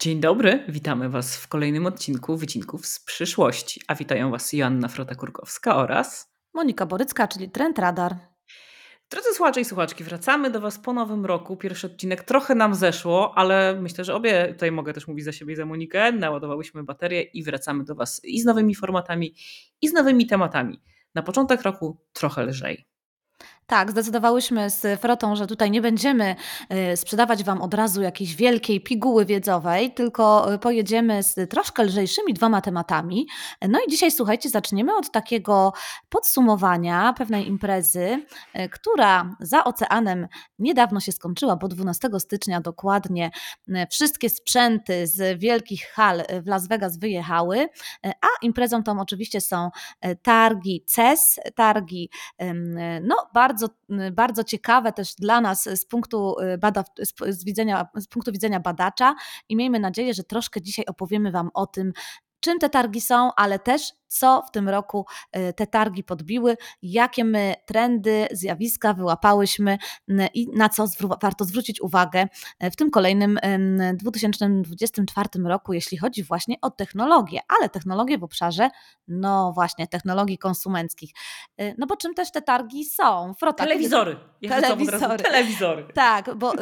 Dzień 0.00 0.20
dobry, 0.20 0.64
witamy 0.68 1.08
Was 1.08 1.36
w 1.36 1.48
kolejnym 1.48 1.86
odcinku 1.86 2.36
Wycinków 2.36 2.86
z 2.86 3.00
przyszłości. 3.00 3.80
A 3.88 3.94
witają 3.94 4.30
Was 4.30 4.52
Joanna 4.52 4.88
Frota-Kurkowska 4.88 5.74
oraz 5.74 6.34
Monika 6.54 6.86
Borycka, 6.86 7.28
czyli 7.28 7.50
Trend 7.50 7.78
Radar. 7.78 8.16
Drodzy 9.10 9.34
słuchacze 9.34 9.60
i 9.60 9.64
słuchaczki, 9.64 10.04
wracamy 10.04 10.50
do 10.50 10.60
Was 10.60 10.78
po 10.78 10.92
nowym 10.92 11.26
roku. 11.26 11.56
Pierwszy 11.56 11.86
odcinek 11.86 12.24
trochę 12.24 12.54
nam 12.54 12.74
zeszło, 12.74 13.38
ale 13.38 13.80
myślę, 13.80 14.04
że 14.04 14.14
obie, 14.14 14.48
tutaj 14.52 14.72
mogę 14.72 14.92
też 14.92 15.08
mówić 15.08 15.24
za 15.24 15.32
siebie 15.32 15.52
i 15.52 15.56
za 15.56 15.66
Monikę, 15.66 16.12
naładowałyśmy 16.12 16.84
baterię 16.84 17.22
i 17.22 17.42
wracamy 17.44 17.84
do 17.84 17.94
Was 17.94 18.20
i 18.24 18.40
z 18.40 18.44
nowymi 18.44 18.74
formatami, 18.74 19.34
i 19.82 19.88
z 19.88 19.92
nowymi 19.92 20.26
tematami. 20.26 20.80
Na 21.14 21.22
początek 21.22 21.62
roku 21.62 22.00
trochę 22.12 22.42
lżej. 22.42 22.89
Tak, 23.70 23.90
zdecydowałyśmy 23.90 24.70
z 24.70 25.00
Frotą, 25.00 25.36
że 25.36 25.46
tutaj 25.46 25.70
nie 25.70 25.80
będziemy 25.80 26.36
y, 26.92 26.96
sprzedawać 26.96 27.44
Wam 27.44 27.62
od 27.62 27.74
razu 27.74 28.02
jakiejś 28.02 28.34
wielkiej 28.34 28.80
piguły 28.80 29.24
wiedzowej, 29.26 29.94
tylko 29.94 30.54
y, 30.54 30.58
pojedziemy 30.58 31.22
z 31.22 31.50
troszkę 31.50 31.84
lżejszymi 31.84 32.34
dwoma 32.34 32.60
tematami. 32.60 33.26
No 33.68 33.78
i 33.86 33.90
dzisiaj, 33.90 34.10
słuchajcie, 34.10 34.48
zaczniemy 34.48 34.96
od 34.96 35.10
takiego 35.10 35.72
podsumowania 36.08 37.12
pewnej 37.12 37.48
imprezy, 37.48 38.26
y, 38.58 38.68
która 38.68 39.36
za 39.40 39.64
oceanem 39.64 40.28
niedawno 40.58 41.00
się 41.00 41.12
skończyła, 41.12 41.56
bo 41.56 41.68
12 41.68 42.08
stycznia 42.18 42.60
dokładnie 42.60 43.30
wszystkie 43.90 44.30
sprzęty 44.30 45.06
z 45.06 45.40
wielkich 45.40 45.86
hal 45.86 46.22
w 46.42 46.46
Las 46.46 46.68
Vegas 46.68 46.98
wyjechały, 46.98 47.68
a 48.04 48.26
imprezą 48.42 48.82
tą 48.82 49.00
oczywiście 49.00 49.40
są 49.40 49.70
targi 50.22 50.84
CES, 50.86 51.40
targi 51.54 52.10
no 53.02 53.16
bardzo 53.34 53.59
bardzo, 53.60 54.12
bardzo 54.12 54.44
ciekawe 54.44 54.92
też 54.92 55.14
dla 55.14 55.40
nas 55.40 55.62
z 55.62 55.84
punktu, 55.84 56.36
y, 56.40 56.58
z, 57.32 57.44
widzenia, 57.44 57.88
z 57.96 58.06
punktu 58.06 58.32
widzenia 58.32 58.60
badacza 58.60 59.14
i 59.48 59.56
miejmy 59.56 59.78
nadzieję, 59.78 60.14
że 60.14 60.24
troszkę 60.24 60.62
dzisiaj 60.62 60.84
opowiemy 60.86 61.30
Wam 61.30 61.50
o 61.54 61.66
tym, 61.66 61.92
czym 62.40 62.58
te 62.58 62.70
targi 62.70 63.00
są, 63.00 63.30
ale 63.36 63.58
też 63.58 63.92
co 64.10 64.42
w 64.48 64.50
tym 64.50 64.68
roku 64.68 65.06
y, 65.36 65.52
te 65.52 65.66
targi 65.66 66.04
podbiły, 66.04 66.56
jakie 66.82 67.24
my 67.24 67.54
trendy, 67.66 68.26
zjawiska 68.32 68.94
wyłapałyśmy 68.94 69.78
i 70.34 70.48
na 70.54 70.68
co 70.68 70.84
warto 71.22 71.44
zwrócić 71.44 71.80
uwagę 71.80 72.28
y, 72.64 72.70
w 72.70 72.76
tym 72.76 72.90
kolejnym 72.90 73.38
2024 73.94 75.28
roku, 75.44 75.72
jeśli 75.72 75.98
chodzi 75.98 76.22
właśnie 76.22 76.56
o 76.62 76.70
technologię, 76.70 77.40
ale 77.58 77.68
technologię 77.68 78.18
w 78.18 78.24
obszarze, 78.24 78.70
no 79.08 79.52
właśnie, 79.52 79.86
technologii 79.86 80.38
konsumenckich. 80.38 81.10
Y, 81.60 81.74
no 81.78 81.86
bo 81.86 81.96
czym 81.96 82.14
też 82.14 82.32
te 82.32 82.42
targi 82.42 82.84
są? 82.84 83.34
Frota, 83.34 83.64
telewizory. 83.64 84.16
telewizory. 84.48 85.22
telewizory. 85.30 85.86
Tak, 85.94 86.34
bo 86.34 86.52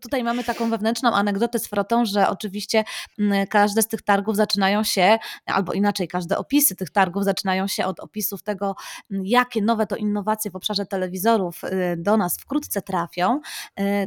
tutaj 0.00 0.24
mamy 0.24 0.44
taką 0.44 0.70
wewnętrzną 0.70 1.12
anegdotę 1.12 1.58
z 1.58 1.68
Frotą, 1.68 2.04
że 2.04 2.28
oczywiście 2.28 2.84
każde 3.50 3.82
z 3.82 3.88
tych 3.88 4.02
targów 4.02 4.36
zaczynają 4.36 4.84
się, 4.84 5.18
albo 5.46 5.72
inaczej, 5.72 6.08
każde 6.08 6.38
opisy 6.38 6.76
tych 6.76 6.90
targów 6.90 7.24
zaczynają 7.24 7.66
się 7.66 7.86
od 7.86 8.00
opisów 8.00 8.42
tego, 8.42 8.76
jakie 9.10 9.62
nowe 9.62 9.86
to 9.86 9.96
innowacje 9.96 10.50
w 10.50 10.56
obszarze 10.56 10.86
telewizorów 10.86 11.64
y, 11.64 11.96
do 11.98 12.16
nas 12.16 12.38
wkrótce 12.38 12.82
trafią. 12.82 13.40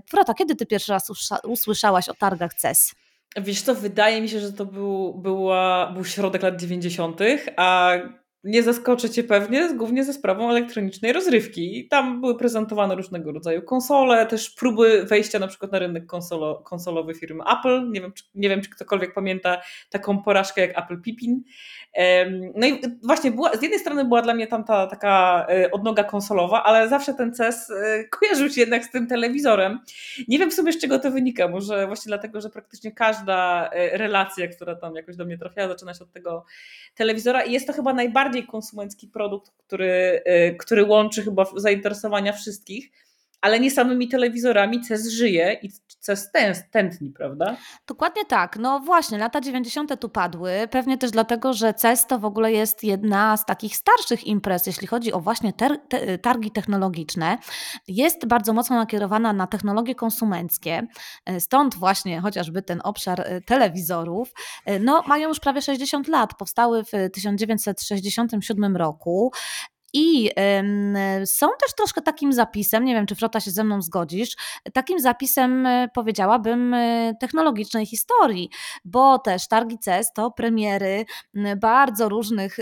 Frota, 0.09 0.31
y, 0.31 0.35
kiedy 0.35 0.55
ty 0.55 0.65
pierwszy 0.65 0.91
raz 0.91 1.11
usłyszałaś 1.43 2.09
o 2.09 2.13
targach 2.13 2.53
CES? 2.53 2.95
Wiesz 3.37 3.61
co, 3.61 3.75
wydaje 3.75 4.21
mi 4.21 4.29
się, 4.29 4.39
że 4.39 4.53
to 4.53 4.65
był, 4.65 5.13
była, 5.13 5.91
był 5.93 6.05
środek 6.05 6.43
lat 6.43 6.55
90., 6.55 7.19
a 7.57 7.91
nie 8.43 8.63
zaskoczę 8.63 9.09
Cię 9.09 9.23
pewnie, 9.23 9.73
głównie 9.73 10.03
ze 10.03 10.13
sprawą 10.13 10.49
elektronicznej 10.49 11.13
rozrywki. 11.13 11.87
Tam 11.87 12.21
były 12.21 12.37
prezentowane 12.37 12.95
różnego 12.95 13.31
rodzaju 13.31 13.61
konsole, 13.61 14.25
też 14.25 14.49
próby 14.49 15.03
wejścia 15.03 15.39
na 15.39 15.47
przykład 15.47 15.71
na 15.71 15.79
rynek 15.79 16.05
konsolo, 16.05 16.55
konsolowy 16.55 17.15
firmy 17.15 17.43
Apple. 17.59 17.91
Nie 17.91 18.01
wiem, 18.01 18.13
czy, 18.13 18.23
nie 18.35 18.49
wiem, 18.49 18.61
czy 18.61 18.69
ktokolwiek 18.69 19.13
pamięta 19.13 19.61
taką 19.89 20.23
porażkę 20.23 20.61
jak 20.61 20.77
Apple 20.77 21.01
Pippin. 21.01 21.43
No 22.55 22.67
i 22.67 22.81
właśnie 23.03 23.31
była, 23.31 23.57
z 23.57 23.61
jednej 23.61 23.79
strony 23.79 24.05
była 24.05 24.21
dla 24.21 24.33
mnie 24.33 24.47
tam 24.47 24.63
ta 24.63 24.87
taka 24.87 25.45
e, 25.49 25.71
odnoga 25.71 26.03
konsolowa, 26.03 26.63
ale 26.63 26.89
zawsze 26.89 27.13
ten 27.13 27.33
CES 27.33 27.69
e, 27.69 28.03
kojarzył 28.03 28.49
się 28.49 28.61
jednak 28.61 28.85
z 28.85 28.91
tym 28.91 29.07
telewizorem. 29.07 29.79
Nie 30.27 30.39
wiem 30.39 30.51
w 30.51 30.53
sumie 30.53 30.73
z 30.73 30.81
czego 30.81 30.99
to 30.99 31.11
wynika, 31.11 31.47
może 31.47 31.87
właśnie 31.87 32.09
dlatego, 32.09 32.41
że 32.41 32.49
praktycznie 32.49 32.91
każda 32.91 33.69
e, 33.69 33.97
relacja, 33.97 34.47
która 34.47 34.75
tam 34.75 34.95
jakoś 34.95 35.15
do 35.15 35.25
mnie 35.25 35.37
trafiała, 35.37 35.67
zaczyna 35.67 35.93
się 35.93 36.03
od 36.03 36.11
tego 36.11 36.45
telewizora 36.95 37.41
i 37.41 37.51
jest 37.51 37.67
to 37.67 37.73
chyba 37.73 37.93
najbardziej 37.93 38.28
konsumencki 38.47 39.07
produkt, 39.07 39.51
który, 39.57 40.23
który 40.59 40.83
łączy 40.83 41.23
chyba 41.23 41.45
zainteresowania 41.55 42.33
wszystkich 42.33 42.91
ale 43.41 43.59
nie 43.59 43.71
samymi 43.71 44.07
telewizorami 44.07 44.81
CES 44.81 45.07
żyje 45.07 45.59
i 45.61 45.69
CES 45.99 46.31
tętni, 46.71 47.09
prawda? 47.11 47.57
Dokładnie 47.87 48.25
tak. 48.25 48.57
No 48.59 48.79
właśnie, 48.79 49.17
lata 49.17 49.41
90. 49.41 49.99
tu 49.99 50.09
padły. 50.09 50.51
Pewnie 50.71 50.97
też 50.97 51.11
dlatego, 51.11 51.53
że 51.53 51.73
CES 51.73 52.07
to 52.07 52.19
w 52.19 52.25
ogóle 52.25 52.51
jest 52.51 52.83
jedna 52.83 53.37
z 53.37 53.45
takich 53.45 53.75
starszych 53.75 54.27
imprez, 54.27 54.67
jeśli 54.67 54.87
chodzi 54.87 55.13
o 55.13 55.19
właśnie 55.19 55.53
ter, 55.53 55.79
te, 55.89 56.17
targi 56.17 56.51
technologiczne. 56.51 57.37
Jest 57.87 58.27
bardzo 58.27 58.53
mocno 58.53 58.75
nakierowana 58.75 59.33
na 59.33 59.47
technologie 59.47 59.95
konsumenckie. 59.95 60.87
Stąd 61.39 61.75
właśnie 61.75 62.21
chociażby 62.21 62.61
ten 62.61 62.81
obszar 62.83 63.21
e, 63.21 63.41
telewizorów. 63.41 64.31
E, 64.65 64.79
no, 64.79 65.03
mają 65.07 65.27
już 65.27 65.39
prawie 65.39 65.61
60 65.61 66.07
lat. 66.07 66.33
Powstały 66.37 66.83
w 66.83 66.91
1967 67.13 68.77
roku. 68.77 69.31
I 69.93 70.29
są 71.25 71.47
też 71.61 71.73
troszkę 71.77 72.01
takim 72.01 72.33
zapisem, 72.33 72.85
nie 72.85 72.93
wiem 72.93 73.05
czy 73.05 73.15
Frota 73.15 73.39
się 73.39 73.51
ze 73.51 73.63
mną 73.63 73.81
zgodzisz, 73.81 74.35
takim 74.73 74.99
zapisem 74.99 75.65
e, 75.65 75.87
powiedziałabym 75.93 76.73
e, 76.73 77.13
technologicznej 77.19 77.85
historii, 77.85 78.49
bo 78.85 79.19
też 79.19 79.47
targi 79.47 79.79
CES 79.79 80.13
to 80.13 80.31
premiery 80.31 81.05
bardzo 81.57 82.09
różnych 82.09 82.57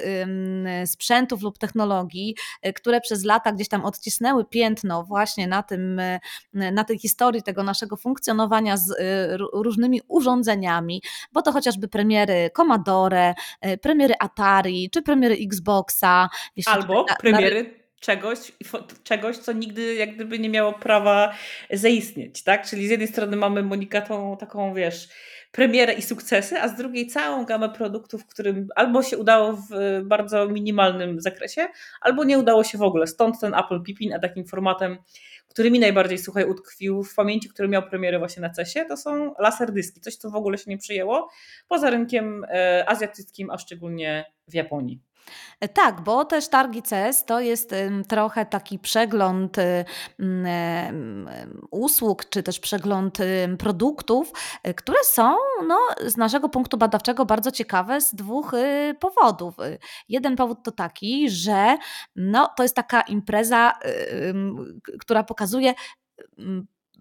sprzętów 0.85 1.41
lub 1.41 1.57
technologii, 1.57 2.35
e, 2.61 2.73
które 2.73 3.01
przez 3.01 3.23
lata 3.23 3.51
gdzieś 3.51 3.69
tam 3.69 3.85
odcisnęły 3.85 4.45
piętno 4.45 5.03
właśnie 5.03 5.47
na, 5.47 5.63
tym, 5.63 6.01
na 6.53 6.83
tej 6.83 6.99
historii 6.99 7.44
tego 7.44 7.63
naszego 7.63 7.97
funkcjonowania 7.97 8.77
z 8.77 8.94
różnymi 9.53 10.01
urządzeniami, 10.07 11.01
bo 11.33 11.41
to 11.41 11.51
chociażby 11.51 11.88
premiery 11.88 12.49
Commodore, 12.57 13.33
premiery 13.81 14.13
Atari, 14.19 14.89
czy 14.89 15.01
premiery 15.01 15.38
Xboxa. 15.44 16.29
Albo 16.65 17.05
premiery 17.19 17.73
czegoś, 18.00 18.39
czegoś, 19.03 19.38
co 19.38 19.53
nigdy 19.53 19.95
jak 19.95 20.16
gdyby 20.16 20.39
nie 20.39 20.50
miało 20.50 20.73
prawa 20.73 21.33
zaistnieć, 21.72 22.44
tak? 22.44 22.66
Czyli 22.66 22.88
z 22.88 22.89
jednej 22.89 23.07
strony 23.07 23.38
mamy 23.38 23.63
Monikatą 23.63 24.38
taką, 24.38 24.73
wiesz, 24.73 25.09
premierę 25.51 25.94
i 25.94 26.01
sukcesy, 26.01 26.59
a 26.59 26.67
z 26.67 26.75
drugiej 26.75 27.07
całą 27.07 27.45
gamę 27.45 27.69
produktów, 27.69 28.25
którym 28.25 28.67
albo 28.75 29.03
się 29.03 29.17
udało 29.17 29.53
w 29.53 30.01
bardzo 30.03 30.47
minimalnym 30.47 31.22
zakresie, 31.22 31.67
albo 32.01 32.23
nie 32.23 32.39
udało 32.39 32.63
się 32.63 32.77
w 32.77 32.81
ogóle. 32.81 33.07
Stąd 33.07 33.39
ten 33.39 33.53
Apple 33.53 33.83
Pippin, 33.83 34.13
a 34.13 34.19
takim 34.19 34.45
formatem, 34.45 34.97
który 35.47 35.72
mi 35.72 35.79
najbardziej, 35.79 36.17
słuchaj, 36.17 36.45
utkwił 36.45 37.03
w 37.03 37.16
pamięci, 37.16 37.50
który 37.50 37.67
miał 37.67 37.83
premierę 37.83 38.19
właśnie 38.19 38.41
na 38.41 38.50
CESie, 38.50 38.85
to 38.85 38.97
są 38.97 39.33
laserdyski. 39.39 40.01
Coś, 40.01 40.16
co 40.16 40.29
w 40.29 40.35
ogóle 40.35 40.57
się 40.57 40.66
nie 40.67 40.77
przyjęło 40.77 41.29
poza 41.67 41.89
rynkiem 41.89 42.45
e, 42.50 42.89
azjatyckim, 42.89 43.50
a 43.50 43.57
szczególnie 43.57 44.25
w 44.47 44.53
Japonii. 44.53 45.06
E, 45.59 45.67
tak, 45.67 46.01
bo 46.01 46.25
też 46.25 46.47
targi 46.47 46.83
CES 46.83 47.25
to 47.25 47.39
jest 47.39 47.75
trochę 48.07 48.45
taki 48.45 48.79
przegląd 48.79 49.57
y, 49.57 49.85
usług, 51.71 52.29
czy 52.29 52.43
też 52.43 52.59
przegląd 52.59 53.17
produktów, 53.59 54.31
y, 54.67 54.73
które 54.73 55.03
są 55.03 55.35
no, 55.67 55.79
z 56.05 56.17
naszego 56.17 56.49
punktu 56.49 56.77
badawczego 56.77 57.25
bardzo 57.25 57.51
ciekawe 57.51 58.01
z 58.01 58.15
dwóch 58.15 58.53
y, 58.53 58.95
powodów. 58.99 59.55
Jeden 60.09 60.35
powód 60.35 60.57
to 60.63 60.71
taki, 60.71 61.29
że 61.29 61.77
no, 62.15 62.49
to 62.57 62.63
jest 62.63 62.75
taka 62.75 63.01
impreza, 63.01 63.73
która 64.99 65.23
pokazuje 65.23 65.73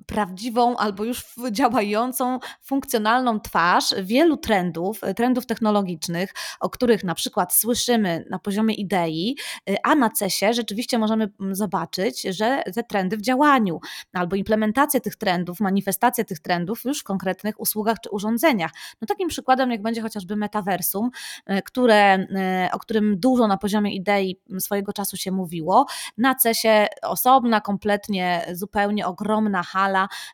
prawdziwą 0.06 0.76
albo 0.76 1.04
już 1.04 1.24
działającą, 1.50 2.38
funkcjonalną 2.62 3.40
twarz 3.40 3.94
wielu 4.02 4.36
trendów, 4.36 5.00
trendów 5.16 5.46
technologicznych, 5.46 6.34
o 6.60 6.70
których 6.70 7.04
na 7.04 7.14
przykład 7.14 7.54
słyszymy 7.54 8.24
na 8.30 8.38
poziomie 8.38 8.74
idei, 8.74 9.36
a 9.82 9.94
na 9.94 10.10
CESie 10.10 10.54
rzeczywiście 10.54 10.98
możemy 10.98 11.28
mm, 11.40 11.54
zobaczyć, 11.54 12.22
że 12.22 12.62
te 12.74 12.82
trendy 12.82 13.16
w 13.16 13.22
działaniu, 13.22 13.80
albo 14.12 14.36
implementację 14.36 15.00
tych 15.00 15.16
trendów, 15.16 15.60
manifestację 15.60 16.24
tych 16.24 16.40
trendów 16.40 16.84
już 16.84 17.00
w 17.00 17.04
konkretnych 17.04 17.60
usługach 17.60 18.00
czy 18.00 18.10
urządzeniach. 18.10 18.70
No 19.00 19.06
takim 19.06 19.28
przykładem 19.28 19.70
jak 19.70 19.82
będzie 19.82 20.02
chociażby 20.02 20.36
metaversum, 20.36 21.10
e, 21.46 21.62
które, 21.62 22.14
e, 22.14 22.68
o 22.72 22.78
którym 22.78 23.20
dużo 23.20 23.46
na 23.46 23.56
poziomie 23.56 23.94
idei 23.94 24.40
swojego 24.58 24.92
czasu 24.92 25.16
się 25.16 25.32
mówiło. 25.32 25.86
Na 26.18 26.34
CESie 26.34 26.86
osobna, 27.02 27.60
kompletnie, 27.60 28.46
zupełnie 28.52 29.06
ogromna 29.06 29.62
hala, 29.62 29.85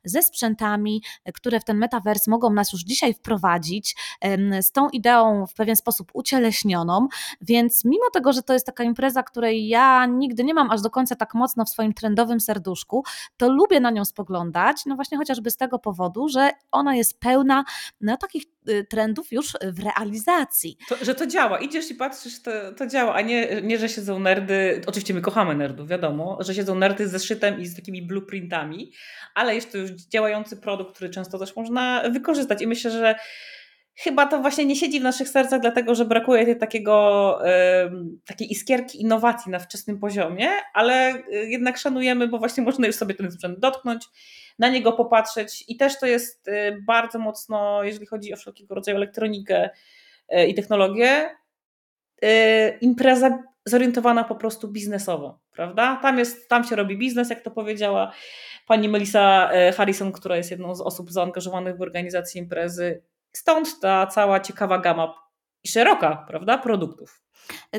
ze 0.04 0.22
sprzętami, 0.22 1.02
które 1.34 1.60
w 1.60 1.64
ten 1.64 1.76
metavers 1.76 2.26
mogą 2.26 2.52
nas 2.52 2.72
już 2.72 2.82
dzisiaj 2.82 3.14
wprowadzić, 3.14 3.96
z 4.60 4.72
tą 4.72 4.88
ideą 4.88 5.46
w 5.46 5.54
pewien 5.54 5.76
sposób 5.76 6.10
ucieleśnioną, 6.14 7.08
więc 7.40 7.84
mimo 7.84 8.10
tego, 8.12 8.32
że 8.32 8.43
to 8.43 8.52
jest 8.52 8.66
taka 8.66 8.84
impreza, 8.84 9.22
której 9.22 9.69
ja 9.69 10.06
nigdy 10.06 10.44
nie 10.44 10.54
mam 10.54 10.70
aż 10.70 10.82
do 10.82 10.90
końca 10.90 11.16
tak 11.16 11.34
mocno 11.34 11.64
w 11.64 11.69
swoim 11.69 11.93
trendowym 11.93 12.40
serduszku, 12.40 13.04
to 13.37 13.49
lubię 13.49 13.81
na 13.81 13.90
nią 13.90 14.04
spoglądać, 14.04 14.87
no 14.87 14.94
właśnie 14.94 15.19
chociażby 15.19 15.50
z 15.50 15.56
tego 15.56 15.78
powodu, 15.78 16.28
że 16.28 16.50
ona 16.70 16.94
jest 16.94 17.20
pełna 17.20 17.64
no, 18.00 18.16
takich 18.16 18.44
trendów 18.88 19.32
już 19.32 19.52
w 19.62 19.84
realizacji. 19.84 20.76
To, 20.88 20.96
że 21.04 21.14
to 21.14 21.26
działa. 21.26 21.58
Idziesz 21.58 21.90
i 21.90 21.94
patrzysz, 21.94 22.42
to, 22.42 22.50
to 22.76 22.86
działa, 22.86 23.14
a 23.14 23.20
nie, 23.20 23.62
nie, 23.62 23.78
że 23.78 23.88
siedzą 23.88 24.18
nerdy. 24.18 24.80
Oczywiście 24.86 25.14
my 25.14 25.20
kochamy 25.20 25.54
nerdów, 25.54 25.88
wiadomo, 25.88 26.38
że 26.40 26.54
siedzą 26.54 26.74
nerdy 26.74 27.08
ze 27.08 27.18
szytem 27.18 27.60
i 27.60 27.66
z 27.66 27.76
takimi 27.76 28.02
blueprintami, 28.02 28.92
ale 29.34 29.54
jest 29.54 29.72
to 29.72 29.78
już 29.78 29.90
działający 29.90 30.56
produkt, 30.56 30.94
który 30.94 31.10
często 31.10 31.38
też 31.38 31.56
można 31.56 32.02
wykorzystać. 32.10 32.62
I 32.62 32.66
myślę, 32.66 32.90
że 32.90 33.14
chyba 33.94 34.26
to 34.26 34.40
właśnie 34.40 34.64
nie 34.64 34.76
siedzi 34.76 35.00
w 35.00 35.02
naszych 35.02 35.28
sercach, 35.28 35.60
dlatego 35.60 35.94
że 35.94 36.04
brakuje 36.04 36.44
tej 36.44 36.58
takiego, 36.58 37.38
takiej 38.26 38.52
iskierki 38.52 39.02
innowacji 39.02 39.52
na 39.52 39.58
wczesnym 39.58 39.98
poziomie, 39.98 40.48
ale 40.74 41.14
y, 41.16 41.48
jednak 41.48 41.78
szanujemy, 41.78 42.28
bo 42.28 42.38
właśnie 42.38 42.62
można 42.62 42.86
już 42.86 42.96
sobie 42.96 43.14
ten 43.14 43.32
sprzęt 43.32 43.58
dotknąć, 43.58 44.04
na 44.58 44.68
niego 44.68 44.92
popatrzeć 44.92 45.64
i 45.68 45.76
też 45.76 46.00
to 46.00 46.06
jest 46.06 46.48
y, 46.48 46.82
bardzo 46.86 47.18
mocno, 47.18 47.84
jeżeli 47.84 48.06
chodzi 48.06 48.32
o 48.32 48.36
wszelkiego 48.36 48.74
rodzaju 48.74 48.96
elektronikę 48.96 49.70
y, 50.38 50.46
i 50.46 50.54
technologię, 50.54 51.30
impreza 52.80 53.42
zorientowana 53.64 54.24
po 54.24 54.34
prostu 54.34 54.68
biznesowo, 54.68 55.38
prawda? 55.52 55.98
Tam, 56.02 56.18
jest, 56.18 56.48
tam 56.48 56.64
się 56.64 56.76
robi 56.76 56.98
biznes, 56.98 57.30
jak 57.30 57.40
to 57.40 57.50
powiedziała 57.50 58.12
pani 58.66 58.88
Melissa 58.88 59.50
Harrison, 59.76 60.12
która 60.12 60.36
jest 60.36 60.50
jedną 60.50 60.74
z 60.74 60.80
osób 60.80 61.12
zaangażowanych 61.12 61.76
w 61.76 61.82
organizację 61.82 62.42
imprezy 62.42 63.02
Stąd 63.32 63.81
ta 63.81 64.06
cała 64.06 64.40
ciekawa 64.40 64.79
gama 64.79 65.14
i 65.64 65.69
szeroka, 65.69 66.25
prawda, 66.29 66.58
produktów. 66.58 67.23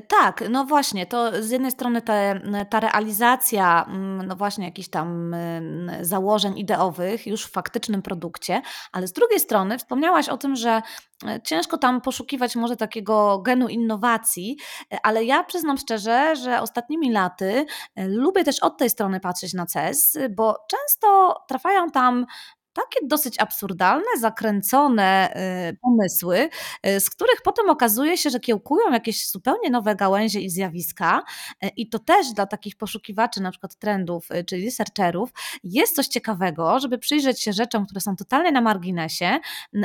Tak, 0.07 0.43
no 0.49 0.65
właśnie, 0.65 1.05
to 1.05 1.43
z 1.43 1.49
jednej 1.49 1.71
strony 1.71 2.01
te, 2.01 2.41
ta 2.69 2.79
realizacja, 2.79 3.85
mm, 3.87 4.27
no 4.27 4.35
właśnie 4.35 4.65
jakichś 4.65 4.89
tam 4.89 5.33
mm, 5.33 6.05
założeń 6.05 6.57
ideowych 6.59 7.27
już 7.27 7.45
w 7.45 7.51
faktycznym 7.51 8.01
produkcie, 8.01 8.61
ale 8.91 9.07
z 9.07 9.13
drugiej 9.13 9.39
strony 9.39 9.77
wspomniałaś 9.77 10.29
o 10.29 10.37
tym, 10.37 10.55
że 10.55 10.81
e, 11.27 11.41
ciężko 11.41 11.77
tam 11.77 12.01
poszukiwać 12.01 12.55
może 12.55 12.75
takiego 12.77 13.39
genu 13.39 13.67
innowacji, 13.67 14.57
e, 14.93 14.97
ale 15.03 15.23
ja 15.23 15.43
przyznam 15.43 15.77
szczerze, 15.77 16.35
że 16.35 16.61
ostatnimi 16.61 17.11
laty 17.11 17.65
e, 17.95 18.07
lubię 18.07 18.43
też 18.43 18.59
od 18.59 18.77
tej 18.77 18.89
strony 18.89 19.19
patrzeć 19.19 19.53
na 19.53 19.65
CES, 19.65 20.17
bo 20.29 20.55
często 20.69 21.35
trafiają 21.47 21.91
tam 21.91 22.25
takie 22.73 23.07
dosyć 23.07 23.39
absurdalne, 23.39 24.05
zakręcone 24.19 25.33
y, 25.71 25.77
pomysły, 25.81 26.49
y, 26.87 26.99
z 26.99 27.09
których 27.09 27.41
potem 27.43 27.69
okazuje 27.69 28.17
się, 28.17 28.29
że 28.29 28.39
kiełkują 28.39 28.91
jakieś 28.91 29.29
zupełnie 29.29 29.69
nowe 29.69 29.95
gałęzie 29.95 30.39
i 30.39 30.49
zjawiska. 30.49 31.23
Y, 31.65 31.67
I 31.77 31.89
to 31.89 31.99
też 31.99 32.33
dla 32.33 32.45
takich 32.45 32.75
poszukiwaczy, 32.75 33.41
na 33.41 33.51
przykład 33.51 33.75
trendów, 33.75 34.29
czyli 34.47 34.65
researcherów, 34.65 35.29
jest 35.63 35.95
coś 35.95 36.07
ciekawego, 36.07 36.79
żeby 36.79 36.97
przyjrzeć 36.97 37.41
się 37.41 37.53
rzeczom, 37.53 37.85
które 37.85 38.01
są 38.01 38.15
totalnie 38.15 38.51
na 38.51 38.61
marginesie, 38.61 39.39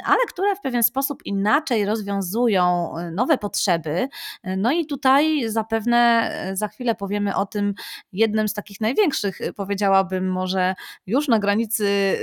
ale 0.05 0.19
które 0.29 0.57
w 0.57 0.61
pewien 0.61 0.83
sposób 0.83 1.23
inaczej 1.25 1.85
rozwiązują 1.85 2.95
nowe 3.13 3.39
potrzeby. 3.39 4.09
No 4.57 4.73
i 4.73 4.87
tutaj 4.87 5.49
zapewne 5.49 6.33
za 6.55 6.69
chwilę 6.69 6.95
powiemy 6.95 7.37
o 7.37 7.47
tym 7.47 7.75
jednym 8.13 8.49
z 8.49 8.55
takich 8.55 8.81
największych, 8.81 9.39
powiedziałabym, 9.57 10.31
może 10.31 10.75
już 11.07 11.29
na 11.29 11.39
granicy 11.39 12.19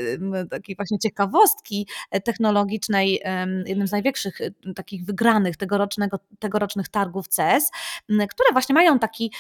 takiej 0.56 0.76
właśnie 0.76 1.00
ciekawostki 1.00 1.88
e, 2.12 2.22
technologicznej, 2.22 3.22
jednym 3.66 3.88
z 3.88 3.92
największych 3.92 4.42
e, 4.42 4.74
takich 4.76 5.06
wygranych 5.06 5.58
tegorocznego, 5.58 6.20
tegorocznych 6.40 6.90
targów 6.90 7.28
CES, 7.28 7.72
które 8.08 8.50
właśnie 8.52 8.76
mają 8.76 9.00
taki 9.00 9.34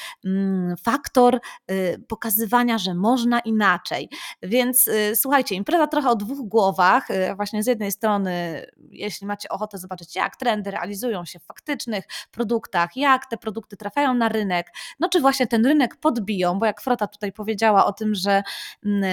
faktor 0.83 1.35
e, 1.67 1.97
pokazywania, 1.97 2.77
że 2.77 2.93
można 2.93 3.39
inaczej. 3.39 4.09
Więc 4.43 4.89
słuchajcie, 5.15 5.55
impreza 5.55 5.87
trochę 5.87 6.09
o 6.09 6.15
dwóch 6.15 6.47
głowach. 6.47 7.07
Właśnie 7.35 7.63
z 7.63 7.67
jednej 7.67 7.91
strony, 7.91 8.65
jeśli 8.89 9.27
macie 9.27 9.49
ochotę 9.49 9.77
zobaczyć, 9.77 10.15
jak 10.15 10.35
trendy 10.35 10.71
realizują 10.71 11.25
się 11.25 11.39
w 11.39 11.43
faktycznych 11.43 12.05
produktach, 12.31 12.89
jak 12.95 13.25
te 13.25 13.37
produkty 13.37 13.77
trafiają 13.77 14.13
na 14.13 14.29
rynek, 14.29 14.71
no 14.99 15.09
czy 15.09 15.19
właśnie 15.19 15.47
ten 15.47 15.65
rynek 15.65 15.95
podbiją, 15.95 16.59
bo 16.59 16.65
jak 16.65 16.81
Frota 16.81 17.07
tutaj 17.07 17.31
powiedziała 17.31 17.85
o 17.85 17.93
tym, 17.93 18.15
że 18.15 18.43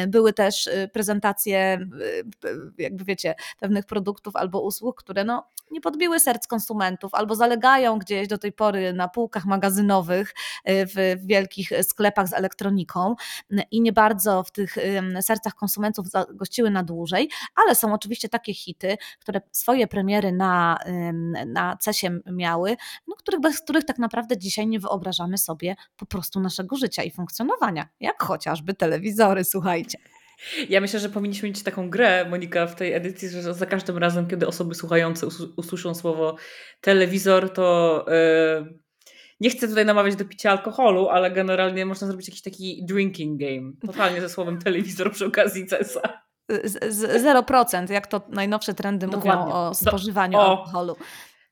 były 0.08 0.32
też 0.32 0.70
prezentacje 0.92 1.78
jakby 2.78 3.04
wiecie, 3.04 3.34
pewnych 3.58 3.86
produktów 3.86 4.36
albo 4.36 4.60
usług, 4.62 5.02
które 5.02 5.24
no, 5.24 5.48
nie 5.70 5.80
podbiły 5.80 6.20
serc 6.20 6.46
konsumentów 6.46 7.14
albo 7.14 7.34
zalegają 7.34 7.98
gdzieś 7.98 8.28
do 8.28 8.38
tej 8.38 8.52
pory 8.52 8.92
na 8.92 9.08
półkach 9.08 9.44
magazynowych 9.44 10.30
y, 10.30 10.86
w 10.86 11.26
wielkich 11.26 11.70
sklepach 11.82 12.28
z 12.28 12.32
elektroniką 12.32 13.14
i 13.70 13.80
nie 13.80 13.92
bardzo 13.92 14.42
w 14.42 14.50
tych 14.50 14.76
sercach 15.20 15.54
konsumentów 15.54 16.06
gościły 16.34 16.70
na 16.70 16.82
dłużej, 16.82 17.30
ale 17.54 17.74
są 17.74 17.94
oczywiście 17.94 18.28
takie 18.28 18.54
hity, 18.54 18.96
które 19.20 19.40
swoje 19.52 19.86
premiery 19.86 20.32
na, 20.32 20.78
na 21.46 21.76
CESie 21.76 22.10
miały, 22.32 22.76
no, 23.06 23.16
których, 23.16 23.40
bez 23.40 23.60
których 23.60 23.84
tak 23.84 23.98
naprawdę 23.98 24.38
dzisiaj 24.38 24.66
nie 24.66 24.80
wyobrażamy 24.80 25.38
sobie 25.38 25.76
po 25.96 26.06
prostu 26.06 26.40
naszego 26.40 26.76
życia 26.76 27.02
i 27.02 27.10
funkcjonowania, 27.10 27.88
jak 28.00 28.22
chociażby 28.22 28.74
telewizory, 28.74 29.44
słuchajcie. 29.44 29.98
Ja 30.68 30.80
myślę, 30.80 31.00
że 31.00 31.08
powinniśmy 31.08 31.48
mieć 31.48 31.62
taką 31.62 31.90
grę, 31.90 32.24
Monika, 32.30 32.66
w 32.66 32.74
tej 32.74 32.92
edycji, 32.92 33.28
że 33.28 33.54
za 33.54 33.66
każdym 33.66 33.98
razem, 33.98 34.26
kiedy 34.26 34.46
osoby 34.46 34.74
słuchające 34.74 35.26
usłyszą 35.56 35.94
słowo 35.94 36.36
telewizor, 36.80 37.52
to 37.52 38.04
yy, 38.08 38.78
nie 39.40 39.50
chcę 39.50 39.68
tutaj 39.68 39.86
namawiać 39.86 40.16
do 40.16 40.24
picia 40.24 40.50
alkoholu, 40.50 41.08
ale 41.08 41.30
generalnie 41.30 41.86
można 41.86 42.06
zrobić 42.06 42.28
jakiś 42.28 42.42
taki 42.42 42.84
drinking 42.86 43.40
game. 43.40 43.72
Totalnie 43.86 44.20
ze 44.20 44.28
słowem 44.28 44.58
telewizor 44.58 45.12
przy 45.12 45.26
okazji 45.26 45.66
CESA. 45.66 46.00
0%, 46.50 47.90
jak 47.90 48.06
to 48.06 48.22
najnowsze 48.28 48.74
trendy 48.74 49.06
Dokładnie. 49.06 49.44
mówią 49.44 49.56
o 49.56 49.74
spożywaniu 49.74 50.32
Do, 50.32 50.38
o, 50.38 50.58
alkoholu. 50.58 50.96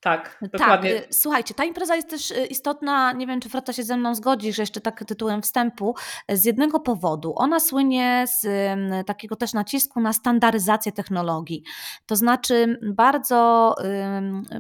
Tak, 0.00 0.38
tak, 0.41 0.50
dokładnie. 0.50 0.94
Tak, 0.94 1.14
słuchajcie, 1.14 1.55
ta 1.55 1.64
impreza 1.64 1.97
jest 1.97 2.11
też 2.11 2.31
y, 2.31 2.47
istotna, 2.47 3.12
nie 3.12 3.26
wiem 3.26 3.41
czy 3.41 3.49
Frota 3.49 3.73
się 3.73 3.82
ze 3.82 3.97
mną 3.97 4.14
zgodzi, 4.14 4.52
że 4.52 4.62
jeszcze 4.62 4.81
tak 4.81 5.05
tytułem 5.05 5.43
wstępu, 5.43 5.94
z 6.29 6.44
jednego 6.44 6.81
powodu. 6.81 7.32
Ona 7.37 7.61
słynie 7.61 8.25
z 8.26 8.47
takiego 9.06 9.37
też 9.37 9.52
nacisku 9.52 10.00
na 10.00 10.12
standaryzację 10.12 10.93
technologii. 10.93 11.62
To 12.06 12.17
znaczy 12.17 12.79
bardzo, 12.82 13.75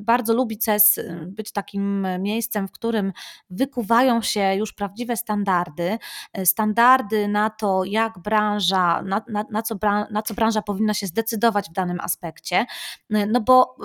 bardzo 0.00 0.34
lubi 0.34 0.58
CES 0.58 1.00
być 1.26 1.52
takim 1.52 2.06
miejscem, 2.18 2.68
w 2.68 2.72
którym 2.72 3.12
wykuwają 3.50 4.22
się 4.22 4.54
już 4.54 4.72
prawdziwe 4.72 5.16
standardy, 5.16 5.98
standardy 6.44 7.28
na 7.28 7.50
to, 7.50 7.84
jak 7.84 8.18
branża, 8.18 9.02
na, 9.02 9.22
na, 9.28 9.44
na, 9.50 9.62
co, 9.62 9.74
na 10.10 10.22
co 10.22 10.34
branża 10.34 10.62
powinna 10.62 10.94
się 10.94 11.06
zdecydować 11.06 11.68
w 11.70 11.72
danym 11.72 12.00
aspekcie, 12.00 12.66
no 13.10 13.40
bo 13.40 13.76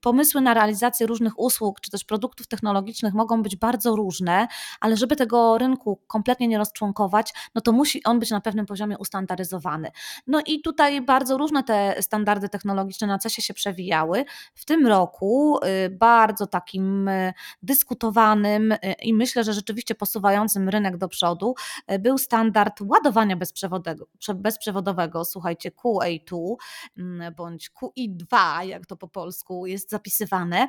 pomysły 0.00 0.40
na 0.40 0.54
realizację 0.54 1.01
różnych 1.06 1.38
usług 1.38 1.80
czy 1.80 1.90
też 1.90 2.04
produktów 2.04 2.46
technologicznych 2.46 3.14
mogą 3.14 3.42
być 3.42 3.56
bardzo 3.56 3.96
różne, 3.96 4.48
ale 4.80 4.96
żeby 4.96 5.16
tego 5.16 5.58
rynku 5.58 6.00
kompletnie 6.06 6.48
nie 6.48 6.58
rozczłonkować, 6.58 7.32
no 7.54 7.60
to 7.60 7.72
musi 7.72 8.04
on 8.04 8.18
być 8.18 8.30
na 8.30 8.40
pewnym 8.40 8.66
poziomie 8.66 8.98
ustandaryzowany. 8.98 9.90
No 10.26 10.40
i 10.46 10.60
tutaj 10.60 11.02
bardzo 11.02 11.38
różne 11.38 11.62
te 11.62 12.02
standardy 12.02 12.48
technologiczne 12.48 13.06
na 13.06 13.18
CESie 13.18 13.42
się 13.42 13.54
przewijały. 13.54 14.24
W 14.54 14.64
tym 14.64 14.86
roku 14.86 15.58
y, 15.86 15.90
bardzo 15.90 16.46
takim 16.46 17.08
y, 17.08 17.32
dyskutowanym 17.62 18.72
y, 18.72 18.78
i 19.02 19.14
myślę, 19.14 19.44
że 19.44 19.52
rzeczywiście 19.52 19.94
posuwającym 19.94 20.68
rynek 20.68 20.96
do 20.96 21.08
przodu 21.08 21.54
był 22.00 22.18
standard 22.18 22.80
ładowania 22.80 23.36
bezprzewodowego, 23.36 24.06
bezprzewodowego 24.34 25.24
słuchajcie, 25.24 25.70
QA2 25.70 26.54
mm, 26.98 27.34
bądź 27.34 27.70
QI2, 27.70 28.60
jak 28.64 28.86
to 28.86 28.96
po 28.96 29.08
polsku 29.08 29.66
jest 29.66 29.90
zapisywane. 29.90 30.68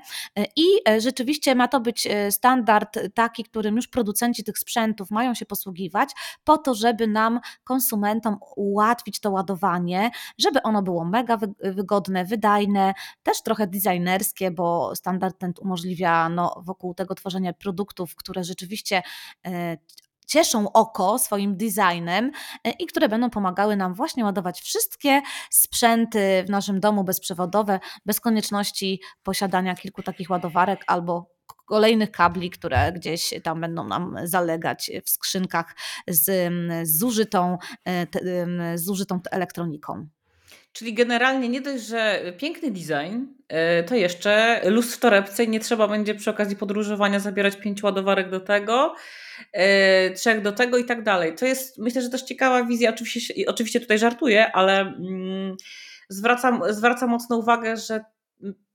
I 0.55 0.65
e, 0.89 1.01
rzeczywiście 1.01 1.55
ma 1.55 1.67
to 1.67 1.79
być 1.79 2.07
e, 2.07 2.31
standard 2.31 2.99
taki, 3.13 3.43
którym 3.43 3.75
już 3.75 3.87
producenci 3.87 4.43
tych 4.43 4.57
sprzętów 4.57 5.11
mają 5.11 5.33
się 5.33 5.45
posługiwać, 5.45 6.09
po 6.43 6.57
to, 6.57 6.75
żeby 6.75 7.07
nam, 7.07 7.39
konsumentom, 7.63 8.37
ułatwić 8.55 9.19
to 9.19 9.31
ładowanie, 9.31 10.11
żeby 10.37 10.61
ono 10.61 10.81
było 10.81 11.05
mega 11.05 11.37
wygodne, 11.63 12.25
wydajne, 12.25 12.93
też 13.23 13.41
trochę 13.41 13.67
designerskie, 13.67 14.51
bo 14.51 14.95
standard 14.95 15.37
ten 15.37 15.53
umożliwia 15.61 16.29
no, 16.29 16.61
wokół 16.65 16.93
tego 16.93 17.15
tworzenia 17.15 17.53
produktów, 17.53 18.15
które 18.15 18.43
rzeczywiście 18.43 19.01
e, 19.45 19.77
cieszą 20.25 20.71
oko 20.71 21.19
swoim 21.19 21.57
designem 21.57 22.31
e, 22.63 22.71
i 22.71 22.85
które 22.85 23.09
będą 23.09 23.29
pomagały 23.29 23.75
nam 23.75 23.93
właśnie 23.93 24.23
ładować 24.23 24.61
wszystkie 24.61 25.21
sprzęty 25.49 26.43
w 26.47 26.49
naszym 26.49 26.79
domu 26.79 27.03
bezprzewodowe, 27.03 27.79
bez 28.05 28.19
konieczności 28.19 29.01
posiadania 29.23 29.75
kilku 29.75 30.03
takich 30.03 30.29
ładowarek 30.29 30.83
albo 30.87 31.33
kolejnych 31.65 32.11
kabli, 32.11 32.49
które 32.49 32.91
gdzieś 32.91 33.33
tam 33.43 33.61
będą 33.61 33.87
nam 33.87 34.15
zalegać 34.23 34.91
w 35.05 35.09
skrzynkach 35.09 35.75
z 36.07 36.53
zużytą, 36.87 37.57
e, 37.87 38.77
zużytą 38.77 39.19
elektroniką. 39.31 40.07
Czyli 40.73 40.93
generalnie 40.93 41.49
nie 41.49 41.61
dość, 41.61 41.83
że 41.83 42.21
piękny 42.37 42.71
design, 42.71 43.25
e, 43.47 43.83
to 43.83 43.95
jeszcze 43.95 44.61
luz 44.69 44.95
w 44.95 44.99
torebce 44.99 45.43
i 45.43 45.49
nie 45.49 45.59
trzeba 45.59 45.87
będzie 45.87 46.15
przy 46.15 46.29
okazji 46.29 46.55
podróżowania 46.55 47.19
zabierać 47.19 47.55
pięć 47.55 47.83
ładowarek 47.83 48.29
do 48.29 48.39
tego, 48.39 48.95
trzech 50.15 50.41
do 50.41 50.51
tego 50.51 50.77
i 50.77 50.85
tak 50.85 51.03
dalej. 51.03 51.35
To 51.35 51.45
jest 51.45 51.77
myślę, 51.77 52.01
że 52.01 52.09
też 52.09 52.21
ciekawa 52.21 52.63
wizja. 52.63 52.89
Oczywiście, 52.89 53.33
oczywiście 53.47 53.79
tutaj 53.79 53.99
żartuję, 53.99 54.51
ale 54.51 54.81
mm, 54.81 55.55
zwracam, 56.09 56.61
zwracam 56.69 57.09
mocno 57.09 57.37
uwagę, 57.37 57.77
że 57.77 58.05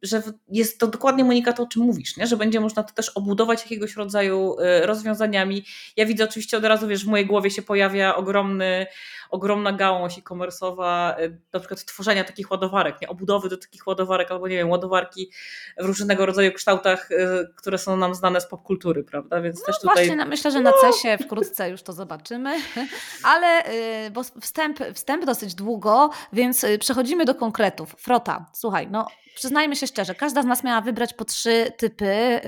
że 0.03 0.23
jest 0.49 0.79
to 0.79 0.87
dokładnie 0.87 1.25
Monika 1.25 1.53
to, 1.53 1.63
o 1.63 1.67
czym 1.67 1.83
mówisz, 1.83 2.17
nie? 2.17 2.27
że 2.27 2.37
będzie 2.37 2.61
można 2.61 2.83
to 2.83 2.95
też 2.95 3.09
obudować 3.09 3.63
jakiegoś 3.63 3.97
rodzaju 3.97 4.57
rozwiązaniami. 4.83 5.65
Ja 5.97 6.07
widzę 6.07 6.25
oczywiście 6.25 6.57
od 6.57 6.65
razu, 6.65 6.89
wiesz, 6.89 7.05
w 7.05 7.09
mojej 7.09 7.27
głowie 7.27 7.51
się 7.51 7.63
pojawia 7.63 8.15
ogromny, 8.15 8.87
ogromna 9.31 9.73
gałąź 9.73 10.19
e-commerce'owa, 10.19 11.15
na 11.53 11.61
przykład 11.61 11.85
tworzenia 11.85 12.25
takich 12.25 12.51
ładowarek, 12.51 13.01
nie? 13.03 13.09
obudowy 13.09 13.49
do 13.49 13.57
takich 13.57 13.87
ładowarek, 13.87 14.31
albo 14.31 14.49
nie 14.49 14.57
wiem, 14.57 14.71
ładowarki 14.71 15.31
w 15.79 15.85
różnego 15.85 16.27
rodzaju 16.27 16.53
kształtach, 16.53 17.09
które 17.57 17.79
są 17.79 17.97
nam 17.97 18.15
znane 18.15 18.41
z 18.41 18.47
popkultury, 18.47 19.05
prawda? 19.05 19.41
Więc 19.41 19.61
no 19.61 19.67
też 19.67 19.81
tutaj... 19.81 20.07
Właśnie, 20.07 20.25
myślę, 20.25 20.51
że 20.51 20.61
na 20.61 20.71
no. 20.71 20.77
CESie 20.81 21.19
wkrótce 21.19 21.71
już 21.71 21.83
to 21.83 21.93
zobaczymy, 21.93 22.57
ale 23.33 23.63
bo 24.11 24.23
wstęp, 24.41 24.79
wstęp 24.95 25.25
dosyć 25.25 25.55
długo, 25.55 26.11
więc 26.33 26.67
przechodzimy 26.81 27.25
do 27.25 27.35
konkretów. 27.35 27.95
Frota, 27.99 28.47
słuchaj, 28.53 28.89
no 28.91 29.07
przyznajmy 29.39 29.77
się 29.77 29.87
szczerze, 29.89 30.15
każda 30.15 30.43
z 30.43 30.45
nas 30.45 30.65
miała 30.65 30.81
wybrać 30.81 31.15
po 31.15 31.25
trzy 31.25 31.73
typy 31.79 32.41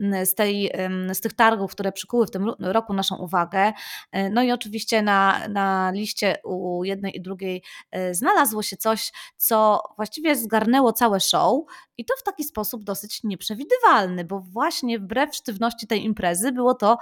y, 0.00 0.26
z, 0.26 0.34
tej, 0.34 0.72
z 1.12 1.20
tych 1.20 1.32
targów, 1.32 1.72
które 1.72 1.92
przykuły 1.92 2.26
w 2.26 2.30
tym 2.30 2.52
roku 2.58 2.94
naszą 2.94 3.16
uwagę. 3.16 3.72
Y, 4.16 4.30
no 4.30 4.42
i 4.42 4.52
oczywiście 4.52 5.02
na, 5.02 5.48
na 5.48 5.90
liście 5.90 6.36
u 6.44 6.84
jednej 6.84 7.16
i 7.16 7.20
drugiej 7.20 7.62
y, 7.96 8.14
znalazło 8.14 8.62
się 8.62 8.76
coś, 8.76 9.12
co 9.36 9.82
właściwie 9.96 10.36
zgarnęło 10.36 10.92
całe 10.92 11.20
show 11.20 11.60
i 11.96 12.04
to 12.04 12.14
w 12.18 12.22
taki 12.22 12.44
sposób 12.44 12.84
dosyć 12.84 13.22
nieprzewidywalny, 13.24 14.24
bo 14.24 14.40
właśnie 14.40 14.98
wbrew 14.98 15.34
sztywności 15.34 15.86
tej 15.86 16.04
imprezy 16.04 16.52
było 16.52 16.74
to 16.74 16.98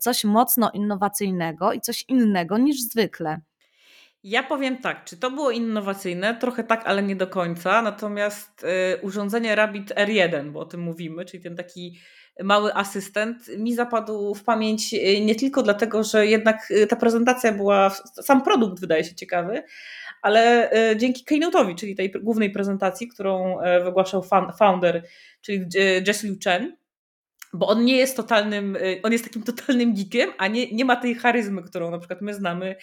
coś 0.00 0.24
mocno 0.24 0.70
innowacyjnego 0.70 1.72
i 1.72 1.80
coś 1.80 2.04
innego 2.08 2.58
niż 2.58 2.82
zwykle. 2.82 3.40
Ja 4.28 4.42
powiem 4.42 4.78
tak, 4.78 5.04
czy 5.04 5.16
to 5.16 5.30
było 5.30 5.50
innowacyjne? 5.50 6.36
Trochę 6.40 6.64
tak, 6.64 6.82
ale 6.86 7.02
nie 7.02 7.16
do 7.16 7.26
końca. 7.26 7.82
Natomiast 7.82 8.64
y, 8.64 9.00
urządzenie 9.02 9.54
Rabbit 9.54 9.90
R1, 9.94 10.50
bo 10.50 10.60
o 10.60 10.64
tym 10.64 10.80
mówimy, 10.80 11.24
czyli 11.24 11.42
ten 11.42 11.56
taki 11.56 11.98
mały 12.42 12.74
asystent, 12.74 13.48
mi 13.58 13.74
zapadł 13.74 14.34
w 14.34 14.44
pamięć 14.44 14.94
y, 14.94 15.20
nie 15.20 15.34
tylko 15.34 15.62
dlatego, 15.62 16.04
że 16.04 16.26
jednak 16.26 16.70
y, 16.70 16.86
ta 16.86 16.96
prezentacja 16.96 17.52
była, 17.52 17.90
sam 18.22 18.42
produkt 18.42 18.80
wydaje 18.80 19.04
się 19.04 19.14
ciekawy, 19.14 19.62
ale 20.22 20.72
y, 20.90 20.96
dzięki 20.96 21.24
Keynote'owi, 21.24 21.74
czyli 21.74 21.94
tej 21.94 22.10
głównej 22.10 22.50
prezentacji, 22.50 23.08
którą 23.08 23.60
y, 23.60 23.84
wygłaszał 23.84 24.22
founder, 24.58 25.02
czyli 25.40 25.66
Jesse 26.06 26.26
Liu 26.26 26.36
Chen, 26.44 26.76
bo 27.56 27.66
on 27.66 27.84
nie 27.84 27.96
jest 27.96 28.16
totalnym, 28.16 28.76
y, 28.76 29.00
on 29.02 29.12
jest 29.12 29.24
takim 29.24 29.42
totalnym 29.42 29.94
geekiem, 29.94 30.30
a 30.38 30.48
nie, 30.48 30.72
nie 30.72 30.84
ma 30.84 30.96
tej 30.96 31.14
charyzmy, 31.14 31.62
którą 31.62 31.90
na 31.90 31.98
przykład 31.98 32.22
my 32.22 32.34
znamy 32.34 32.76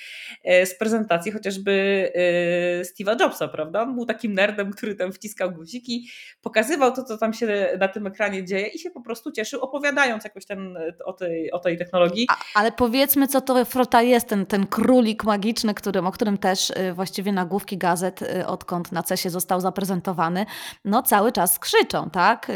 e, 0.44 0.66
z 0.66 0.78
prezentacji 0.78 1.32
chociażby 1.32 1.72
e, 2.16 2.82
Steve'a 2.82 3.22
Jobsa, 3.22 3.48
prawda? 3.48 3.82
On 3.82 3.96
był 3.96 4.06
takim 4.06 4.34
nerdem, 4.34 4.72
który 4.72 4.96
tam 4.96 5.12
wciskał 5.12 5.52
guziki, 5.52 6.10
pokazywał 6.42 6.96
to, 6.96 7.04
co 7.04 7.18
tam 7.18 7.34
się 7.34 7.78
na 7.80 7.88
tym 7.88 8.08
ekranie 8.08 8.46
dzieje 8.46 8.68
i 8.68 8.80
się 8.80 8.92
po 8.92 9.02
prostu 9.02 9.32
cieszył, 9.32 9.62
opowiadając 9.62 10.24
jakoś 10.24 10.46
ten, 10.46 10.78
o, 11.06 11.14
tej, 11.14 11.52
o 11.52 11.60
tej 11.60 11.78
technologii. 11.78 12.28
A, 12.30 12.60
ale 12.60 12.72
powiedzmy, 12.72 13.28
co 13.28 13.42
to 13.42 13.66
Frota 13.66 14.02
jest, 14.02 14.28
ten, 14.28 14.46
ten 14.46 14.68
królik 14.68 15.24
magiczny, 15.24 15.74
którym, 15.74 16.08
o 16.08 16.12
którym 16.12 16.38
też 16.38 16.70
y, 16.70 16.94
właściwie 16.94 17.32
nagłówki 17.32 17.78
gazet, 17.78 18.22
y, 18.22 18.48
odkąd 18.48 18.92
na 18.92 19.04
CESie 19.04 19.30
został 19.30 19.62
zaprezentowany, 19.62 20.46
no 20.86 21.04
cały 21.04 21.32
czas 21.32 21.60
krzyczą, 21.60 22.10
tak? 22.10 22.52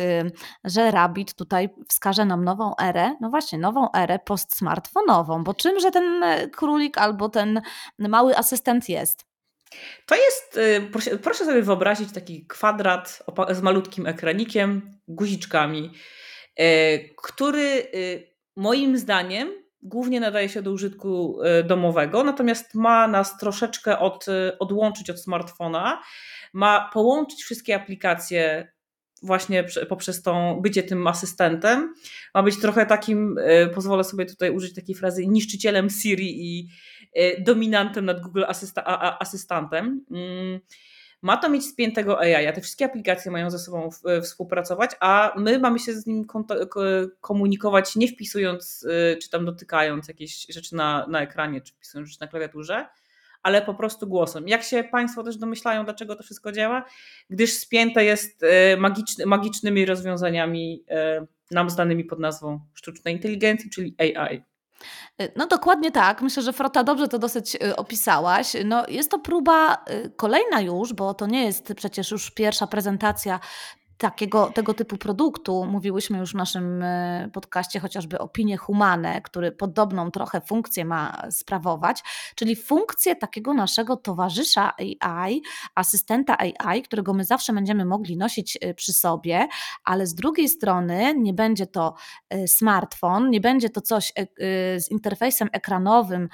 Że 0.63 0.91
Rabbit 0.91 1.33
tutaj 1.33 1.69
wskazał 1.87 2.06
wskaże 2.07 2.25
nam 2.25 2.43
nową 2.43 2.75
erę, 2.81 3.15
no 3.21 3.29
właśnie, 3.29 3.59
nową 3.59 3.91
erę 3.91 4.19
postsmartfonową, 4.19 5.43
bo 5.43 5.53
czymże 5.53 5.91
ten 5.91 6.23
e, 6.23 6.47
królik 6.47 6.97
albo 6.97 7.29
ten 7.29 7.61
mały 7.99 8.37
asystent 8.37 8.89
jest? 8.89 9.25
To 10.05 10.15
jest, 10.15 10.57
y, 10.57 10.89
proszę, 10.91 11.17
proszę 11.17 11.45
sobie 11.45 11.61
wyobrazić 11.61 12.13
taki 12.13 12.45
kwadrat 12.47 13.23
z 13.49 13.61
malutkim 13.61 14.07
ekranikiem, 14.07 14.99
guziczkami, 15.07 15.91
e, 16.55 16.99
który 16.99 17.87
y, 17.95 18.33
moim 18.55 18.97
zdaniem 18.97 19.49
głównie 19.81 20.19
nadaje 20.19 20.49
się 20.49 20.61
do 20.61 20.71
użytku 20.71 21.39
domowego, 21.65 22.23
natomiast 22.23 22.75
ma 22.75 23.07
nas 23.07 23.37
troszeczkę 23.37 23.99
od, 23.99 24.25
odłączyć 24.59 25.09
od 25.09 25.19
smartfona, 25.19 26.01
ma 26.53 26.89
połączyć 26.93 27.43
wszystkie 27.43 27.75
aplikacje 27.75 28.71
właśnie 29.23 29.65
poprzez 29.89 30.21
tą 30.21 30.61
bycie 30.61 30.83
tym 30.83 31.07
asystentem, 31.07 31.93
ma 32.33 32.43
być 32.43 32.59
trochę 32.61 32.85
takim, 32.85 33.37
e, 33.37 33.67
pozwolę 33.67 34.03
sobie 34.03 34.25
tutaj 34.25 34.51
użyć 34.51 34.75
takiej 34.75 34.95
frazy, 34.95 35.27
niszczycielem 35.27 35.89
Siri 35.89 36.45
i 36.45 36.69
e, 37.13 37.41
dominantem 37.41 38.05
nad 38.05 38.21
Google 38.21 38.43
asysta 38.47 39.19
Asystantem. 39.19 40.05
Mm, 40.11 40.59
ma 41.21 41.37
to 41.37 41.49
mieć 41.49 41.65
spiętego 41.65 42.19
AI, 42.19 42.47
a 42.47 42.53
te 42.53 42.61
wszystkie 42.61 42.85
aplikacje 42.85 43.31
mają 43.31 43.49
ze 43.49 43.59
sobą 43.59 43.89
współpracować, 44.23 44.91
a 44.99 45.33
my 45.37 45.59
mamy 45.59 45.79
się 45.79 45.93
z 45.93 46.05
nim 46.05 46.25
komunikować 47.21 47.95
nie 47.95 48.07
wpisując, 48.07 48.85
e, 48.89 49.17
czy 49.17 49.29
tam 49.29 49.45
dotykając 49.45 50.07
jakieś 50.07 50.45
rzeczy 50.49 50.75
na, 50.75 51.07
na 51.07 51.21
ekranie, 51.21 51.61
czy 51.61 51.73
wpisując 51.73 52.09
rzeczy 52.09 52.21
na 52.21 52.27
klawiaturze, 52.27 52.85
ale 53.43 53.61
po 53.61 53.73
prostu 53.73 54.07
głosem. 54.07 54.47
Jak 54.47 54.63
się 54.63 54.83
Państwo 54.83 55.23
też 55.23 55.37
domyślają, 55.37 55.85
dlaczego 55.85 56.15
to 56.15 56.23
wszystko 56.23 56.51
działa? 56.51 56.83
Gdyż 57.29 57.53
spięte 57.53 58.05
jest 58.05 58.43
e, 58.43 58.77
magiczny, 58.77 59.25
magicznymi 59.25 59.85
rozwiązaniami 59.85 60.83
e, 60.89 61.25
nam 61.51 61.69
znanymi 61.69 62.03
pod 62.03 62.19
nazwą 62.19 62.59
sztucznej 62.73 63.13
inteligencji, 63.13 63.69
czyli 63.69 63.95
AI. 63.97 64.43
E, 65.19 65.29
no 65.35 65.47
dokładnie 65.47 65.91
tak. 65.91 66.21
Myślę, 66.21 66.43
że 66.43 66.53
Frota 66.53 66.83
dobrze 66.83 67.07
to 67.07 67.19
dosyć 67.19 67.57
opisałaś. 67.77 68.53
No, 68.65 68.85
jest 68.87 69.11
to 69.11 69.19
próba 69.19 69.85
kolejna 70.15 70.61
już, 70.61 70.93
bo 70.93 71.13
to 71.13 71.27
nie 71.27 71.45
jest 71.45 71.73
przecież 71.75 72.11
już 72.11 72.31
pierwsza 72.31 72.67
prezentacja 72.67 73.39
takiego, 73.97 74.51
tego 74.55 74.73
typu 74.73 74.97
produktu. 74.97 75.65
Mówiłyśmy 75.65 76.17
już 76.17 76.31
w 76.31 76.35
naszym 76.35 76.83
e, 76.83 77.29
podcaście 77.33 77.79
chociażby 77.79 78.19
Opinie 78.19 78.57
Humane, 78.57 79.21
który 79.21 79.51
podobną 79.51 80.11
trochę 80.11 80.41
funkcję 80.41 80.85
ma 80.85 81.23
sprawować, 81.31 82.03
czyli 82.35 82.55
funkcję 82.55 83.15
takiego 83.15 83.53
naszego 83.53 83.97
towarzysza 83.97 84.73
AI, 85.01 85.41
asystenta 85.75 86.37
AI, 86.37 86.81
którego 86.81 87.13
my 87.13 87.23
zawsze 87.23 87.53
będziemy 87.53 87.85
mogli 87.85 88.17
nosić 88.17 88.57
e, 88.61 88.73
przy 88.73 88.93
sobie, 88.93 89.47
ale 89.83 90.07
z 90.07 90.15
drugiej 90.15 90.49
strony 90.49 91.13
nie 91.17 91.33
będzie 91.33 91.67
to 91.67 91.93
e, 92.29 92.47
smartfon, 92.47 93.29
nie 93.29 93.41
będzie 93.41 93.69
to 93.69 93.81
coś 93.81 94.13
z 94.77 94.91
interfejsem 94.91 95.49
ekranowym, 95.51 96.29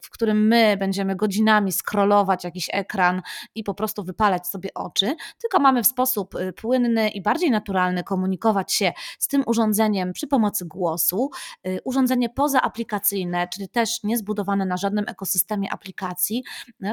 w 0.00 0.10
którym 0.10 0.46
my 0.46 0.76
będziemy 0.76 1.16
godzinami 1.16 1.72
scrollować 1.72 2.44
jakiś 2.44 2.68
ekran 2.72 3.22
i 3.54 3.64
po 3.64 3.74
prostu 3.74 4.04
wypalać 4.04 4.46
sobie 4.46 4.74
oczy, 4.74 5.16
tylko 5.40 5.58
mamy 5.58 5.82
w 5.82 5.86
sposób 5.86 6.34
płynny 6.56 6.95
i 7.08 7.22
bardziej 7.22 7.50
naturalny 7.50 8.04
komunikować 8.04 8.72
się 8.72 8.92
z 9.18 9.28
tym 9.28 9.42
urządzeniem 9.46 10.12
przy 10.12 10.26
pomocy 10.26 10.64
głosu. 10.64 11.30
Y, 11.66 11.80
urządzenie 11.84 12.28
pozaaplikacyjne, 12.28 13.48
czyli 13.48 13.68
też 13.68 14.02
niezbudowane 14.02 14.66
na 14.66 14.76
żadnym 14.76 15.04
ekosystemie 15.08 15.72
aplikacji, 15.72 16.44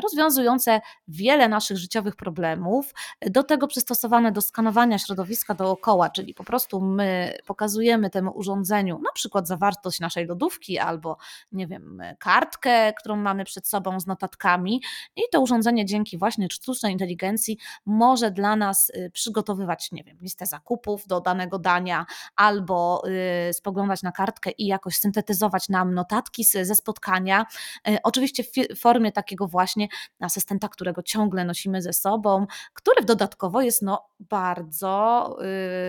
rozwiązujące 0.03 0.81
wiele 1.07 1.49
naszych 1.49 1.77
życiowych 1.77 2.15
problemów, 2.15 2.93
do 3.25 3.43
tego 3.43 3.67
przystosowane 3.67 4.31
do 4.31 4.41
skanowania 4.41 4.99
środowiska 4.99 5.53
dookoła, 5.53 6.09
czyli 6.09 6.33
po 6.33 6.43
prostu 6.43 6.81
my 6.81 7.37
pokazujemy 7.45 8.09
temu 8.09 8.31
urządzeniu 8.31 8.99
na 9.03 9.11
przykład 9.13 9.47
zawartość 9.47 9.99
naszej 9.99 10.25
lodówki 10.25 10.79
albo 10.79 11.17
nie 11.51 11.67
wiem, 11.67 12.01
kartkę, 12.19 12.93
którą 12.93 13.15
mamy 13.15 13.45
przed 13.45 13.67
sobą 13.67 13.99
z 13.99 14.07
notatkami 14.07 14.81
i 15.15 15.21
to 15.31 15.41
urządzenie 15.41 15.85
dzięki 15.85 16.17
właśnie 16.17 16.47
sztucznej 16.51 16.91
inteligencji 16.91 17.57
może 17.85 18.31
dla 18.31 18.55
nas 18.55 18.89
y, 18.89 19.11
przygotowywać 19.13 19.91
nie 19.93 20.03
wiem, 20.03 20.17
listę 20.21 20.45
zakupów 20.45 21.07
do 21.07 21.21
danego 21.21 21.59
dania, 21.59 22.05
albo 22.35 23.03
y, 23.49 23.53
spoglądać 23.53 24.03
na 24.03 24.11
kartkę 24.11 24.51
i 24.51 24.65
jakoś 24.65 24.97
syntetyzować 24.97 25.69
nam 25.69 25.93
notatki 25.93 26.43
ze 26.43 26.75
spotkania. 26.75 27.45
Y, 27.87 27.97
oczywiście 28.03 28.43
w 28.43 28.79
formie 28.79 29.11
takiego 29.11 29.47
właśnie 29.47 29.87
asystenta, 30.19 30.67
którego 30.67 31.03
ciągle 31.03 31.45
nosimy 31.45 31.81
ze 31.81 31.93
sobą, 31.93 32.45
który 32.73 33.05
dodatkowo 33.05 33.61
jest 33.61 33.81
no, 33.81 34.05
bardzo 34.29 35.37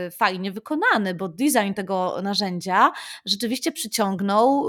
y, 0.06 0.10
fajnie 0.10 0.52
wykonany, 0.52 1.14
bo 1.14 1.28
design 1.28 1.74
tego 1.74 2.22
narzędzia 2.22 2.92
rzeczywiście 3.26 3.72
przyciągnął 3.72 4.68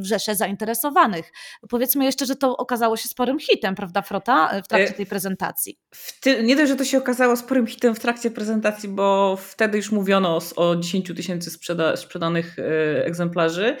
rzesze 0.00 0.34
zainteresowanych. 0.34 1.32
Powiedzmy 1.68 2.04
jeszcze, 2.04 2.26
że 2.26 2.36
to 2.36 2.56
okazało 2.56 2.96
się 2.96 3.08
sporym 3.08 3.38
hitem, 3.38 3.74
prawda, 3.74 4.02
Frota, 4.02 4.60
w 4.64 4.68
trakcie 4.68 4.94
tej 4.94 5.06
prezentacji. 5.06 5.78
Ty, 6.20 6.42
nie 6.42 6.56
dość, 6.56 6.68
że 6.68 6.76
to 6.76 6.84
się 6.84 6.98
okazało 6.98 7.36
sporym 7.36 7.66
hitem 7.66 7.94
w 7.94 8.00
trakcie 8.00 8.30
prezentacji, 8.30 8.88
bo 8.88 9.36
wtedy 9.36 9.76
już 9.76 9.92
mówiono 9.92 10.38
o 10.56 10.76
10 10.76 11.12
tysięcy 11.16 11.50
sprzeda 11.50 11.96
sprzedanych 11.96 12.58
e, 12.58 13.04
egzemplarzy, 13.04 13.76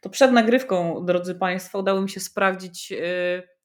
to 0.00 0.10
przed 0.10 0.32
nagrywką, 0.32 1.04
drodzy 1.04 1.34
Państwo, 1.34 1.78
udało 1.78 2.00
mi 2.00 2.10
się 2.10 2.20
sprawdzić 2.20 2.92
e, 2.92 2.96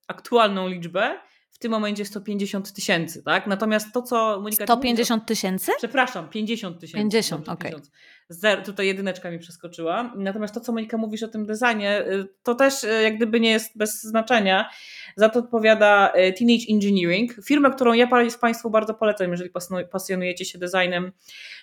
aktualną 0.08 0.68
liczbę. 0.68 1.20
W 1.58 1.60
tym 1.60 1.72
momencie 1.72 2.06
150 2.06 2.74
tysięcy, 2.74 3.24
tak? 3.24 3.48
Natomiast 3.48 3.94
to, 3.94 4.02
co 4.02 4.40
Monika... 4.42 4.64
150 4.64 5.26
tysięcy? 5.26 5.72
Przepraszam, 5.78 6.30
50 6.30 6.80
tysięcy. 6.80 6.98
50, 6.98 7.50
okej. 7.50 7.76
Okay. 7.76 8.64
Tutaj 8.64 8.88
jedyneczka 8.88 9.32
mi 9.32 9.40
przeskoczyła. 9.40 10.14
Natomiast 10.18 10.54
to, 10.54 10.60
co 10.60 10.72
Monika 10.72 10.98
mówisz 10.98 11.24
o 11.24 11.28
tym 11.28 11.46
designie, 11.46 12.02
y, 12.02 12.28
to 12.44 12.56
też 12.56 12.84
y, 12.84 12.88
jak 13.04 13.16
gdyby 13.16 13.40
nie 13.40 13.52
jest 13.52 13.78
bez 13.78 14.04
znaczenia. 14.04 14.70
Za 15.16 15.30
to 15.30 15.40
odpowiada 15.40 16.10
y, 16.10 16.34
Teenage 16.34 16.66
Engineering, 16.70 17.36
firmę, 17.46 17.72
którą 17.72 17.94
ja 17.94 18.08
Państwu 18.42 18.70
bardzo 18.70 18.94
polecam, 18.94 19.32
jeżeli 19.32 19.50
pasjonujecie 19.92 20.46
się 20.46 20.60
designem, 20.60 21.12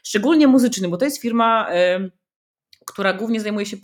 szczególnie 0.04 0.46
muzycznym, 0.46 0.90
bo 0.90 0.96
to 0.96 1.04
jest 1.04 1.20
firma 1.20 1.68
która 2.86 3.12
głównie 3.12 3.40
zajmuje 3.40 3.66
się 3.66 3.76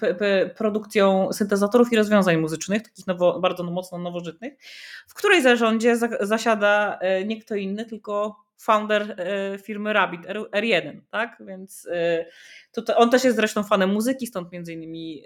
produkcją 0.57 1.33
syntezatorów 1.33 1.93
i 1.93 1.97
rozwiązań 1.97 2.37
muzycznych, 2.37 2.83
takich 2.83 3.07
nowo, 3.07 3.41
bardzo 3.41 3.65
mocno 3.65 3.99
nowożytnych, 3.99 4.53
w 5.09 5.15
której 5.15 5.43
zarządzie 5.43 5.97
zasiada 6.21 6.99
e, 7.01 7.25
nie 7.25 7.41
kto 7.41 7.55
inny, 7.55 7.85
tylko 7.85 8.45
founder 8.57 9.17
e, 9.19 9.59
firmy 9.59 9.93
Rabbit 9.93 10.21
R1, 10.55 11.01
tak? 11.11 11.43
Więc 11.47 11.89
e, 11.91 12.27
to, 12.73 12.97
on 12.97 13.11
też 13.11 13.25
jest 13.25 13.37
zresztą 13.37 13.65
fanem 13.65 13.93
muzyki, 13.93 14.27
stąd 14.27 14.53
między 14.53 14.73
innymi 14.73 15.23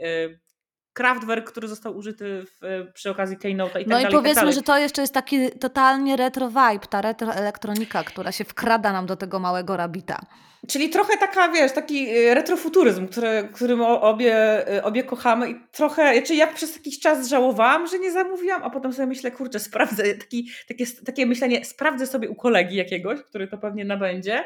Kraftwerk, 0.93 1.51
który 1.51 1.69
został 1.69 1.97
użyty 1.97 2.45
w, 2.45 2.87
przy 2.95 3.11
okazji 3.11 3.37
Keynote'a 3.37 3.69
i 3.69 3.73
tak 3.73 3.87
No 3.87 3.97
dalej, 3.97 4.07
i 4.07 4.13
powiedzmy, 4.13 4.43
tak 4.43 4.53
że 4.53 4.63
to 4.63 4.79
jeszcze 4.79 5.01
jest 5.01 5.15
taki 5.15 5.51
totalnie 5.51 6.17
retro 6.17 6.49
vibe, 6.49 6.87
ta 6.91 7.01
retro 7.01 7.35
elektronika, 7.35 8.05
która 8.05 8.33
się 8.33 8.45
wkrada 8.45 8.93
nam 8.93 9.07
do 9.07 9.17
tego 9.17 9.39
małego 9.39 9.77
rabita. 9.77 10.21
Czyli 10.69 10.89
trochę 10.89 11.19
taka, 11.19 11.49
wiesz, 11.49 11.73
taki 11.73 12.17
y, 12.17 12.35
retrofuturyzm, 12.35 13.09
który, 13.09 13.49
którym 13.53 13.81
obie, 13.81 14.69
y, 14.77 14.83
obie 14.83 15.05
kochamy 15.05 15.51
i 15.51 15.55
trochę, 15.73 16.03
czyli 16.05 16.19
znaczy 16.19 16.35
ja 16.35 16.47
przez 16.47 16.77
jakiś 16.77 17.01
czas 17.01 17.29
żałowałam, 17.29 17.87
że 17.87 17.99
nie 17.99 18.13
zamówiłam, 18.13 18.63
a 18.63 18.71
potem 18.71 18.93
sobie 18.93 19.07
myślę, 19.07 19.31
kurczę, 19.31 19.61
sprawdzę, 19.61 20.15
taki, 20.15 20.51
takie, 20.69 20.87
takie 20.87 21.27
myślenie, 21.27 21.65
sprawdzę 21.65 22.07
sobie 22.07 22.31
u 22.31 22.35
kolegi 22.35 22.77
jakiegoś, 22.77 23.23
który 23.23 23.49
to 23.49 23.59
pewnie 23.59 23.85
nabędzie. 23.85 24.45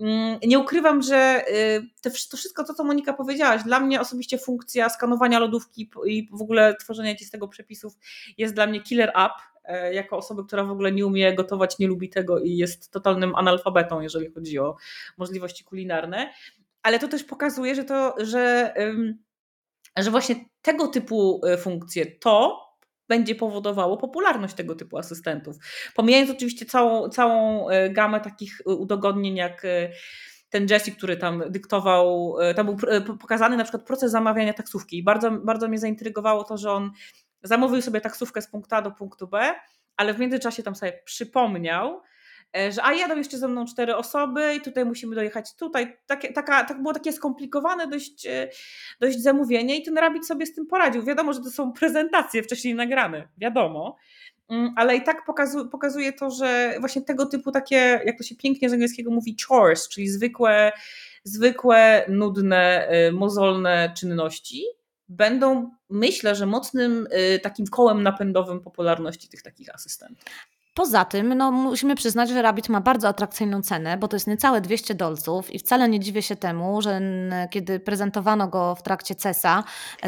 Mm, 0.00 0.38
nie 0.46 0.58
ukrywam, 0.58 1.02
że 1.02 1.44
y, 1.48 1.86
to 2.02 2.36
wszystko 2.36 2.64
to, 2.64 2.74
co 2.74 2.84
Monika 2.84 3.12
powiedziałaś, 3.12 3.62
dla 3.62 3.80
mnie 3.80 4.00
osobiście 4.00 4.38
funkcja 4.38 4.88
skanowania 4.88 5.38
lodówki 5.38 5.90
i 6.06 6.28
w 6.32 6.42
ogóle 6.42 6.74
tworzenia 6.80 7.14
ci 7.14 7.24
z 7.24 7.30
tego 7.30 7.48
przepisów 7.48 7.94
jest 8.38 8.54
dla 8.54 8.66
mnie 8.66 8.80
killer 8.80 9.08
app, 9.08 9.53
jako 9.92 10.16
osoby, 10.16 10.44
która 10.44 10.64
w 10.64 10.70
ogóle 10.70 10.92
nie 10.92 11.06
umie 11.06 11.34
gotować, 11.34 11.78
nie 11.78 11.88
lubi 11.88 12.08
tego 12.08 12.40
i 12.40 12.56
jest 12.56 12.90
totalnym 12.90 13.34
analfabetą, 13.34 14.00
jeżeli 14.00 14.32
chodzi 14.32 14.58
o 14.58 14.76
możliwości 15.16 15.64
kulinarne. 15.64 16.32
Ale 16.82 16.98
to 16.98 17.08
też 17.08 17.24
pokazuje, 17.24 17.74
że 17.74 17.84
to, 17.84 18.14
że, 18.18 18.74
że 19.96 20.10
właśnie 20.10 20.36
tego 20.62 20.88
typu 20.88 21.40
e, 21.46 21.56
funkcje 21.56 22.06
to 22.06 22.64
będzie 23.08 23.34
powodowało 23.34 23.96
popularność 23.96 24.54
tego 24.54 24.74
typu 24.74 24.98
asystentów. 24.98 25.56
Pomijając 25.94 26.30
oczywiście 26.30 26.66
całą, 26.66 27.08
całą 27.08 27.68
e, 27.68 27.90
gamę 27.90 28.20
takich 28.20 28.60
udogodnień, 28.66 29.36
jak 29.36 29.66
ten 30.50 30.66
Jesse, 30.70 30.90
który 30.90 31.16
tam 31.16 31.42
dyktował, 31.50 32.36
tam 32.56 32.66
był 32.66 32.76
pokazany 33.18 33.56
na 33.56 33.64
przykład 33.64 33.86
proces 33.86 34.10
zamawiania 34.10 34.52
taksówki. 34.52 34.98
I 34.98 35.02
bardzo, 35.02 35.30
bardzo 35.30 35.68
mnie 35.68 35.78
zaintrygowało 35.78 36.44
to, 36.44 36.56
że 36.56 36.72
on 36.72 36.90
zamówił 37.44 37.82
sobie 37.82 38.00
taksówkę 38.00 38.42
z 38.42 38.46
punktu 38.46 38.74
A 38.74 38.82
do 38.82 38.90
punktu 38.90 39.28
B, 39.28 39.54
ale 39.96 40.14
w 40.14 40.18
międzyczasie 40.18 40.62
tam 40.62 40.74
sobie 40.74 41.02
przypomniał, 41.04 42.02
e, 42.56 42.72
że 42.72 42.84
a 42.84 42.92
jadą 42.92 43.16
jeszcze 43.16 43.38
ze 43.38 43.48
mną 43.48 43.64
cztery 43.66 43.96
osoby 43.96 44.54
i 44.54 44.60
tutaj 44.60 44.84
musimy 44.84 45.16
dojechać 45.16 45.56
tutaj. 45.56 45.96
Takie, 46.06 46.32
taka, 46.32 46.64
tak 46.64 46.82
było 46.82 46.94
takie 46.94 47.12
skomplikowane 47.12 47.86
dość, 47.86 48.26
e, 48.26 48.48
dość 49.00 49.22
zamówienie 49.22 49.76
i 49.76 49.82
ten 49.82 49.98
rabit 49.98 50.26
sobie 50.26 50.46
z 50.46 50.54
tym 50.54 50.66
poradził. 50.66 51.02
Wiadomo, 51.02 51.32
że 51.32 51.40
to 51.40 51.50
są 51.50 51.72
prezentacje 51.72 52.42
wcześniej 52.42 52.74
nagrane, 52.74 53.28
wiadomo, 53.38 53.96
mm, 54.48 54.74
ale 54.76 54.96
i 54.96 55.02
tak 55.02 55.24
pokazuje, 55.24 55.64
pokazuje 55.64 56.12
to, 56.12 56.30
że 56.30 56.76
właśnie 56.80 57.02
tego 57.02 57.26
typu 57.26 57.52
takie, 57.52 58.00
jak 58.06 58.18
to 58.18 58.24
się 58.24 58.36
pięknie 58.36 58.70
z 58.70 58.72
angielskiego 58.72 59.10
mówi, 59.10 59.36
chores, 59.48 59.88
czyli 59.88 60.08
zwykłe, 60.08 60.72
zwykłe 61.24 62.04
nudne, 62.08 62.88
e, 62.88 63.12
mozolne 63.12 63.94
czynności, 63.96 64.64
będą, 65.08 65.70
myślę, 65.90 66.34
że 66.34 66.46
mocnym 66.46 67.08
y, 67.34 67.40
takim 67.40 67.66
kołem 67.66 68.02
napędowym 68.02 68.60
popularności 68.60 69.28
tych 69.28 69.42
takich 69.42 69.74
asystentów. 69.74 70.24
Poza 70.74 71.04
tym, 71.04 71.34
no, 71.34 71.50
musimy 71.50 71.94
przyznać, 71.94 72.28
że 72.28 72.42
Rabbit 72.42 72.68
ma 72.68 72.80
bardzo 72.80 73.08
atrakcyjną 73.08 73.62
cenę, 73.62 73.96
bo 73.96 74.08
to 74.08 74.16
jest 74.16 74.26
niecałe 74.26 74.60
200 74.60 74.94
dolców 74.94 75.50
i 75.50 75.58
wcale 75.58 75.88
nie 75.88 76.00
dziwię 76.00 76.22
się 76.22 76.36
temu, 76.36 76.82
że 76.82 77.00
kiedy 77.50 77.80
prezentowano 77.80 78.48
go 78.48 78.74
w 78.74 78.82
trakcie 78.82 79.14
CESA, 79.14 79.64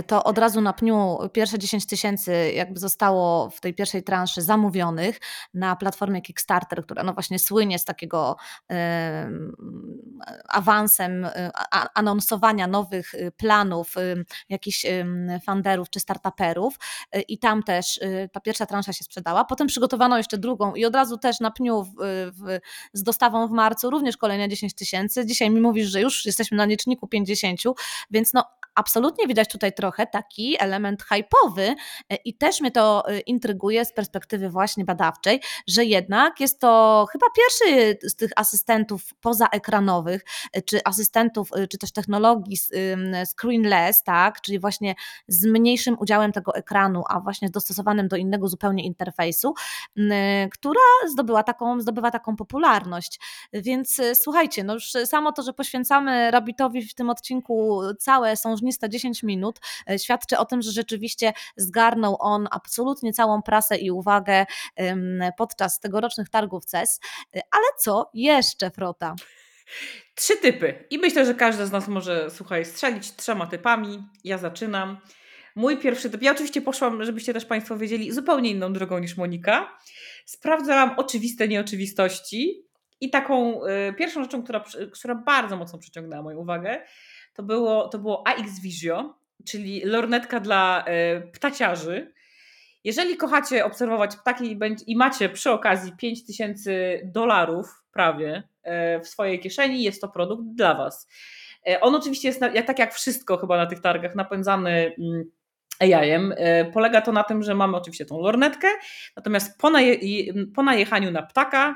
to 0.07 0.24
od 0.24 0.38
razu 0.38 0.61
na 0.61 0.72
pniu 0.72 1.18
pierwsze 1.33 1.59
10 1.59 1.87
tysięcy 1.87 2.52
jakby 2.52 2.81
zostało 2.81 3.50
w 3.50 3.61
tej 3.61 3.74
pierwszej 3.74 4.02
transzy 4.02 4.42
zamówionych 4.42 5.20
na 5.55 5.76
platformie 5.76 6.22
Kickstarter, 6.22 6.85
która 6.85 7.02
no 7.02 7.12
właśnie 7.12 7.38
słynie 7.38 7.79
z 7.79 7.85
takiego 7.85 8.37
e, 8.70 9.31
awansem, 10.48 11.24
e, 11.24 11.50
anonsowania 11.94 12.66
nowych 12.66 13.14
y, 13.14 13.33
planów 13.37 13.96
y, 13.96 14.24
jakichś 14.48 14.87
funderów 15.46 15.90
czy 15.90 16.00
startuperów 16.00 16.79
i 17.29 17.38
tam 17.38 17.62
też 17.62 18.00
ta 18.33 18.40
pierwsza 18.40 18.66
transza 18.66 18.92
się 18.92 19.05
sprzedała. 19.05 19.44
Potem 19.44 19.66
przygotowano 19.66 20.16
jeszcze 20.16 20.38
drugą 20.38 20.55
drugą 20.56 20.74
i 20.74 20.84
od 20.84 20.94
razu 20.94 21.18
też 21.18 21.40
na 21.40 21.50
pniu 21.50 21.82
w, 21.82 21.90
w, 22.32 22.58
z 22.92 23.02
dostawą 23.02 23.48
w 23.48 23.50
marcu 23.50 23.90
również 23.90 24.16
kolejne 24.16 24.48
10 24.48 24.74
tysięcy. 24.74 25.26
Dzisiaj 25.26 25.50
mi 25.50 25.60
mówisz, 25.60 25.88
że 25.88 26.00
już 26.00 26.26
jesteśmy 26.26 26.56
na 26.56 26.64
liczniku 26.64 27.08
50, 27.08 27.60
więc 28.10 28.32
no 28.32 28.44
absolutnie 28.76 29.26
widać 29.26 29.48
tutaj 29.48 29.72
trochę 29.72 30.06
taki 30.06 30.56
element 30.62 31.02
hype'owy 31.02 31.74
e, 32.10 32.16
i 32.24 32.34
też 32.34 32.60
mnie 32.60 32.70
to 32.70 33.08
e, 33.08 33.20
intryguje 33.20 33.84
z 33.84 33.92
perspektywy 33.92 34.50
właśnie 34.50 34.84
badawczej, 34.84 35.40
że 35.66 35.84
jednak 35.84 36.40
jest 36.40 36.60
to 36.60 37.06
chyba 37.12 37.26
pierwszy 37.36 37.98
z 38.08 38.16
tych 38.16 38.30
asystentów 38.36 39.02
pozaekranowych, 39.20 40.24
e, 40.52 40.62
czy 40.62 40.80
asystentów, 40.84 41.50
czy 41.70 41.78
też 41.78 41.92
technologii 41.92 42.56
screenless, 43.26 44.02
tak, 44.02 44.40
czyli 44.40 44.58
właśnie 44.58 44.94
z 45.28 45.46
mniejszym 45.46 45.96
udziałem 46.00 46.32
tego 46.32 46.54
ekranu, 46.54 47.02
a 47.08 47.20
właśnie 47.20 47.50
dostosowanym 47.50 48.08
do 48.08 48.16
innego 48.16 48.48
zupełnie 48.48 48.84
interfejsu, 48.84 49.54
która 50.52 50.80
zdobyła 51.08 51.42
taką, 51.42 51.80
zdobywa 51.80 52.10
taką 52.10 52.36
popularność. 52.36 53.20
Więc 53.52 54.00
słuchajcie, 54.14 54.64
no 54.64 54.74
już 54.74 54.92
samo 55.04 55.32
to, 55.32 55.42
że 55.42 55.52
poświęcamy 55.52 56.30
Rabbitowi 56.30 56.82
w 56.82 56.94
tym 56.94 57.10
odcinku 57.10 57.80
całe 57.98 58.36
są 58.36 58.56
ogniste 58.66 58.88
10 58.88 59.22
minut 59.22 59.61
e, 59.90 59.98
świadczy 59.98 60.38
o 60.38 60.44
tym, 60.44 60.62
że 60.62 60.72
rzeczywiście 60.72 61.33
zgarnął 61.57 62.16
on 62.20 62.48
absolutnie 62.50 63.12
całą 63.12 63.42
prasę 63.42 63.76
i 63.76 63.90
uwagę 63.90 64.46
podczas 65.38 65.81
tegorocznych 65.81 66.29
targów 66.29 66.64
CES. 66.64 67.00
E, 67.37 67.40
ale 67.50 67.64
co 67.79 68.11
jeszcze, 68.14 68.70
Frota? 68.70 69.14
Trzy 70.14 70.37
typy. 70.37 70.85
I 70.90 70.98
myślę, 70.98 71.26
że 71.26 71.35
każdy 71.35 71.66
z 71.66 71.72
nas 71.72 71.88
może, 71.88 72.31
słuchaj, 72.31 72.64
strzelić 72.64 73.16
trzema 73.16 73.46
typami. 73.46 74.02
Ja 74.24 74.38
zaczynam. 74.38 74.98
Mój 75.57 75.76
pierwszy 75.76 76.11
typ. 76.11 76.22
Ja 76.22 76.33
oczywiście 76.33 76.62
poszłam, 76.62 77.05
żebyście 77.05 77.33
też 77.33 77.44
Państwo 77.44 77.76
wiedzieli, 77.79 78.12
zupełnie 78.12 78.50
inną 78.50 78.72
drogą 78.72 78.98
niż 78.98 79.16
Monika. 79.16 79.79
Sprawdzałam 80.24 80.94
oczywiste 80.96 81.48
nieoczywistości. 81.48 82.66
I 83.00 83.11
taką 83.11 83.64
y, 83.64 83.94
pierwszą 83.98 84.22
rzeczą, 84.22 84.42
która, 84.42 84.64
która 84.92 85.14
bardzo 85.14 85.57
mocno 85.57 85.79
przyciągnęła 85.79 86.22
moją 86.22 86.38
uwagę, 86.38 86.83
to 87.37 87.42
było, 87.42 87.88
to 87.88 87.99
było 87.99 88.27
AX 88.27 88.61
Visio, 88.61 89.14
czyli 89.44 89.83
lornetka 89.85 90.40
dla 90.40 90.85
e, 90.87 91.20
ptaciarzy. 91.20 92.12
Jeżeli 92.85 93.16
kochacie 93.16 93.64
obserwować 93.64 94.16
ptaki 94.16 94.59
i 94.87 94.96
macie 94.96 95.29
przy 95.29 95.51
okazji 95.51 95.92
5000 95.96 96.70
dolarów 97.05 97.66
prawie 97.92 98.42
e, 98.62 99.01
w 99.01 99.09
swojej 99.09 99.40
kieszeni, 99.40 99.83
jest 99.83 100.01
to 100.01 100.09
produkt 100.09 100.44
dla 100.44 100.75
Was. 100.75 101.09
E, 101.68 101.81
on 101.81 101.94
oczywiście 101.94 102.29
jest, 102.29 102.40
tak 102.66 102.79
jak 102.79 102.94
wszystko 102.94 103.37
chyba 103.37 103.57
na 103.57 103.66
tych 103.66 103.81
targach, 103.81 104.14
napędzany 104.14 104.94
mm, 104.99 105.25
AI-em. 105.80 106.34
Polega 106.72 107.00
to 107.00 107.12
na 107.12 107.24
tym, 107.24 107.42
że 107.42 107.54
mamy 107.54 107.76
oczywiście 107.76 108.06
tą 108.06 108.20
lornetkę, 108.20 108.68
natomiast 109.16 109.58
po, 109.58 109.70
naje, 109.70 109.96
po 110.54 110.62
najechaniu 110.62 111.10
na 111.10 111.22
ptaka 111.22 111.74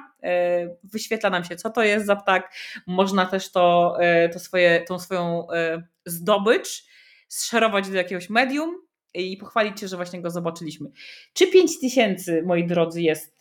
wyświetla 0.84 1.30
nam 1.30 1.44
się, 1.44 1.56
co 1.56 1.70
to 1.70 1.82
jest 1.82 2.06
za 2.06 2.16
ptak. 2.16 2.52
Można 2.86 3.26
też 3.26 3.52
to, 3.52 3.96
to 4.32 4.38
swoje, 4.38 4.84
tą 4.88 4.98
swoją 4.98 5.46
zdobycz 6.06 6.84
zszerować 7.28 7.88
do 7.88 7.96
jakiegoś 7.96 8.30
medium 8.30 8.74
i 9.14 9.36
pochwalić 9.36 9.80
się, 9.80 9.88
że 9.88 9.96
właśnie 9.96 10.22
go 10.22 10.30
zobaczyliśmy. 10.30 10.90
Czy 11.32 11.46
5 11.46 11.80
tysięcy, 11.80 12.42
moi 12.46 12.66
drodzy, 12.66 13.02
jest 13.02 13.40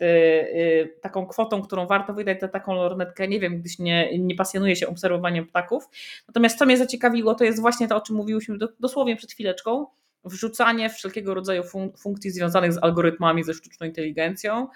taką 1.01 1.25
kwotą, 1.25 1.61
którą 1.61 1.87
warto 1.87 2.13
wydać 2.13 2.41
za 2.41 2.47
taką 2.47 2.75
lornetkę? 2.75 3.27
Nie 3.27 3.39
wiem, 3.39 3.59
gdyż 3.59 3.79
nie, 3.79 4.19
nie 4.19 4.35
pasjonuje 4.35 4.75
się 4.75 4.87
obserwowaniem 4.87 5.47
ptaków. 5.47 5.83
Natomiast 6.27 6.59
co 6.59 6.65
mnie 6.65 6.77
zaciekawiło, 6.77 7.35
to 7.35 7.43
jest 7.43 7.61
właśnie 7.61 7.87
to, 7.87 7.95
o 7.95 8.01
czym 8.01 8.15
mówiłyśmy 8.15 8.57
dosłownie 8.79 9.15
przed 9.15 9.31
chwileczką, 9.31 9.85
wrzucanie 10.23 10.89
wszelkiego 10.89 11.33
rodzaju 11.33 11.63
fun 11.63 11.91
funkcji 11.97 12.31
związanych 12.31 12.73
z 12.73 12.83
algorytmami, 12.83 13.43
ze 13.43 13.53
sztuczną 13.53 13.87
inteligencją, 13.87 14.67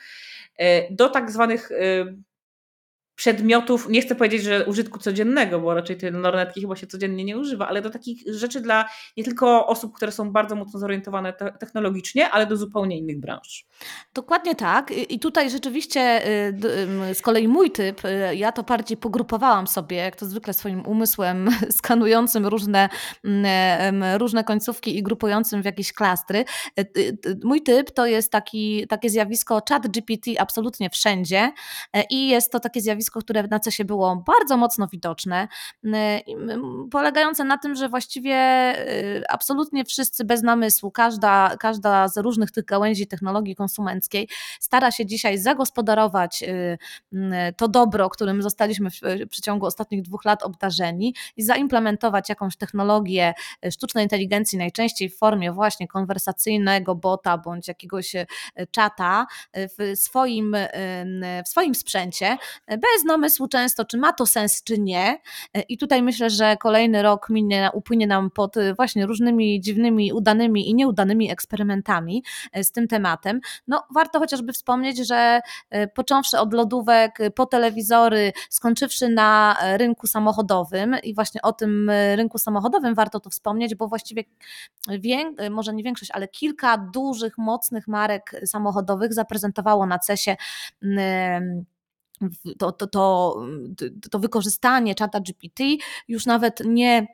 y, 0.61 0.63
do 0.91 1.09
tak 1.09 1.31
zwanych 1.31 1.71
przedmiotów, 3.15 3.89
nie 3.89 4.01
chcę 4.01 4.15
powiedzieć, 4.15 4.43
że 4.43 4.65
użytku 4.65 4.99
codziennego, 4.99 5.59
bo 5.59 5.73
raczej 5.73 5.97
tej 5.97 6.11
lornetki 6.11 6.61
chyba 6.61 6.75
się 6.75 6.87
codziennie 6.87 7.23
nie 7.23 7.37
używa, 7.37 7.67
ale 7.67 7.81
do 7.81 7.89
takich 7.89 8.23
rzeczy 8.35 8.61
dla 8.61 8.89
nie 9.17 9.23
tylko 9.23 9.67
osób, 9.67 9.95
które 9.95 10.11
są 10.11 10.31
bardzo 10.31 10.55
mocno 10.55 10.79
zorientowane 10.79 11.33
te 11.33 11.51
technologicznie, 11.59 12.29
ale 12.29 12.45
do 12.45 12.57
zupełnie 12.57 12.97
innych 12.97 13.19
branż. 13.19 13.65
Dokładnie 14.13 14.55
tak. 14.55 14.91
I 15.09 15.19
tutaj 15.19 15.49
rzeczywiście 15.49 16.27
y, 17.09 17.15
z 17.15 17.21
kolei 17.21 17.47
mój 17.47 17.71
typ, 17.71 18.05
y, 18.05 18.35
ja 18.35 18.51
to 18.51 18.63
bardziej 18.63 18.97
pogrupowałam 18.97 19.67
sobie, 19.67 19.97
jak 19.97 20.15
to 20.15 20.25
zwykle 20.25 20.53
swoim 20.53 20.85
umysłem 20.85 21.49
skanującym 21.79 22.45
różne, 22.45 22.89
mm, 23.23 24.17
różne 24.19 24.43
końcówki 24.43 24.97
i 24.97 25.03
grupującym 25.03 25.61
w 25.61 25.65
jakieś 25.65 25.93
klastry. 25.93 26.45
Y, 26.79 27.17
mój 27.43 27.61
typ 27.61 27.91
to 27.91 28.05
jest 28.05 28.31
taki, 28.31 28.87
takie 28.87 29.09
zjawisko 29.09 29.61
chat 29.69 29.87
GPT 29.87 30.41
absolutnie 30.41 30.89
wszędzie 30.89 31.51
i 32.09 32.27
jest 32.27 32.51
to 32.51 32.59
takie 32.59 32.81
zjawisko, 32.81 33.02
zjawisko, 33.03 33.19
które 33.19 33.43
na 33.47 33.59
CESie 33.59 33.85
było 33.85 34.15
bardzo 34.15 34.57
mocno 34.57 34.87
widoczne, 34.87 35.47
polegające 36.91 37.43
na 37.43 37.57
tym, 37.57 37.75
że 37.75 37.89
właściwie 37.89 38.35
y, 39.19 39.23
absolutnie 39.29 39.85
wszyscy 39.85 40.25
bez 40.25 40.43
namysłu, 40.43 40.91
każda, 40.91 41.57
każda 41.59 42.07
z 42.07 42.17
różnych 42.17 42.51
tych 42.51 42.65
gałęzi 42.65 43.07
technologii 43.07 43.55
konsumenckiej 43.55 44.29
stara 44.59 44.91
się 44.91 45.05
dzisiaj 45.05 45.37
zagospodarować 45.37 46.43
y, 46.43 46.77
to 47.57 47.67
dobro, 47.67 48.09
którym 48.09 48.41
zostaliśmy 48.41 48.89
w 48.91 49.29
przeciągu 49.29 49.65
ostatnich 49.65 50.01
dwóch 50.01 50.25
lat 50.25 50.43
obdarzeni 50.43 51.15
i 51.37 51.43
zaimplementować 51.43 52.29
jakąś 52.29 52.57
technologię 52.57 53.33
y, 53.65 53.71
sztucznej 53.71 54.03
inteligencji, 54.03 54.57
najczęściej 54.57 55.09
w 55.09 55.17
formie 55.17 55.51
właśnie 55.51 55.87
konwersacyjnego 55.87 56.95
bota 56.95 57.37
bądź 57.37 57.67
jakiegoś 57.67 58.15
czata 58.71 59.25
w 59.53 59.93
swoim, 59.95 60.55
w 61.45 61.49
swoim 61.49 61.75
sprzęcie, 61.75 62.37
bez 62.93 63.05
namysłu 63.05 63.47
często, 63.47 63.85
czy 63.85 63.97
ma 63.97 64.13
to 64.13 64.25
sens, 64.25 64.63
czy 64.63 64.79
nie. 64.79 65.19
E, 65.53 65.61
I 65.61 65.77
tutaj 65.77 66.03
myślę, 66.03 66.29
że 66.29 66.57
kolejny 66.57 67.01
rok 67.01 67.29
minie, 67.29 67.69
upłynie 67.73 68.07
nam 68.07 68.31
pod 68.31 68.57
e, 68.57 68.73
właśnie 68.73 69.05
różnymi 69.05 69.61
dziwnymi, 69.61 70.13
udanymi 70.13 70.69
i 70.69 70.75
nieudanymi 70.75 71.31
eksperymentami 71.31 72.23
e, 72.51 72.63
z 72.63 72.71
tym 72.71 72.87
tematem. 72.87 73.39
No, 73.67 73.83
warto 73.93 74.19
chociażby 74.19 74.53
wspomnieć, 74.53 75.07
że 75.07 75.39
począwszy 75.95 76.39
od 76.39 76.53
lodówek, 76.53 77.17
po 77.35 77.45
telewizory, 77.45 78.33
skończywszy 78.49 79.09
na 79.09 79.57
rynku 79.77 80.07
samochodowym 80.07 80.95
i 81.03 81.15
właśnie 81.15 81.41
o 81.41 81.53
tym 81.53 81.91
rynku 82.15 82.37
samochodowym 82.37 82.95
warto 82.95 83.19
tu 83.19 83.29
wspomnieć, 83.29 83.75
bo 83.75 83.87
właściwie 83.87 84.23
wiek, 84.89 85.27
może 85.51 85.73
nie 85.73 85.83
większość, 85.83 86.11
ale 86.11 86.27
kilka 86.27 86.77
dużych, 86.77 87.37
mocnych 87.37 87.87
marek 87.87 88.31
samochodowych 88.45 89.13
zaprezentowało 89.13 89.85
na 89.85 89.99
CESie 89.99 90.35
to, 92.57 92.71
to, 92.71 92.87
to, 92.87 93.35
to 94.11 94.19
wykorzystanie 94.19 94.95
czata 94.95 95.19
GPT 95.19 95.63
już 96.07 96.25
nawet 96.25 96.61
nie 96.65 97.07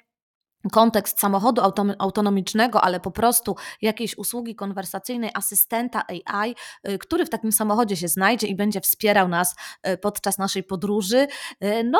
kontekst 0.71 1.19
samochodu 1.19 1.61
autonomicznego, 1.99 2.81
ale 2.81 2.99
po 2.99 3.11
prostu 3.11 3.55
jakiejś 3.81 4.17
usługi 4.17 4.55
konwersacyjnej, 4.55 5.31
asystenta 5.33 6.03
AI, 6.07 6.55
y, 6.87 6.97
który 6.97 7.25
w 7.25 7.29
takim 7.29 7.51
samochodzie 7.51 7.95
się 7.95 8.07
znajdzie 8.07 8.47
i 8.47 8.55
będzie 8.55 8.81
wspierał 8.81 9.27
nas 9.27 9.55
y, 9.87 9.97
podczas 9.97 10.37
naszej 10.37 10.63
podróży. 10.63 11.27
Y, 11.63 11.83
no, 11.83 11.99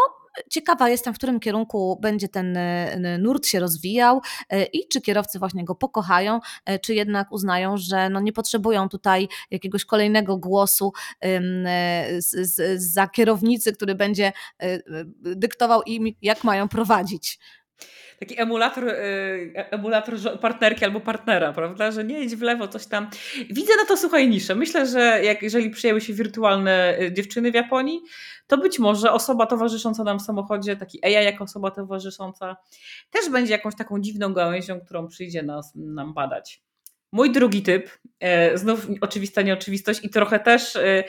Ciekawa 0.49 0.89
jestem, 0.89 1.13
w 1.13 1.17
którym 1.17 1.39
kierunku 1.39 1.99
będzie 2.01 2.27
ten 2.27 2.57
e, 2.57 3.17
nurt 3.19 3.45
się 3.45 3.59
rozwijał 3.59 4.21
e, 4.49 4.63
i 4.63 4.87
czy 4.87 5.01
kierowcy 5.01 5.39
właśnie 5.39 5.65
go 5.65 5.75
pokochają, 5.75 6.39
e, 6.65 6.79
czy 6.79 6.93
jednak 6.93 7.31
uznają, 7.31 7.77
że 7.77 8.09
no 8.09 8.19
nie 8.19 8.33
potrzebują 8.33 8.89
tutaj 8.89 9.27
jakiegoś 9.51 9.85
kolejnego 9.85 10.37
głosu 10.37 10.93
za 12.75 13.07
kierownicy, 13.07 13.73
który 13.73 13.95
będzie 13.95 14.33
dyktował 15.21 15.81
im, 15.81 16.07
jak 16.21 16.43
mają 16.43 16.69
prowadzić 16.69 17.39
taki 18.19 18.41
emulator, 18.41 18.93
emulator 19.53 20.39
partnerki 20.41 20.85
albo 20.85 20.99
partnera, 20.99 21.53
prawda? 21.53 21.91
Że 21.91 22.03
nie 22.03 22.21
idź 22.21 22.35
w 22.35 22.41
lewo, 22.41 22.67
coś 22.67 22.87
tam. 22.87 23.09
Widzę 23.49 23.75
na 23.75 23.85
to, 23.85 23.97
słuchaj, 23.97 24.29
niszę. 24.29 24.55
Myślę, 24.55 24.85
że 24.85 25.23
jak, 25.23 25.41
jeżeli 25.41 25.69
przyjęły 25.69 26.01
się 26.01 26.13
wirtualne 26.13 26.97
dziewczyny 27.11 27.51
w 27.51 27.55
Japonii, 27.55 28.01
to 28.47 28.57
być 28.57 28.79
może 28.79 29.11
osoba 29.11 29.45
towarzysząca 29.45 30.03
nam 30.03 30.19
w 30.19 30.21
samochodzie, 30.21 30.75
taki 30.75 31.05
AI 31.05 31.25
jako 31.25 31.43
osoba 31.43 31.71
towarzysząca, 31.71 32.57
też 33.11 33.29
będzie 33.29 33.51
jakąś 33.51 33.75
taką 33.75 33.99
dziwną 33.99 34.33
gałęzią, 34.33 34.81
którą 34.81 35.07
przyjdzie 35.07 35.43
nas, 35.43 35.71
nam 35.75 36.13
badać. 36.13 36.61
Mój 37.11 37.31
drugi 37.31 37.61
typ, 37.61 37.89
e, 38.19 38.57
znów 38.57 38.87
oczywista 39.01 39.41
nieoczywistość 39.41 39.99
i 40.03 40.09
trochę 40.09 40.39
też 40.39 40.75
e, 40.75 41.03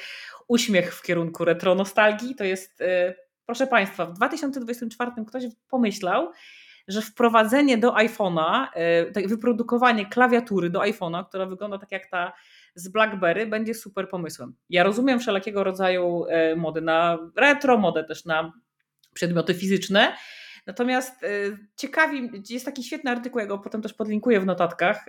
uśmiech 0.49 0.95
w 0.95 1.03
kierunku 1.03 1.45
retro 1.45 1.75
nostalgii, 1.75 2.35
to 2.35 2.45
jest, 2.45 2.81
e, 2.81 3.15
proszę 3.47 3.67
Państwa, 3.67 4.07
w 4.07 4.13
2024 4.13 5.11
ktoś 5.27 5.45
pomyślał, 5.69 6.31
że 6.91 7.03
wprowadzenie 7.03 7.79
do 7.79 7.93
iPhone'a, 7.93 8.67
tak 9.15 9.29
wyprodukowanie 9.29 10.07
klawiatury 10.07 10.71
do 10.71 10.81
iPhone'a, 10.81 11.29
która 11.29 11.47
wygląda 11.47 11.79
tak 11.79 11.93
jak 11.93 12.07
ta 12.07 12.33
z 12.75 12.89
BlackBerry 12.89 13.47
będzie 13.47 13.75
super 13.75 14.09
pomysłem. 14.09 14.55
Ja 14.71 14.83
rozumiem 14.83 15.21
wszelkiego 15.21 15.65
rodzaju 15.65 16.25
e, 16.29 16.57
mody 16.57 16.81
na 16.81 17.19
retro, 17.37 17.79
modę 17.79 18.05
też 18.05 18.25
na 18.25 18.53
przedmioty 19.15 19.55
fizyczne. 19.55 20.17
Natomiast 20.67 21.25
e, 21.25 21.29
ciekawi, 21.77 22.31
jest 22.51 22.65
taki 22.65 22.85
świetny 22.85 23.11
artykuł, 23.11 23.41
ja 23.41 23.47
go 23.47 23.59
potem 23.59 23.83
też 23.83 23.95
podlinkuję 23.95 24.41
w 24.41 24.47
notatkach, 24.47 25.05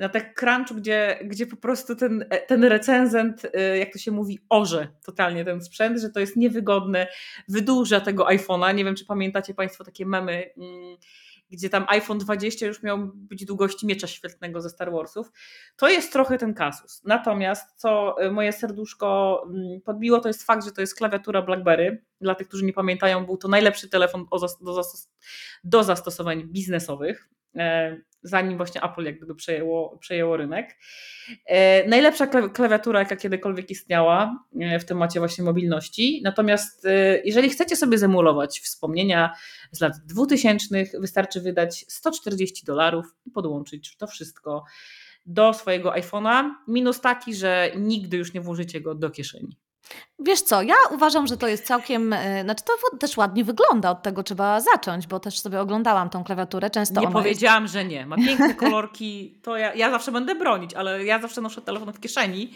na 0.00 0.08
TechCrunchu, 0.08 0.74
gdzie, 0.74 1.18
gdzie 1.24 1.46
po 1.46 1.56
prostu 1.56 1.96
ten, 1.96 2.24
ten 2.46 2.64
recenzent, 2.64 3.42
jak 3.78 3.92
to 3.92 3.98
się 3.98 4.10
mówi, 4.10 4.38
orze 4.48 4.88
totalnie 5.04 5.44
ten 5.44 5.64
sprzęt, 5.64 6.00
że 6.00 6.10
to 6.10 6.20
jest 6.20 6.36
niewygodne, 6.36 7.06
wydłuża 7.48 8.00
tego 8.00 8.24
iPhone'a. 8.24 8.74
Nie 8.74 8.84
wiem, 8.84 8.94
czy 8.94 9.06
pamiętacie 9.06 9.54
Państwo 9.54 9.84
takie 9.84 10.06
memy 10.06 10.50
mm, 10.56 10.96
gdzie 11.50 11.70
tam 11.70 11.84
iPhone 11.88 12.18
20 12.18 12.66
już 12.66 12.82
miał 12.82 12.98
być 13.14 13.44
długości 13.44 13.86
miecza 13.86 14.06
świetnego 14.06 14.60
ze 14.60 14.70
Star 14.70 14.92
Warsów. 14.92 15.32
To 15.76 15.88
jest 15.88 16.12
trochę 16.12 16.38
ten 16.38 16.54
kasus. 16.54 17.02
Natomiast 17.04 17.76
co 17.76 18.16
y, 18.22 18.30
moje 18.30 18.52
serduszko 18.52 19.42
mm, 19.50 19.80
podbiło, 19.80 20.20
to 20.20 20.28
jest 20.28 20.42
fakt, 20.42 20.64
że 20.64 20.72
to 20.72 20.80
jest 20.80 20.94
klawiatura 20.94 21.42
BlackBerry. 21.42 22.04
Dla 22.20 22.34
tych, 22.34 22.48
którzy 22.48 22.64
nie 22.64 22.72
pamiętają, 22.72 23.26
był 23.26 23.36
to 23.36 23.48
najlepszy 23.48 23.88
telefon 23.88 24.26
do 25.64 25.84
zastosowań 25.84 26.44
biznesowych. 26.44 27.28
E, 27.56 27.96
zanim 28.22 28.56
właśnie 28.56 28.82
Apple 28.82 29.04
jak 29.04 29.16
gdyby 29.16 29.34
przejęło, 29.34 29.98
przejęło 29.98 30.36
rynek. 30.36 30.78
E, 31.46 31.88
najlepsza 31.88 32.26
klawiatura, 32.26 32.98
jaka 32.98 33.16
kiedykolwiek 33.16 33.70
istniała 33.70 34.44
e, 34.60 34.78
w 34.78 34.84
temacie 34.84 35.20
właśnie 35.20 35.44
mobilności. 35.44 36.20
Natomiast 36.24 36.86
jeżeli 37.24 37.48
chcecie 37.48 37.76
sobie 37.76 37.98
zemulować 37.98 38.60
wspomnienia 38.60 39.32
z 39.72 39.80
lat 39.80 39.92
2000, 40.06 40.84
wystarczy 41.00 41.40
wydać 41.40 41.84
140 41.88 42.66
dolarów 42.66 43.06
i 43.26 43.30
podłączyć 43.30 43.96
to 43.96 44.06
wszystko 44.06 44.64
do 45.26 45.54
swojego 45.54 45.90
iPhone'a. 45.90 46.50
Minus 46.68 47.00
taki, 47.00 47.34
że 47.34 47.72
nigdy 47.76 48.16
już 48.16 48.34
nie 48.34 48.40
włożycie 48.40 48.80
go 48.80 48.94
do 48.94 49.10
kieszeni. 49.10 49.56
Wiesz 50.18 50.42
co, 50.42 50.62
ja 50.62 50.74
uważam, 50.90 51.26
że 51.26 51.36
to 51.36 51.48
jest 51.48 51.66
całkiem, 51.66 52.12
e, 52.12 52.42
znaczy 52.42 52.64
to 52.64 52.96
też 52.96 53.16
ładnie 53.16 53.44
wygląda, 53.44 53.90
od 53.90 54.02
tego 54.02 54.22
trzeba 54.22 54.60
zacząć, 54.60 55.06
bo 55.06 55.20
też 55.20 55.40
sobie 55.40 55.60
oglądałam 55.60 56.10
tą 56.10 56.24
klawiaturę, 56.24 56.70
często 56.70 57.00
Nie 57.00 57.08
powiedziałam, 57.08 57.62
jest... 57.62 57.74
że 57.74 57.84
nie, 57.84 58.06
ma 58.06 58.16
piękne 58.16 58.54
kolorki, 58.54 59.38
to 59.42 59.56
ja, 59.56 59.74
ja 59.74 59.90
zawsze 59.90 60.12
będę 60.12 60.34
bronić, 60.34 60.74
ale 60.74 61.04
ja 61.04 61.18
zawsze 61.18 61.40
noszę 61.40 61.62
telefon 61.62 61.92
w 61.92 62.00
kieszeni, 62.00 62.54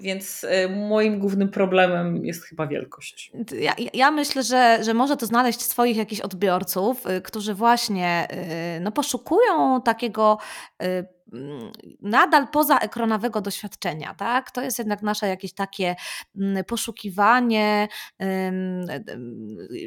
więc 0.00 0.46
e, 0.48 0.68
moim 0.68 1.18
głównym 1.18 1.48
problemem 1.48 2.26
jest 2.26 2.44
chyba 2.44 2.66
wielkość. 2.66 3.32
Ja, 3.58 3.74
ja, 3.94 4.10
myślę, 4.10 4.42
że, 4.42 4.78
że 4.84 4.94
może 4.94 5.16
to 5.16 5.26
znaleźć 5.26 5.62
swoich 5.62 5.96
jakichś 5.96 6.20
odbiorców, 6.20 7.06
e, 7.06 7.20
którzy 7.20 7.54
właśnie 7.54 8.28
no, 8.80 8.92
poszukują 8.92 9.82
takiego 9.82 10.38
Mm, 10.78 11.06
nadal 12.00 12.48
poza 12.48 12.78
ekranowego 12.78 13.40
doświadczenia, 13.40 14.14
tak? 14.14 14.50
To 14.50 14.62
jest 14.62 14.78
jednak 14.78 15.02
nasze 15.02 15.28
jakieś 15.28 15.52
takie 15.52 15.96
mm, 16.36 16.64
poszukiwanie 16.64 17.88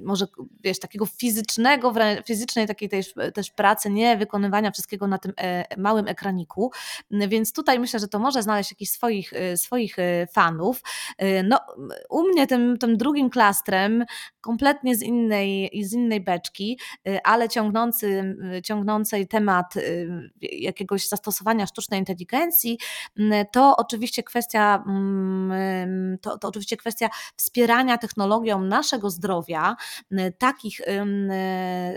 może 0.03 0.25
wiesz, 0.63 0.79
takiego 0.79 1.05
fizycznego, 1.05 1.93
fizycznej 2.25 2.67
takiej 2.67 2.89
też, 2.89 3.13
też 3.33 3.51
pracy, 3.51 3.89
nie 3.89 4.17
wykonywania 4.17 4.71
wszystkiego 4.71 5.07
na 5.07 5.17
tym 5.17 5.33
e, 5.37 5.65
małym 5.77 6.07
ekraniku, 6.07 6.71
więc 7.11 7.53
tutaj 7.53 7.79
myślę, 7.79 7.99
że 7.99 8.07
to 8.07 8.19
może 8.19 8.43
znaleźć 8.43 8.71
jakichś 8.71 8.91
swoich, 8.91 9.33
e, 9.33 9.57
swoich 9.57 9.99
e, 9.99 10.27
fanów. 10.27 10.81
No, 11.43 11.59
u 12.09 12.23
mnie 12.23 12.47
tym, 12.47 12.77
tym 12.77 12.97
drugim 12.97 13.29
klastrem, 13.29 14.05
kompletnie 14.41 14.95
z 14.95 15.01
innej, 15.01 15.71
z 15.83 15.93
innej 15.93 16.21
beczki, 16.21 16.79
ale 17.23 17.49
ciągnący, 17.49 18.35
ciągnącej 18.63 19.27
temat 19.27 19.73
jakiegoś 20.41 21.07
zastosowania 21.07 21.34
stosowania 21.35 21.67
sztucznej 21.67 21.99
inteligencji, 21.99 22.79
mm, 23.19 23.45
to 23.51 23.75
oczywiście 23.77 24.23
kwestia, 24.23 24.83
mm, 24.87 26.17
to, 26.21 26.37
to 26.37 26.47
oczywiście 26.47 26.77
kwestia 26.77 27.09
wspierania 27.35 27.97
technologią 27.97 28.61
naszego 28.61 29.09
zdrowia. 29.09 29.75
Takich 30.37 30.81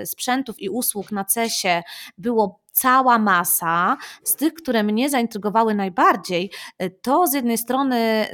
sprzętów 0.04 0.60
i 0.60 0.68
usług 0.68 1.12
na 1.12 1.24
CESie 1.24 1.82
było 2.18 2.60
cała 2.78 3.18
masa. 3.18 3.96
Z 4.24 4.36
tych, 4.36 4.54
które 4.54 4.82
mnie 4.82 5.10
zaintrygowały 5.10 5.74
najbardziej, 5.74 6.50
to 7.02 7.26
z 7.26 7.34
jednej 7.34 7.58
strony 7.58 8.26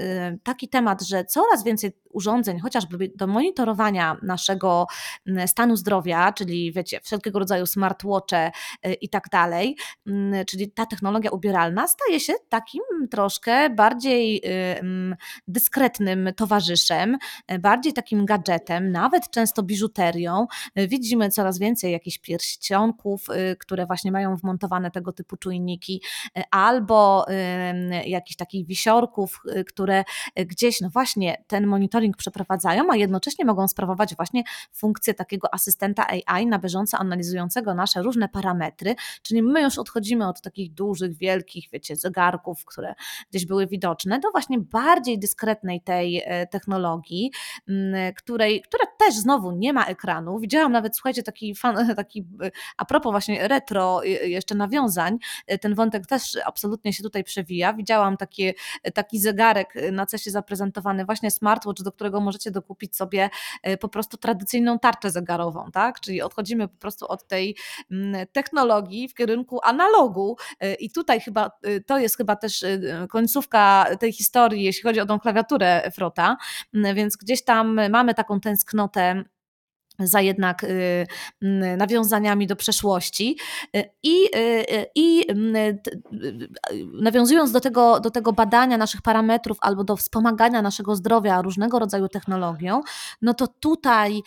taki 0.43 0.69
temat, 0.69 1.03
że 1.03 1.25
coraz 1.25 1.65
więcej 1.65 1.93
urządzeń, 2.15 2.59
chociażby 2.59 3.11
do 3.15 3.27
monitorowania 3.27 4.17
naszego 4.23 4.87
mm, 5.27 5.49
stanu 5.49 5.77
zdrowia, 5.77 6.33
czyli 6.33 6.73
wiecie, 6.73 7.01
wszelkiego 7.03 7.39
rodzaju 7.39 7.67
smartwatche 7.67 8.53
y, 8.87 8.93
i 8.95 9.09
tak 9.09 9.29
dalej, 9.33 9.77
mm, 10.07 10.45
czyli 10.45 10.71
ta 10.71 10.87
technologia 10.87 11.31
ubieralna 11.31 11.89
staje 11.89 12.21
się 12.21 12.33
takim 12.49 12.83
troszkę 13.11 13.71
bardziej 13.71 14.37
y, 14.37 14.79
mm, 14.79 15.17
dyskretnym 15.49 16.31
towarzyszem, 16.37 17.19
y, 17.53 17.59
bardziej 17.59 17.93
takim 17.93 18.27
gadżetem, 18.27 18.93
nawet 18.93 19.31
często 19.31 19.63
biżuterią. 19.63 20.47
Widzimy 20.77 21.31
coraz 21.31 21.59
więcej 21.59 21.93
jakichś 21.93 22.19
pierścionków, 22.19 23.27
które 23.59 23.87
właśnie 23.87 24.13
mają 24.13 24.34
wmontowane 24.37 24.91
tego 24.91 25.13
typu 25.13 25.37
czujniki, 25.37 26.03
albo 26.51 27.27
jakichś 28.07 28.37
takich 28.37 28.67
wisiorków, 28.67 29.43
które 29.67 30.05
gdzieś, 30.37 30.81
no 30.81 30.91
właśnie, 30.91 31.45
ten 31.47 31.67
monitoring 31.67 32.17
przeprowadzają, 32.17 32.85
a 32.91 32.97
jednocześnie 32.97 33.45
mogą 33.45 33.69
sprawować 33.69 34.17
właśnie 34.17 34.43
funkcję 34.73 35.15
takiego 35.15 35.55
asystenta 35.55 36.07
AI 36.27 36.47
na 36.47 36.59
bieżąco 36.59 36.99
analizującego 36.99 37.75
nasze 37.75 38.03
różne 38.03 38.29
parametry, 38.29 38.95
czyli 39.23 39.43
my 39.43 39.63
już 39.63 39.79
odchodzimy 39.79 40.29
od 40.29 40.41
takich 40.41 40.75
dużych, 40.75 41.17
wielkich, 41.17 41.69
wiecie, 41.73 41.97
zegarków, 41.97 42.65
które 42.65 42.95
gdzieś 43.31 43.47
były 43.47 43.67
widoczne, 43.67 44.21
do 44.21 44.31
właśnie 44.31 44.59
bardziej 44.59 45.19
dyskretnej 45.19 45.81
tej 45.81 46.23
e, 46.25 46.47
technologii, 46.47 47.31
której, 48.17 48.63
która 48.63 48.85
też 48.99 49.15
znowu 49.15 49.53
nie 49.53 49.73
ma 49.73 49.85
ekranu. 49.85 50.39
Widziałam 50.39 50.73
nawet, 50.73 50.97
słuchajcie, 50.97 51.23
taki, 51.23 51.55
fan, 51.55 51.77
taki 51.97 52.27
e, 52.43 52.51
a 52.77 52.85
propos 52.85 53.11
właśnie 53.11 53.49
retro 53.49 54.05
e, 54.05 54.14
jeszcze 54.23 54.55
nawiązań, 54.55 55.19
ten 55.61 55.75
wątek 55.75 56.07
też 56.07 56.39
absolutnie 56.47 56.93
się 56.93 57.03
tutaj 57.03 57.25
przewija. 57.25 57.73
Widziałam 57.73 58.17
takie, 58.17 58.55
taki 58.95 59.19
zegarek 59.19 59.75
na 59.93 60.07
CESie 60.07 60.31
zaprezentowany, 60.31 61.05
właśnie 61.05 61.31
smartwatch, 61.31 61.83
do 61.83 61.93
którego 61.93 62.21
możecie 62.21 62.51
dokupić 62.51 62.97
sobie 62.97 63.31
e, 63.63 63.77
po 63.77 63.89
prostu 63.89 64.17
tradycyjną 64.17 64.79
tarczę 64.79 65.11
zegarową, 65.11 65.71
tak? 65.73 66.01
Czyli 66.01 66.23
odchodzimy 66.23 66.69
po 66.69 66.77
prostu 66.77 67.07
od 67.09 67.27
tej 67.27 67.57
mm, 67.91 68.27
technologii 68.33 69.09
w 69.09 69.15
kierunku 69.15 69.61
analogu 69.63 70.37
e, 70.61 70.75
i 70.75 70.91
tutaj 70.91 71.21
chyba 71.21 71.51
e, 71.63 71.81
to 71.81 71.99
jest 71.99 72.17
chyba 72.17 72.37
też 72.37 72.65
końcówka 73.09 73.87
tej 74.01 74.13
historii, 74.13 74.65
jeśli 74.65 74.83
chodzi 74.83 75.01
o 75.01 75.07
tą 75.07 75.21
klawiaturę 75.21 75.91
Frota, 75.95 76.37
mm, 76.75 76.97
więc 76.97 77.17
gdzieś 77.17 77.45
tam 77.45 77.91
mamy 77.91 78.15
taką 78.15 78.41
tęsknotę 78.41 79.25
za 79.99 80.21
jednak 80.21 80.65
y, 80.65 81.07
nawiązaniami 81.77 82.47
do 82.47 82.57
przeszłości. 82.57 83.39
Y, 83.77 83.91
I, 84.03 84.37
y, 84.37 84.87
i 84.95 85.25
nawiązując 86.93 87.53
do 87.53 87.61
tego, 87.61 88.01
do 88.01 88.11
tego 88.11 88.33
badania 88.33 88.77
naszych 88.77 89.03
parametrów 89.03 89.59
albo 89.61 89.85
do 89.85 89.97
wspomagania 89.97 90.63
naszego 90.63 90.97
zdrowia 90.97 91.43
różnego 91.43 91.79
rodzaju 91.79 92.09
technologią, 92.09 92.81
no 93.23 93.35
to 93.35 93.47
tutaj 93.47 94.23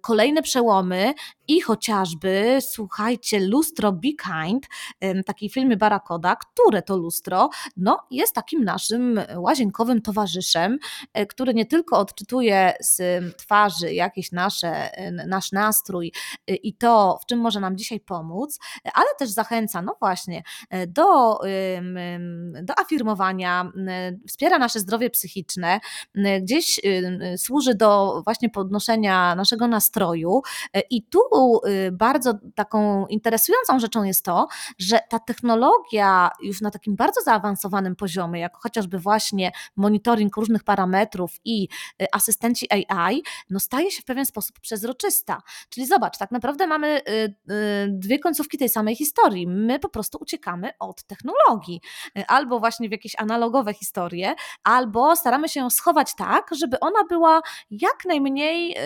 kolejne 0.00 0.42
przełomy 0.42 1.14
i 1.48 1.60
chociażby, 1.60 2.58
słuchajcie, 2.60 3.40
lustro 3.40 3.92
Be 3.92 4.08
Kind, 4.08 4.66
takiej 5.26 5.50
filmy 5.50 5.76
Barakoda, 5.76 6.36
które 6.36 6.82
to 6.82 6.96
lustro 6.96 7.50
no, 7.76 7.98
jest 8.10 8.34
takim 8.34 8.64
naszym 8.64 9.20
łazienkowym 9.36 10.02
towarzyszem, 10.02 10.78
który 11.28 11.54
nie 11.54 11.66
tylko 11.66 11.98
odczytuje 11.98 12.72
z 12.80 13.24
twarzy 13.36 13.92
jakieś 13.92 14.32
nasze, 14.34 14.90
nasz 15.26 15.52
nastrój 15.52 16.12
y, 16.50 16.54
i 16.54 16.74
to, 16.74 17.18
w 17.22 17.26
czym 17.26 17.38
może 17.38 17.60
nam 17.60 17.76
dzisiaj 17.76 18.00
pomóc, 18.00 18.58
ale 18.94 19.06
też 19.18 19.30
zachęca, 19.30 19.82
no 19.82 19.96
właśnie, 20.00 20.42
do, 20.88 21.40
do 22.62 22.78
afirmowania, 22.78 23.72
wspiera 24.28 24.58
nasze 24.58 24.80
zdrowie 24.80 25.10
psychiczne, 25.10 25.80
gdzieś 26.42 26.80
służy 27.36 27.74
do 27.74 28.22
właśnie 28.24 28.50
podnoszenia 28.50 29.34
naszego 29.34 29.68
nastroju 29.68 30.42
e, 30.72 30.80
i 30.90 31.02
tu 31.02 31.20
y, 31.66 31.92
bardzo 31.92 32.34
taką 32.54 33.06
interesującą 33.06 33.78
rzeczą 33.78 34.04
jest 34.04 34.24
to, 34.24 34.46
że 34.78 34.98
ta 35.10 35.18
technologia 35.18 36.30
już 36.42 36.60
na 36.60 36.70
takim 36.70 36.96
bardzo 36.96 37.20
zaawansowanym 37.20 37.96
poziomie, 37.96 38.40
jak 38.40 38.56
chociażby 38.56 38.98
właśnie 38.98 39.52
monitoring 39.76 40.36
różnych 40.36 40.64
parametrów 40.64 41.32
i 41.44 41.68
y, 42.02 42.06
asystenci 42.12 42.66
AI, 42.70 43.22
no 43.50 43.60
staje 43.60 43.90
się 43.90 44.02
w 44.02 44.04
pewien 44.04 44.23
pewien 44.24 44.26
sposób 44.26 44.60
przezroczysta. 44.60 45.42
Czyli 45.68 45.86
zobacz, 45.86 46.18
tak 46.18 46.30
naprawdę 46.30 46.66
mamy 46.66 47.00
y, 47.08 47.12
y, 47.52 47.88
dwie 47.88 48.18
końcówki 48.18 48.58
tej 48.58 48.68
samej 48.68 48.96
historii. 48.96 49.46
My 49.46 49.78
po 49.78 49.88
prostu 49.88 50.18
uciekamy 50.20 50.70
od 50.78 51.02
technologii, 51.02 51.80
y, 52.18 52.26
albo 52.26 52.60
właśnie 52.60 52.88
w 52.88 52.92
jakieś 52.92 53.12
analogowe 53.18 53.74
historie, 53.74 54.34
albo 54.64 55.16
staramy 55.16 55.48
się 55.48 55.60
ją 55.60 55.70
schować 55.70 56.14
tak, 56.16 56.50
żeby 56.52 56.80
ona 56.80 57.04
była 57.08 57.40
jak 57.70 58.04
najmniej 58.06 58.76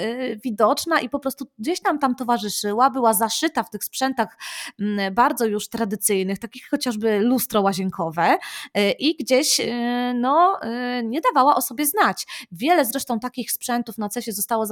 widoczna 0.44 1.00
i 1.00 1.08
po 1.08 1.18
prostu 1.18 1.46
gdzieś 1.58 1.82
nam 1.82 1.98
tam 1.98 2.14
towarzyszyła, 2.14 2.90
była 2.90 3.14
zaszyta 3.14 3.62
w 3.62 3.70
tych 3.70 3.84
sprzętach 3.84 4.38
mm, 4.80 5.14
bardzo 5.14 5.46
już 5.46 5.68
tradycyjnych, 5.68 6.38
takich 6.38 6.68
chociażby 6.68 7.20
lustro 7.20 7.60
łazienkowe 7.62 8.38
i 8.98 9.16
gdzieś 9.16 9.60
no, 10.14 10.60
nie 11.04 11.20
dawała 11.20 11.56
o 11.56 11.60
sobie 11.60 11.86
znać. 11.86 12.26
Wiele 12.52 12.84
zresztą 12.84 13.20
takich 13.20 13.52
sprzętów 13.52 13.98
na 13.98 14.08
CESie 14.08 14.32
zostało 14.32 14.66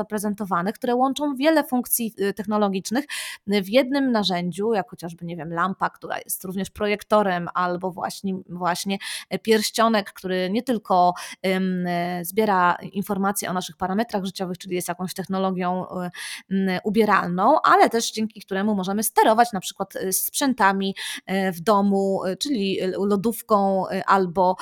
zaprezentowanych, 0.57 0.75
które 0.75 0.95
łączą 0.95 1.37
wiele 1.37 1.65
funkcji 1.65 2.15
y, 2.21 2.33
technologicznych 2.33 3.05
w 3.47 3.69
jednym 3.69 4.13
narzędziu, 4.13 4.73
jak 4.73 4.91
chociażby, 4.91 5.25
nie 5.25 5.37
wiem, 5.37 5.53
lampa, 5.53 5.91
która 5.91 6.19
jest 6.25 6.45
również 6.45 6.71
projektorem, 6.71 7.49
albo 7.55 7.91
właśnie, 7.91 8.35
właśnie 8.49 8.99
pierścionek, 9.43 10.13
który 10.13 10.51
nie 10.51 10.63
tylko 10.63 11.15
zbiera 12.23 12.77
informacje 12.93 13.51
o 13.51 13.53
naszych 13.53 13.77
parametrach 13.77 14.25
życiowych, 14.25 14.59
czyli 14.59 14.75
jest 14.75 14.89
jakąś 14.89 15.15
technologią 15.15 15.87
y, 16.51 16.79
ubieralną, 16.85 17.61
ale 17.63 17.91
też 17.91 18.13
dzięki 18.13 18.41
któremu 18.41 18.75
możemy 18.75 19.03
sterować 19.03 19.53
na 19.53 19.61
przykład 19.61 19.97
y, 19.97 20.13
sprzętami 20.13 20.95
w 21.53 21.61
domu, 21.61 22.21
czyli 22.39 22.79
lodówką 22.99 23.85
albo 24.07 24.57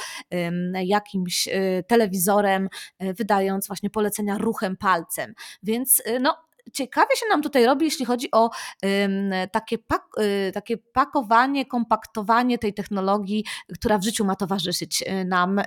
jakimś 0.85 1.49
telewizorem, 1.87 2.69
wydając 3.01 3.67
właśnie 3.67 3.91
polecenia 3.91 4.39
ruchem 4.39 4.77
palcem. 4.77 5.35
Więc 5.63 5.84
więc 5.85 6.03
y, 6.07 6.21
no, 6.21 6.37
ciekawie 6.73 7.17
się 7.17 7.27
nam 7.29 7.43
tutaj 7.43 7.65
robi, 7.67 7.85
jeśli 7.85 8.05
chodzi 8.05 8.29
o 8.33 8.51
takie, 9.53 9.79
pak, 9.79 10.03
y, 10.49 10.53
takie 10.53 10.77
pakowanie, 10.77 11.67
kompaktowanie 11.67 12.59
tej 12.59 12.75
technologii, 12.75 13.45
która 13.75 13.99
w 13.99 14.05
życiu 14.05 14.25
ma 14.25 14.37
towarzyszyć 14.37 15.03
y, 15.03 15.25
nam 15.25 15.61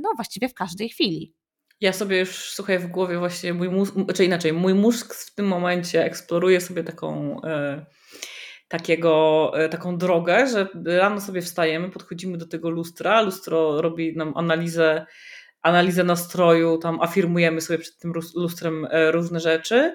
no, 0.00 0.10
właściwie 0.16 0.48
w 0.48 0.54
każdej 0.54 0.88
chwili. 0.88 1.34
Ja 1.80 1.92
sobie 1.92 2.18
już, 2.18 2.52
słuchaj, 2.52 2.78
w 2.78 2.86
głowie 2.86 3.18
właśnie 3.18 3.54
mój 3.54 3.68
mózg, 3.68 3.94
czy 4.14 4.24
inaczej, 4.24 4.52
mój 4.52 4.74
mózg 4.74 5.14
w 5.14 5.34
tym 5.34 5.46
momencie 5.46 6.04
eksploruje 6.04 6.60
sobie 6.60 6.84
taką, 6.84 7.40
takiego, 8.68 9.52
taką 9.70 9.98
drogę, 9.98 10.46
że 10.46 10.68
rano 10.86 11.20
sobie 11.20 11.42
wstajemy, 11.42 11.90
podchodzimy 11.90 12.38
do 12.38 12.48
tego 12.48 12.70
lustra, 12.70 13.22
lustro 13.22 13.82
robi 13.82 14.16
nam 14.16 14.32
analizę 14.36 15.06
analizę 15.64 16.04
nastroju, 16.04 16.78
tam 16.78 17.00
afirmujemy 17.00 17.60
sobie 17.60 17.78
przed 17.78 17.98
tym 17.98 18.12
lustrem 18.34 18.86
e, 18.90 19.12
różne 19.12 19.40
rzeczy. 19.40 19.94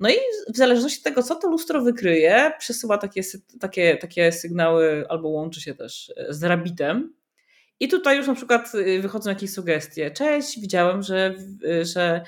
No 0.00 0.08
i 0.10 0.16
w 0.54 0.56
zależności 0.56 0.98
od 0.98 1.04
tego, 1.04 1.22
co 1.22 1.36
to 1.36 1.50
lustro 1.50 1.80
wykryje, 1.80 2.52
przesyła 2.58 2.98
takie, 2.98 3.22
takie, 3.60 3.96
takie 3.96 4.32
sygnały 4.32 5.04
albo 5.08 5.28
łączy 5.28 5.60
się 5.60 5.74
też 5.74 6.12
e, 6.16 6.34
z 6.34 6.44
rabitem. 6.44 7.19
I 7.80 7.88
tutaj 7.88 8.16
już 8.16 8.26
na 8.26 8.34
przykład 8.34 8.74
y, 8.74 9.00
wychodzą 9.00 9.30
jakieś 9.30 9.52
sugestie. 9.52 10.10
Cześć, 10.10 10.60
widziałem, 10.60 11.02
że, 11.02 11.34
że 11.82 12.22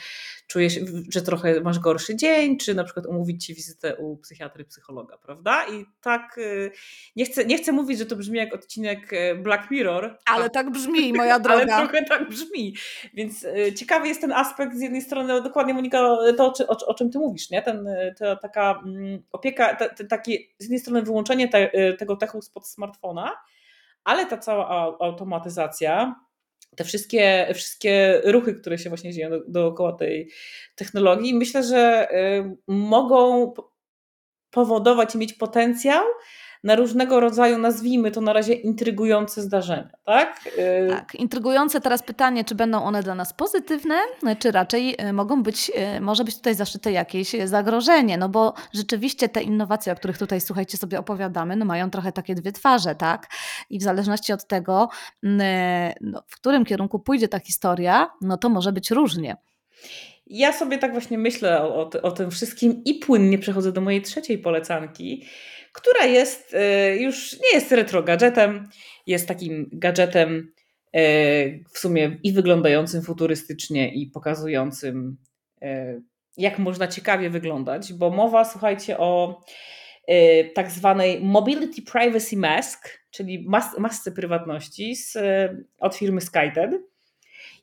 czujesz, 0.46 0.78
że 1.08 1.22
trochę 1.22 1.60
masz 1.60 1.78
gorszy 1.78 2.16
dzień, 2.16 2.58
czy 2.58 2.74
na 2.74 2.84
przykład 2.84 3.06
umówić 3.06 3.46
ci 3.46 3.54
wizytę 3.54 3.96
u 3.96 4.16
psychiatry, 4.16 4.64
psychologa, 4.64 5.18
prawda? 5.18 5.66
I 5.68 5.84
tak 6.02 6.38
y, 6.38 6.70
nie 7.16 7.24
chcę, 7.24 7.44
nie 7.44 7.58
chcę 7.58 7.72
mówić, 7.72 7.98
że 7.98 8.06
to 8.06 8.16
brzmi 8.16 8.38
jak 8.38 8.54
odcinek 8.54 9.12
y, 9.12 9.34
Black 9.34 9.70
Mirror. 9.70 10.18
Ale 10.26 10.50
tak 10.50 10.70
brzmi, 10.70 11.12
moja 11.12 11.38
droga. 11.44 11.76
Ale 11.76 11.86
trochę 11.86 12.04
tak 12.04 12.28
brzmi. 12.28 12.76
Więc 13.14 13.46
ciekawy 13.76 14.08
jest 14.08 14.20
ten 14.20 14.32
aspekt 14.32 14.76
z 14.76 14.80
jednej 14.80 15.02
strony, 15.02 15.42
dokładnie 15.42 15.74
Monika, 15.74 15.98
to 16.36 16.52
o, 16.68 16.86
o, 16.86 16.94
czym 16.94 17.10
ty 17.10 17.18
mówisz, 17.18 17.50
nie? 17.50 17.62
Ten, 17.62 17.88
ta, 18.18 18.36
taka 18.36 18.82
mm, 18.86 19.22
opieka, 19.32 19.74
ta, 19.74 19.88
takie 20.04 20.38
z 20.58 20.62
jednej 20.62 20.80
strony 20.80 21.02
wyłączenie 21.02 21.48
te, 21.48 21.70
tego 21.98 22.16
techu 22.16 22.42
spod 22.42 22.68
smartfona, 22.68 23.32
ale 24.04 24.26
ta 24.26 24.38
cała 24.38 24.68
automatyzacja, 25.00 26.14
te 26.76 26.84
wszystkie, 26.84 27.48
wszystkie 27.54 28.22
ruchy, 28.24 28.54
które 28.54 28.78
się 28.78 28.88
właśnie 28.88 29.12
dzieją 29.12 29.30
do, 29.30 29.40
dookoła 29.48 29.92
tej 29.92 30.30
technologii, 30.74 31.34
myślę, 31.34 31.62
że 31.62 32.08
y, 32.12 32.56
mogą 32.66 33.52
powodować 34.50 35.14
i 35.14 35.18
mieć 35.18 35.32
potencjał 35.32 36.04
na 36.64 36.76
różnego 36.76 37.20
rodzaju, 37.20 37.58
nazwijmy 37.58 38.10
to 38.10 38.20
na 38.20 38.32
razie 38.32 38.54
intrygujące 38.54 39.42
zdarzenia, 39.42 39.90
tak? 40.04 40.48
Y, 40.58 40.88
tak, 40.90 41.14
intrygujące 41.14 41.80
teraz 41.80 42.02
pytanie, 42.02 42.44
czy 42.44 42.54
będą 42.54 42.82
one 42.82 43.02
dla 43.02 43.14
nas 43.14 43.32
pozytywne, 43.32 43.94
czy 44.38 44.52
raczej 44.52 44.96
y, 45.08 45.12
mogą 45.12 45.42
być, 45.42 45.72
y, 45.96 46.00
może 46.00 46.24
być 46.24 46.36
tutaj 46.36 46.54
zaszyte 46.54 46.92
jakieś 46.92 47.32
zagrożenie, 47.44 48.18
no 48.18 48.28
bo 48.28 48.54
rzeczywiście 48.72 49.28
te 49.28 49.42
innowacje, 49.42 49.92
o 49.92 49.96
których 49.96 50.18
tutaj, 50.18 50.40
słuchajcie, 50.40 50.78
sobie 50.78 50.98
opowiadamy, 50.98 51.56
no 51.56 51.64
mają 51.64 51.90
trochę 51.90 52.12
takie 52.12 52.34
dwie 52.34 52.52
twarze, 52.52 52.94
tak? 52.94 53.26
I 53.70 53.78
w 53.78 53.82
zależności 53.82 54.32
od 54.32 54.46
tego, 54.46 54.88
no, 56.00 56.22
w 56.26 56.36
którym 56.36 56.64
kierunku 56.64 56.98
pójdzie 56.98 57.28
ta 57.28 57.38
historia, 57.38 58.10
no 58.20 58.36
to 58.36 58.48
może 58.48 58.72
być 58.72 58.90
różnie. 58.90 59.36
Ja 60.26 60.52
sobie 60.52 60.78
tak 60.78 60.92
właśnie 60.92 61.18
myślę 61.18 61.62
o, 61.62 61.76
o, 61.76 61.90
o 62.02 62.10
tym 62.10 62.30
wszystkim 62.30 62.82
i 62.84 62.94
płynnie 62.94 63.38
przechodzę 63.38 63.72
do 63.72 63.80
mojej 63.80 64.02
trzeciej 64.02 64.38
polecanki, 64.38 65.26
która 65.72 66.04
jest 66.04 66.54
y, 66.54 66.96
już 66.96 67.32
nie 67.40 67.54
jest 67.54 67.72
retro 67.72 68.02
gadżetem, 68.02 68.68
jest 69.06 69.28
takim 69.28 69.70
gadżetem 69.72 70.52
y, 70.96 71.64
w 71.72 71.78
sumie 71.78 72.18
i 72.22 72.32
wyglądającym 72.32 73.02
futurystycznie 73.02 73.94
i 73.94 74.06
pokazującym 74.06 75.16
y, 75.62 76.02
jak 76.36 76.58
można 76.58 76.88
ciekawie 76.88 77.30
wyglądać, 77.30 77.92
bo 77.92 78.10
mowa, 78.10 78.44
słuchajcie, 78.44 78.98
o 78.98 79.40
tak 80.54 80.70
zwanej 80.70 81.24
Mobility 81.24 81.82
Privacy 81.82 82.36
Mask, 82.36 82.88
czyli 83.10 83.44
mas 83.48 83.78
masce 83.78 84.12
prywatności 84.12 84.96
z, 84.96 85.16
od 85.78 85.96
firmy 85.96 86.20
SkyTed. 86.20 86.91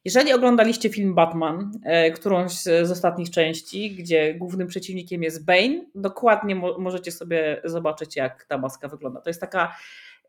Jeżeli 0.06 0.34
oglądaliście 0.34 0.90
film 0.90 1.16
Batman, 1.16 1.72
e, 1.84 2.12
którąś 2.12 2.52
z 2.62 2.92
ostatnich 2.92 3.30
części, 3.30 3.96
gdzie 3.96 4.34
głównym 4.34 4.68
przeciwnikiem 4.68 5.24
jest 5.24 5.46
Bane, 5.46 5.86
dokładnie 5.96 6.56
mo 6.56 6.78
możecie 6.78 7.12
sobie 7.12 7.62
zobaczyć, 7.64 8.16
jak 8.16 8.46
ta 8.46 8.58
maska 8.58 8.88
wygląda. 8.88 9.22
To 9.22 9.30
jest 9.30 9.42
taka 9.42 9.76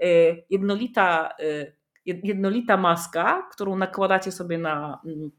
e, 0.00 0.06
jednolita, 0.50 1.28
e, 1.40 1.72
jednolita 2.06 2.76
maska, 2.76 3.48
którą 3.52 3.76
nakładacie 3.76 4.32
sobie 4.32 4.58
na, 4.58 5.00
mm, 5.04 5.30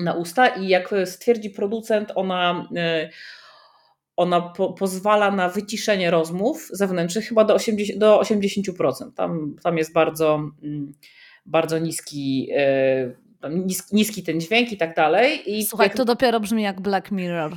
na 0.00 0.14
usta 0.14 0.46
i 0.48 0.68
jak 0.68 0.94
stwierdzi 1.04 1.50
producent, 1.50 2.12
ona 2.14 2.68
ona 4.16 4.40
po, 4.40 4.72
pozwala 4.72 5.30
na 5.30 5.48
wyciszenie 5.48 6.10
rozmów 6.10 6.68
zewnętrznych 6.72 7.28
chyba 7.28 7.44
do 7.44 7.54
80%. 7.54 7.98
Do 7.98 8.20
80%. 8.20 9.14
Tam, 9.14 9.56
tam 9.62 9.78
jest 9.78 9.92
bardzo, 9.92 10.34
mm, 10.62 10.92
bardzo 11.46 11.78
niski 11.78 12.48
niski 13.92 14.22
ten 14.22 14.40
dźwięk 14.40 14.72
i 14.72 14.76
tak 14.76 14.96
dalej. 14.96 15.52
I 15.52 15.64
Słuchaj, 15.64 15.90
to 15.90 16.04
dopiero 16.04 16.40
brzmi 16.40 16.62
jak 16.62 16.80
Black 16.80 17.10
Mirror. 17.10 17.56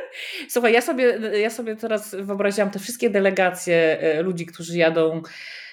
Słuchaj, 0.52 0.72
ja 0.72 0.80
sobie, 0.80 1.18
ja 1.40 1.50
sobie 1.50 1.76
teraz 1.76 2.14
wyobraziłam 2.14 2.70
te 2.70 2.78
wszystkie 2.78 3.10
delegacje 3.10 4.00
e, 4.00 4.22
ludzi, 4.22 4.46
którzy 4.46 4.78
jadą 4.78 5.22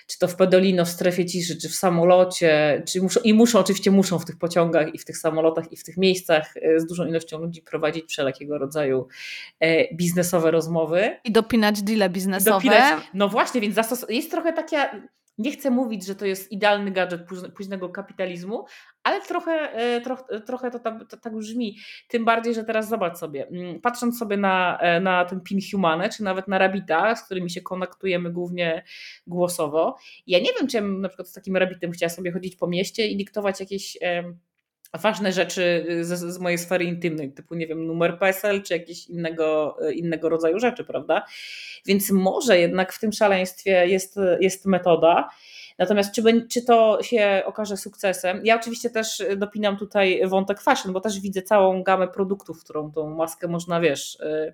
czy 0.10 0.20
to 0.20 0.28
w 0.28 0.36
Pedolino, 0.36 0.86
w 0.86 0.90
strefie 0.90 1.26
ciszy, 1.26 1.58
czy 1.58 1.70
w 1.70 1.76
samolocie, 1.76 2.84
czy 2.88 3.02
muszą, 3.02 3.20
i 3.24 3.34
muszą, 3.34 3.60
oczywiście 3.60 3.92
muszą 3.92 4.20
w 4.20 4.26
tych 4.26 4.38
pociągach 4.38 4.94
i 4.96 4.98
w 4.98 5.06
tych 5.06 5.18
samolotach 5.18 5.72
i 5.72 5.78
w 5.78 5.84
tych 5.84 5.98
miejscach 5.98 6.54
e, 6.58 6.80
z 6.80 6.86
dużą 6.86 7.06
ilością 7.06 7.40
ludzi 7.40 7.62
prowadzić 7.62 8.06
wszelkiego 8.10 8.58
rodzaju 8.58 9.08
e, 9.60 9.96
biznesowe 9.96 10.52
rozmowy. 10.52 11.18
I 11.24 11.32
dopinać 11.32 11.82
deale 11.82 12.10
biznesowe. 12.10 12.52
Dopinać, 12.52 13.04
no 13.14 13.30
właśnie, 13.30 13.62
więc 13.62 13.78
jest 14.10 14.32
trochę 14.32 14.54
taka, 14.54 15.02
nie 15.40 15.52
chcę 15.52 15.70
mówić, 15.70 16.06
że 16.06 16.16
to 16.16 16.26
jest 16.26 16.52
idealny 16.52 16.92
gadżet 16.92 17.22
późnego 17.56 17.90
kapitalizmu, 17.90 18.66
ale 19.04 19.22
trochę, 19.22 19.52
e, 19.52 20.02
trochę, 20.02 20.42
trochę 20.42 20.72
to, 20.72 20.80
tak, 20.80 21.10
to 21.10 21.18
tak 21.18 21.36
brzmi. 21.36 21.78
Tym 22.08 22.26
bardziej, 22.26 22.54
że 22.54 22.64
teraz 22.64 22.90
zobacz 22.90 23.18
sobie, 23.18 23.48
mm, 23.48 23.82
patrząc 23.82 24.20
sobie 24.20 24.38
na, 24.38 24.78
e, 24.78 25.00
na 25.00 25.26
ten 25.26 25.42
pin 25.42 25.60
Humane, 25.72 26.10
czy 26.10 26.24
nawet 26.24 26.48
na 26.48 26.58
Rabita, 26.58 27.16
z 27.16 27.26
którymi 27.26 27.50
się 27.50 27.62
konaktujemy 27.62 28.32
głównie 28.32 28.84
głosowo, 29.28 29.98
ja 30.28 30.40
nie 30.40 30.50
wiem, 30.60 30.68
czy 30.68 30.78
ja 30.78 30.84
na 30.84 31.08
przykład 31.08 31.28
z 31.28 31.34
takim 31.34 31.58
Rabitem 31.58 31.92
chciała 31.92 32.10
sobie 32.10 32.32
chodzić 32.32 32.56
po 32.56 32.68
mieście 32.68 33.08
i 33.08 33.18
dyktować 33.18 33.60
jakieś 33.60 33.98
ważne 34.98 35.32
rzeczy 35.32 35.86
z, 36.02 36.20
z, 36.20 36.40
mojej 36.40 36.58
sfery 36.58 36.86
intymnej, 36.86 37.32
typu, 37.32 37.56
nie 37.56 37.68
wiem, 37.68 37.88
numer 37.88 38.20
PESEL, 38.20 38.64
czy 38.64 38.74
jakieś 38.74 39.08
innego, 39.08 39.78
e, 39.82 39.94
innego 39.94 40.30
rodzaju 40.30 40.60
rzeczy, 40.60 40.84
prawda? 40.84 41.26
Więc 41.86 42.12
może 42.12 42.60
jednak 42.60 42.94
w 42.94 43.00
tym 43.00 43.12
szaleństwie 43.12 43.88
jest, 43.88 44.20
jest 44.40 44.66
metoda, 44.66 45.30
Natomiast 45.80 46.16
czy, 46.16 46.48
czy 46.50 46.62
to 46.62 47.04
się 47.04 47.44
okaże 47.46 47.78
sukcesem? 47.78 48.42
Ja 48.44 48.56
oczywiście 48.56 48.90
też 48.90 49.24
dopinam 49.38 49.78
tutaj 49.78 50.22
wątek 50.28 50.62
fashion, 50.62 50.94
bo 50.94 51.02
też 51.02 51.20
widzę 51.20 51.42
całą 51.42 51.84
gamę 51.84 52.08
produktów, 52.08 52.64
którą 52.64 52.92
tą 52.92 53.10
maskę 53.10 53.48
można, 53.48 53.80
wiesz, 53.80 54.16
y, 54.16 54.54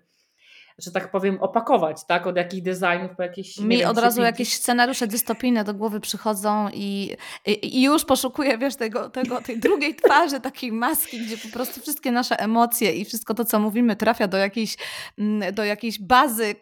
że 0.78 0.92
tak 0.92 1.12
powiem, 1.12 1.38
opakować, 1.42 2.06
tak? 2.06 2.28
Od 2.28 2.36
jakich 2.36 2.64
designów 2.64 3.12
po 3.18 3.24
jakieś. 3.24 3.58
Mi 3.60 3.78
wiem, 3.78 3.90
od 3.90 3.98
razu 3.98 4.22
jakieś 4.22 4.54
scenariusze 4.54 5.08
dystopijne 5.08 5.64
do 5.64 5.74
głowy 5.74 6.00
przychodzą 6.00 6.70
i, 6.74 7.18
i, 7.46 7.78
i, 7.78 7.84
już 7.84 8.06
poszukuję, 8.06 8.58
wiesz, 8.58 8.76
tego, 8.76 9.10
tego, 9.10 9.42
tej 9.42 9.60
drugiej 9.60 9.96
twarzy, 10.04 10.42
takiej 10.42 10.72
maski, 10.72 11.20
gdzie 11.20 11.38
po 11.38 11.48
prostu 11.48 11.82
wszystkie 11.82 12.12
nasze 12.12 12.40
emocje 12.40 12.92
i 12.94 13.06
wszystko 13.06 13.34
to, 13.34 13.46
co 13.46 13.60
mówimy, 13.60 13.96
trafia 13.96 14.28
do 14.28 14.38
jakiejś, 14.38 14.78
mm, 15.18 15.54
do 15.54 15.64
jakiejś 15.64 16.00
bazy 16.00 16.56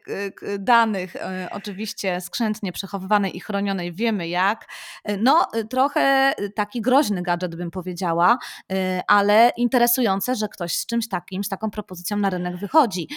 danych, 0.59 1.15
e, 1.15 1.47
oczywiście 1.51 2.21
skrzętnie 2.21 2.71
przechowywanej 2.71 3.37
i 3.37 3.39
chronionej, 3.39 3.93
wiemy 3.93 4.27
jak. 4.27 4.65
E, 5.03 5.17
no, 5.17 5.47
trochę 5.69 6.33
taki 6.55 6.81
groźny 6.81 7.21
gadżet, 7.21 7.55
bym 7.55 7.71
powiedziała, 7.71 8.37
e, 8.71 9.01
ale 9.07 9.51
interesujące, 9.57 10.35
że 10.35 10.47
ktoś 10.47 10.75
z 10.75 10.85
czymś 10.85 11.07
takim, 11.07 11.43
z 11.43 11.49
taką 11.49 11.71
propozycją 11.71 12.17
na 12.17 12.29
rynek 12.29 12.57
wychodzi. 12.57 13.07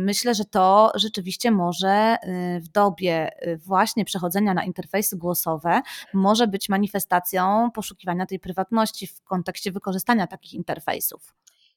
Myślę, 0.00 0.34
że 0.34 0.39
że 0.40 0.44
to 0.44 0.92
rzeczywiście 0.94 1.50
może 1.50 2.16
y, 2.56 2.60
w 2.60 2.68
dobie 2.68 3.28
y, 3.46 3.56
właśnie 3.56 4.04
przechodzenia 4.04 4.54
na 4.54 4.64
interfejsy 4.64 5.16
głosowe 5.16 5.80
może 6.14 6.46
być 6.46 6.68
manifestacją 6.68 7.70
poszukiwania 7.74 8.26
tej 8.26 8.38
prywatności 8.38 9.06
w 9.06 9.22
kontekście 9.22 9.72
wykorzystania 9.72 10.26
takich 10.26 10.54
interfejsów. 10.54 11.34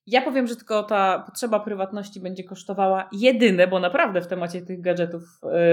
Ja 0.07 0.21
powiem, 0.21 0.47
że 0.47 0.55
tylko 0.55 0.83
ta 0.83 1.23
potrzeba 1.25 1.59
prywatności 1.59 2.19
będzie 2.19 2.43
kosztowała 2.43 3.09
jedyne, 3.11 3.67
bo 3.67 3.79
naprawdę 3.79 4.21
w 4.21 4.27
temacie 4.27 4.61
tych 4.61 4.81
gadżetów 4.81 5.23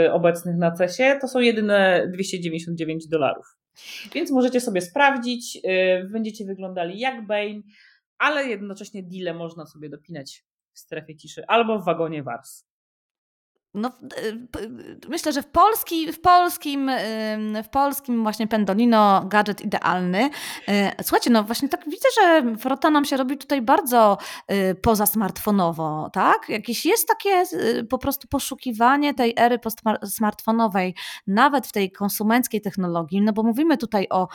y, 0.07 0.12
obecnych 0.12 0.57
na 0.57 0.70
CESie 0.70 1.18
to 1.20 1.29
są 1.29 1.40
jedyne 1.40 2.09
299 2.12 3.09
dolarów. 3.09 3.57
Więc 4.14 4.31
możecie 4.31 4.61
sobie 4.61 4.81
sprawdzić, 4.81 5.61
będziecie 6.11 6.44
wyglądali 6.44 6.98
jak 6.98 7.26
Bane, 7.26 7.62
ale 8.18 8.44
jednocześnie 8.44 9.03
deale 9.03 9.35
można 9.35 9.66
sobie 9.66 9.88
dopinać 9.88 10.44
w 10.72 10.79
strefie 10.79 11.16
ciszy 11.16 11.46
albo 11.46 11.79
w 11.79 11.85
wagonie 11.85 12.22
Wars. 12.22 12.69
No, 13.74 13.90
myślę, 15.09 15.33
że 15.33 15.42
w, 15.42 15.46
polski, 15.46 16.12
w, 16.12 16.20
polskim, 16.20 16.90
w 17.64 17.68
polskim 17.68 18.22
właśnie 18.22 18.46
Pendolino 18.46 19.24
gadżet 19.26 19.61
idealny. 19.61 20.30
Słuchajcie, 21.02 21.30
no 21.30 21.44
właśnie 21.44 21.68
tak 21.68 21.85
widzę, 21.85 22.09
że 22.20 22.56
frota 22.56 22.90
nam 22.90 23.04
się 23.04 23.16
robi 23.16 23.38
tutaj 23.38 23.62
bardzo 23.62 24.18
y, 24.52 24.74
poza 24.74 25.06
smartfonowo, 25.06 26.11
tak? 26.12 26.48
Jakieś 26.48 26.87
jest 26.87 27.09
takie 27.09 27.44
y, 27.52 27.85
po 27.85 27.98
prostu 27.98 28.28
poszukiwanie 28.28 29.14
tej 29.14 29.35
ery 29.37 29.59
smartfonowej, 30.04 30.94
nawet 31.26 31.66
w 31.66 31.72
tej 31.72 31.92
konsumenckiej 31.92 32.61
technologii, 32.61 33.22
no 33.22 33.33
bo 33.33 33.42
mówimy 33.42 33.76
tutaj 33.76 34.06
o 34.11 34.28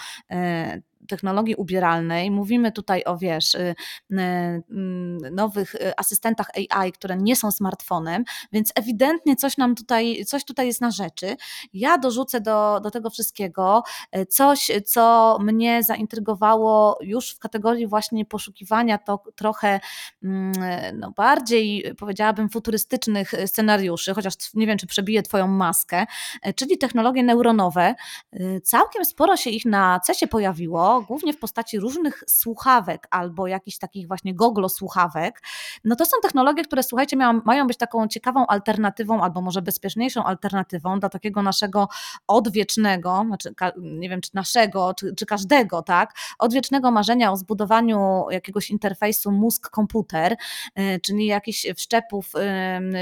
technologii 1.05 1.55
ubieralnej, 1.55 2.31
mówimy 2.31 2.71
tutaj 2.71 3.03
o, 3.05 3.17
wiesz, 3.17 3.55
y, 3.55 3.75
y, 4.11 4.15
nowych 5.31 5.75
y, 5.75 5.95
asystentach 5.97 6.47
AI, 6.69 6.91
które 6.91 7.17
nie 7.17 7.35
są 7.35 7.51
smartfonem, 7.51 8.23
więc 8.51 8.71
ewidentnie 8.75 9.35
coś 9.35 9.57
nam 9.57 9.75
tutaj, 9.75 10.25
coś 10.25 10.45
tutaj 10.45 10.67
jest 10.67 10.81
na 10.81 10.91
rzeczy. 10.91 11.35
Ja 11.73 11.97
dorzucę 11.97 12.41
do, 12.41 12.79
do 12.83 12.91
tego 12.91 13.09
wszystkiego 13.09 13.83
coś, 14.29 14.71
co 14.85 15.37
mnie 15.41 15.83
zaintrygowało 15.83 16.97
już 17.01 17.31
w 17.31 17.39
kategorii 17.39 17.87
właśnie 17.87 18.25
poszukiwania 18.25 18.97
to 18.97 19.23
trochę 19.35 19.79
mm, 20.23 20.53
no, 20.99 21.11
bardziej, 21.11 21.95
powiedziałabym, 21.97 22.49
futurystycznych 22.49 23.31
scenariuszy, 23.45 24.13
chociaż 24.13 24.33
nie 24.53 24.67
wiem, 24.67 24.77
czy 24.77 24.87
przebiję 24.87 25.23
Twoją 25.23 25.47
maskę, 25.47 26.05
czyli 26.55 26.77
technologie 26.77 27.23
neuronowe. 27.23 27.95
Całkiem 28.63 29.05
sporo 29.05 29.37
się 29.37 29.49
ich 29.49 29.65
na 29.65 29.99
CESie 29.99 30.27
pojawiło 30.27 30.94
głównie 31.01 31.33
w 31.33 31.39
postaci 31.39 31.79
różnych 31.79 32.23
słuchawek 32.27 33.07
albo 33.11 33.47
jakichś 33.47 33.77
takich 33.77 34.07
właśnie 34.07 34.35
goglo 34.35 34.69
słuchawek, 34.69 35.41
no 35.83 35.95
to 35.95 36.05
są 36.05 36.17
technologie, 36.21 36.63
które 36.63 36.83
słuchajcie, 36.83 37.17
mają, 37.45 37.67
być 37.67 37.77
taką 37.77 38.07
ciekawą 38.07 38.47
alternatywą 38.47 39.21
albo 39.21 39.41
może 39.41 39.61
bezpieczniejszą 39.61 40.23
alternatywą 40.23 40.99
dla 40.99 41.09
takiego 41.09 41.41
naszego 41.41 41.87
odwiecznego, 42.27 43.23
znaczy 43.27 43.53
nie 43.77 44.09
wiem 44.09 44.21
czy 44.21 44.31
naszego, 44.33 44.93
czy, 44.93 45.15
czy 45.15 45.25
każdego, 45.25 45.81
tak, 45.81 46.13
odwiecznego 46.39 46.91
marzenia 46.91 47.31
o 47.31 47.37
zbudowaniu 47.37 48.25
jakiegoś 48.29 48.69
interfejsu 48.69 49.31
mózg-komputer, 49.31 50.35
y, 50.79 50.99
czyli 50.99 51.25
jakichś 51.25 51.67
wszczepów, 51.75 52.31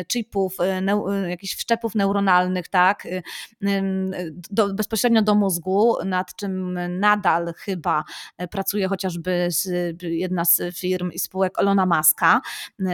chipów, 0.07 0.57
y, 0.59 1.29
jakichś 1.29 1.55
wszczepów 1.55 1.95
neuronalnych, 1.95 2.67
tak, 2.67 3.05
y, 3.05 3.23
do, 4.51 4.73
bezpośrednio 4.73 5.21
do 5.21 5.35
mózgu, 5.35 5.95
nad 6.05 6.35
czym 6.35 6.79
nadal 6.99 7.53
chyba 7.57 7.82
chyba 7.83 8.03
pracuje 8.51 8.87
chociażby 8.87 9.47
z, 9.49 9.67
jedna 10.01 10.45
z 10.45 10.61
firm 10.75 11.11
i 11.11 11.19
spółek 11.19 11.59
Elona 11.59 11.85
Muska, 11.85 12.41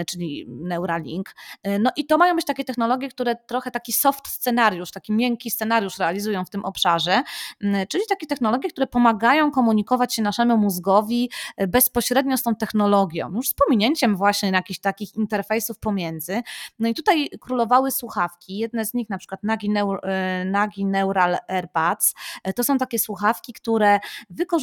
czyli 0.08 0.46
Neuralink. 0.48 1.36
No 1.80 1.92
i 1.96 2.06
to 2.06 2.18
mają 2.18 2.36
być 2.36 2.46
takie 2.46 2.66
technologie, 2.66 3.10
które 3.10 3.36
trochę 3.36 3.72
taki 3.72 3.94
soft 3.94 4.28
scenariusz, 4.28 4.92
taki 4.92 5.14
miękki 5.14 5.52
scenariusz 5.52 5.98
realizują 5.98 6.46
w 6.46 6.50
tym 6.50 6.66
obszarze, 6.66 7.24
czyli 7.90 8.04
takie 8.10 8.28
technologie, 8.28 8.70
które 8.70 8.88
pomagają 8.88 9.52
komunikować 9.52 10.16
się 10.16 10.22
naszemu 10.22 10.58
mózgowi 10.58 11.32
bezpośrednio 11.68 12.38
z 12.38 12.44
tą 12.44 12.56
technologią, 12.56 13.32
już 13.36 13.50
z 13.50 13.54
pominięciem 13.54 14.16
właśnie 14.16 14.50
jakichś 14.50 14.80
takich 14.80 15.16
interfejsów 15.16 15.80
pomiędzy. 15.80 16.42
No 16.80 16.88
i 16.88 16.94
tutaj 16.94 17.30
królowały 17.42 17.92
słuchawki, 17.92 18.58
jedne 18.58 18.86
z 18.86 18.94
nich 18.94 19.10
na 19.10 19.18
przykład 19.18 19.44
Nagi, 19.44 19.74
e, 20.04 20.46
Nagi 20.46 20.86
Neural 20.86 21.38
AirPads, 21.48 22.14
e, 22.44 22.54
to 22.54 22.64
są 22.64 22.78
takie 22.78 23.00
słuchawki, 23.00 23.54
które 23.54 24.00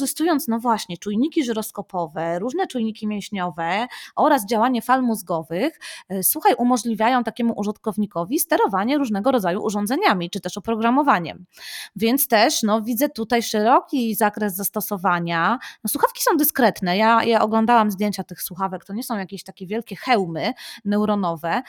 wykorzystując 0.07 0.47
no 0.47 0.59
właśnie 0.59 0.97
czujniki 0.97 1.43
żyroskopowe, 1.43 2.39
różne 2.39 2.67
czujniki 2.67 3.07
mięśniowe 3.07 3.87
oraz 4.15 4.45
działanie 4.45 4.81
fal 4.81 5.03
mózgowych, 5.03 5.79
e, 6.09 6.23
słuchaj, 6.23 6.53
umożliwiają 6.57 7.23
takiemu 7.23 7.53
użytkownikowi 7.57 8.39
sterowanie 8.39 8.97
różnego 8.97 9.31
rodzaju 9.31 9.63
urządzeniami, 9.63 10.29
czy 10.29 10.39
też 10.39 10.57
oprogramowaniem. 10.57 11.45
Więc 11.95 12.27
też 12.27 12.63
no, 12.63 12.81
widzę 12.81 13.09
tutaj 13.09 13.43
szeroki 13.43 14.15
zakres 14.15 14.55
zastosowania. 14.55 15.59
No, 15.83 15.89
słuchawki 15.89 16.23
są 16.23 16.37
dyskretne. 16.37 16.97
Ja, 16.97 17.23
ja 17.23 17.41
oglądałam 17.41 17.91
zdjęcia 17.91 18.23
tych 18.23 18.41
słuchawek, 18.41 18.85
to 18.85 18.93
nie 18.93 19.03
są 19.03 19.17
jakieś 19.17 19.43
takie 19.43 19.67
wielkie 19.67 19.95
hełmy 19.95 20.53
neuronowe. 20.85 21.61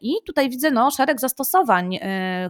I 0.00 0.12
tutaj 0.26 0.50
widzę 0.50 0.70
no, 0.70 0.90
szereg 0.90 1.20
zastosowań, 1.20 1.92
yy, 1.92 2.00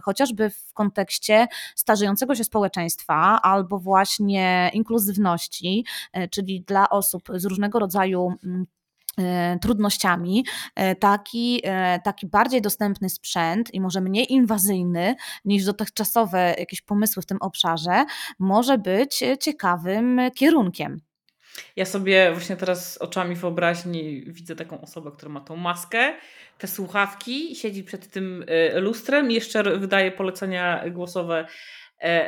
chociażby 0.03 0.49
w 0.49 0.73
kontekście 0.73 1.47
starzejącego 1.75 2.35
się 2.35 2.43
społeczeństwa 2.43 3.39
albo 3.41 3.79
właśnie 3.79 4.71
inkluzywności, 4.73 5.30
yy, 6.15 6.29
czyli 6.29 6.61
dla 6.61 6.89
osób 6.89 7.29
z 7.35 7.45
różnego 7.45 7.79
rodzaju 7.79 8.33
yy, 8.43 9.59
trudnościami, 9.61 10.45
taki, 10.99 11.61
taki 12.03 12.27
bardziej 12.27 12.61
dostępny 12.61 13.09
sprzęt 13.09 13.73
i 13.73 13.81
może 13.81 14.01
mniej 14.01 14.33
inwazyjny 14.33 15.15
niż 15.45 15.65
dotychczasowe 15.65 16.55
jakieś 16.57 16.81
pomysły 16.81 17.23
w 17.23 17.25
tym 17.25 17.37
obszarze, 17.41 18.05
może 18.39 18.77
być 18.77 19.23
ciekawym 19.39 20.21
kierunkiem. 20.35 21.01
Ja 21.75 21.85
sobie 21.85 22.31
właśnie 22.33 22.55
teraz 22.55 22.97
oczami 22.97 23.35
wyobraźni 23.35 24.23
widzę 24.27 24.55
taką 24.55 24.81
osobę, 24.81 25.11
która 25.11 25.31
ma 25.31 25.41
tą 25.41 25.55
maskę, 25.55 26.13
te 26.57 26.67
słuchawki, 26.67 27.55
siedzi 27.55 27.83
przed 27.83 28.09
tym 28.09 28.45
e, 28.47 28.79
lustrem 28.79 29.31
i 29.31 29.33
jeszcze 29.33 29.63
wydaje 29.63 30.11
polecenia 30.11 30.89
głosowe 30.89 31.39
e, 31.39 31.45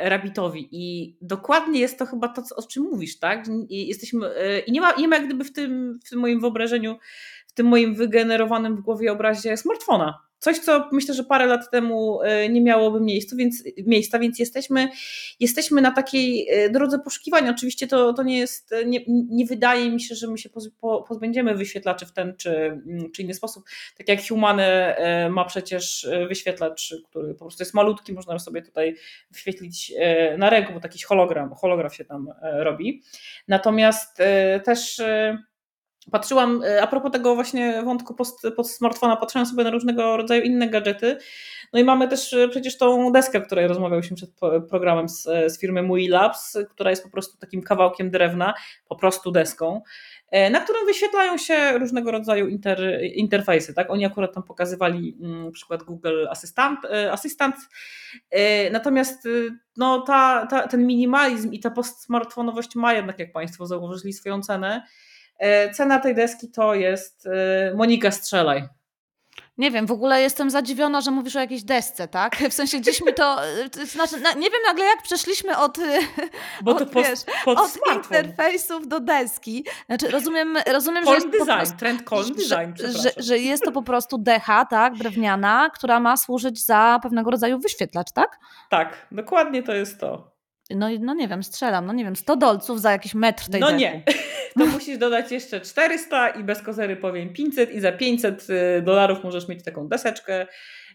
Rabbitowi. 0.08 0.68
I 0.72 1.16
dokładnie 1.20 1.80
jest 1.80 1.98
to 1.98 2.06
chyba 2.06 2.28
to, 2.28 2.42
o 2.56 2.62
czym 2.62 2.82
mówisz, 2.82 3.18
tak? 3.18 3.44
I 3.68 3.88
jesteśmy, 3.88 4.26
e, 4.26 4.58
i 4.58 4.72
nie 4.72 4.80
ma, 4.80 4.92
nie 4.92 5.08
ma 5.08 5.16
jak 5.16 5.26
gdyby 5.26 5.44
w 5.44 5.52
tym, 5.52 5.98
w 6.06 6.10
tym 6.10 6.18
moim 6.18 6.40
wyobrażeniu, 6.40 6.98
w 7.46 7.52
tym 7.52 7.66
moim 7.66 7.94
wygenerowanym 7.94 8.76
w 8.76 8.80
głowie 8.80 9.12
obrazie 9.12 9.56
smartfona 9.56 10.18
Coś, 10.44 10.58
co 10.58 10.88
myślę, 10.92 11.14
że 11.14 11.24
parę 11.24 11.46
lat 11.46 11.70
temu 11.70 12.22
e, 12.22 12.48
nie 12.48 12.60
miałoby 12.60 13.00
miejsca, 13.00 13.36
więc, 13.36 13.64
miejsca, 13.86 14.18
więc 14.18 14.38
jesteśmy, 14.38 14.88
jesteśmy 15.40 15.80
na 15.80 15.90
takiej 15.90 16.48
e, 16.50 16.70
drodze 16.70 16.98
poszukiwania. 16.98 17.50
Oczywiście 17.50 17.86
to, 17.86 18.12
to 18.12 18.22
nie 18.22 18.38
jest, 18.38 18.72
e, 18.72 18.84
nie, 18.84 19.00
nie 19.06 19.46
wydaje 19.46 19.90
mi 19.90 20.00
się, 20.00 20.14
że 20.14 20.28
my 20.28 20.38
się 20.38 20.48
pozbędziemy 21.08 21.54
wyświetlaczy 21.54 22.06
w 22.06 22.12
ten 22.12 22.36
czy, 22.36 22.50
mm, 22.56 23.12
czy 23.12 23.22
inny 23.22 23.34
sposób. 23.34 23.64
Tak 23.96 24.08
jak 24.08 24.28
Humane 24.28 24.96
ma 25.30 25.44
przecież 25.44 26.08
wyświetlacz, 26.28 26.94
który 27.10 27.34
po 27.34 27.44
prostu 27.44 27.62
jest 27.62 27.74
malutki, 27.74 28.12
można 28.12 28.38
sobie 28.38 28.62
tutaj 28.62 28.96
wyświetlić 29.30 29.92
na 30.38 30.50
ręku, 30.50 30.72
bo 30.72 30.80
taki 30.80 31.02
hologram, 31.02 31.54
holograf 31.54 31.94
się 31.94 32.04
tam 32.04 32.28
robi. 32.42 33.02
Natomiast 33.48 34.18
też 34.64 35.00
Patrzyłam, 36.10 36.62
e, 36.62 36.82
a 36.82 36.86
propos 36.86 37.12
tego 37.12 37.34
właśnie 37.34 37.82
wątku 37.82 38.14
post, 38.14 38.46
post 38.56 38.76
smartfona, 38.76 39.16
patrzyłam 39.16 39.46
sobie 39.46 39.64
na 39.64 39.70
różnego 39.70 40.16
rodzaju 40.16 40.42
inne 40.42 40.68
gadżety. 40.68 41.16
No 41.72 41.80
i 41.80 41.84
mamy 41.84 42.08
też 42.08 42.32
e, 42.32 42.48
przecież 42.48 42.78
tą 42.78 43.12
deskę, 43.12 43.38
o 43.38 43.42
której 43.42 43.68
rozmawialiśmy 43.68 44.16
przed 44.16 44.30
programem 44.70 45.08
z, 45.08 45.26
e, 45.26 45.50
z 45.50 45.60
firmy 45.60 45.82
Mui 45.82 46.08
Labs, 46.08 46.58
która 46.70 46.90
jest 46.90 47.02
po 47.02 47.10
prostu 47.10 47.38
takim 47.38 47.62
kawałkiem 47.62 48.10
drewna, 48.10 48.54
po 48.88 48.96
prostu 48.96 49.30
deską, 49.30 49.82
na 50.50 50.60
którym 50.60 50.86
wyświetlają 50.86 51.38
się 51.38 51.78
różnego 51.78 52.10
rodzaju 52.10 52.48
inter, 52.48 53.00
interfejsy. 53.14 53.74
Tak? 53.74 53.90
Oni 53.90 54.06
akurat 54.06 54.34
tam 54.34 54.42
pokazywali 54.42 55.16
mm, 55.20 55.52
przykład 55.52 55.82
Google 55.82 56.26
Assistant. 56.30 56.78
Assistant. 57.12 57.54
Natomiast 58.72 59.28
no, 59.76 60.00
ta, 60.00 60.46
ta, 60.46 60.68
ten 60.68 60.86
minimalizm 60.86 61.52
i 61.52 61.60
ta 61.60 61.70
postsmartfonowość 61.70 62.74
ma 62.74 62.94
jednak, 62.94 63.18
jak 63.18 63.32
Państwo 63.32 63.66
zauważyli, 63.66 64.12
swoją 64.12 64.42
cenę. 64.42 64.82
E, 65.38 65.70
cena 65.70 65.98
tej 65.98 66.14
deski 66.14 66.50
to 66.50 66.74
jest 66.74 67.26
e, 67.26 67.74
Monika 67.74 68.10
Strzelaj. 68.10 68.68
Nie 69.58 69.70
wiem, 69.70 69.86
w 69.86 69.92
ogóle 69.92 70.22
jestem 70.22 70.50
zadziwiona, 70.50 71.00
że 71.00 71.10
mówisz 71.10 71.36
o 71.36 71.40
jakiejś 71.40 71.62
desce, 71.62 72.08
tak? 72.08 72.36
W 72.50 72.52
sensie 72.52 72.78
gdzieś 72.78 73.04
mi 73.04 73.14
to, 73.14 73.44
e, 73.44 73.68
to 73.70 73.86
znaczy, 73.86 74.16
nie 74.16 74.50
wiem 74.50 74.60
nagle 74.66 74.84
jak 74.84 75.02
przeszliśmy 75.02 75.58
od, 75.58 75.78
Bo 76.62 76.70
od, 76.70 76.94
wiesz, 76.94 77.18
pod 77.44 77.58
od 77.58 77.70
interfejsów 77.94 78.88
do 78.88 79.00
deski. 79.00 79.64
Znaczy 79.86 80.10
rozumiem, 80.10 80.56
rozumiem 80.72 81.04
że 81.04 81.14
jest 81.14 81.26
design, 81.30 81.44
prostu, 81.44 81.76
trend 81.76 82.02
calm 82.08 82.32
design, 82.34 82.72
że, 82.76 82.92
że, 82.92 83.10
że, 83.16 83.38
jest 83.38 83.62
to 83.64 83.72
po 83.72 83.82
prostu 83.82 84.18
decha, 84.18 84.64
tak, 84.64 84.94
drewniana, 84.94 85.70
która 85.74 86.00
ma 86.00 86.16
służyć 86.16 86.66
za 86.66 86.98
pewnego 87.02 87.30
rodzaju 87.30 87.58
wyświetlacz, 87.58 88.12
tak? 88.12 88.38
Tak, 88.70 89.06
dokładnie 89.12 89.62
to 89.62 89.74
jest 89.74 90.00
to. 90.00 90.34
No, 90.70 90.88
no 91.00 91.14
nie 91.14 91.28
wiem, 91.28 91.42
strzelam, 91.42 91.86
no 91.86 91.92
nie 91.92 92.04
wiem, 92.04 92.16
100 92.16 92.36
dolców 92.36 92.80
za 92.80 92.92
jakiś 92.92 93.14
metr 93.14 93.50
tej 93.50 93.60
No 93.60 93.70
nie, 93.70 94.02
to 94.58 94.66
musisz 94.66 94.98
dodać 94.98 95.32
jeszcze 95.32 95.60
400 95.60 96.28
i 96.28 96.44
bez 96.44 96.62
kozery 96.62 96.96
powiem 96.96 97.32
500 97.32 97.74
i 97.74 97.80
za 97.80 97.92
500 97.92 98.46
y, 98.50 98.82
dolarów 98.82 99.24
możesz 99.24 99.48
mieć 99.48 99.64
taką 99.64 99.88
deseczkę 99.88 100.46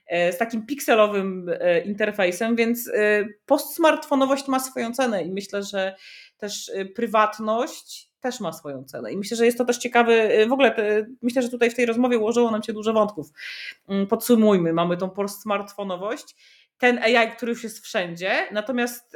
e, 0.08 0.34
z 0.34 0.38
takim 0.38 0.66
pikselowym 0.66 1.50
e, 1.60 1.80
interfejsem, 1.80 2.56
więc 2.56 2.88
y, 2.88 3.28
postsmartfonowość 3.46 4.48
ma 4.48 4.60
swoją 4.60 4.94
cenę 4.94 5.24
i 5.24 5.32
myślę, 5.32 5.64
że 5.64 5.96
też 6.38 6.70
y, 6.70 6.86
prywatność 6.86 8.10
też 8.20 8.40
ma 8.40 8.54
swoją 8.54 8.84
cenę. 8.84 9.12
I 9.12 9.18
myślę, 9.18 9.38
że 9.38 9.46
jest 9.46 9.58
to 9.58 9.66
też 9.66 9.78
ciekawy, 9.78 10.46
w 10.50 10.52
ogóle 10.52 10.72
te, 10.72 11.06
myślę, 11.22 11.42
że 11.42 11.50
tutaj 11.50 11.72
w 11.72 11.76
tej 11.76 11.86
rozmowie 11.86 12.18
ułożyło 12.18 12.52
nam 12.52 12.64
się 12.64 12.74
dużo 12.74 12.94
wątków. 12.94 13.28
Mm, 13.90 14.08
podsumujmy, 14.08 14.74
mamy 14.74 14.98
tą 14.98 15.10
postsmartfonowość 15.10 16.36
ten 16.78 16.98
AI, 16.98 17.32
który 17.32 17.52
już 17.52 17.64
jest 17.64 17.80
wszędzie, 17.80 18.48
natomiast 18.52 19.16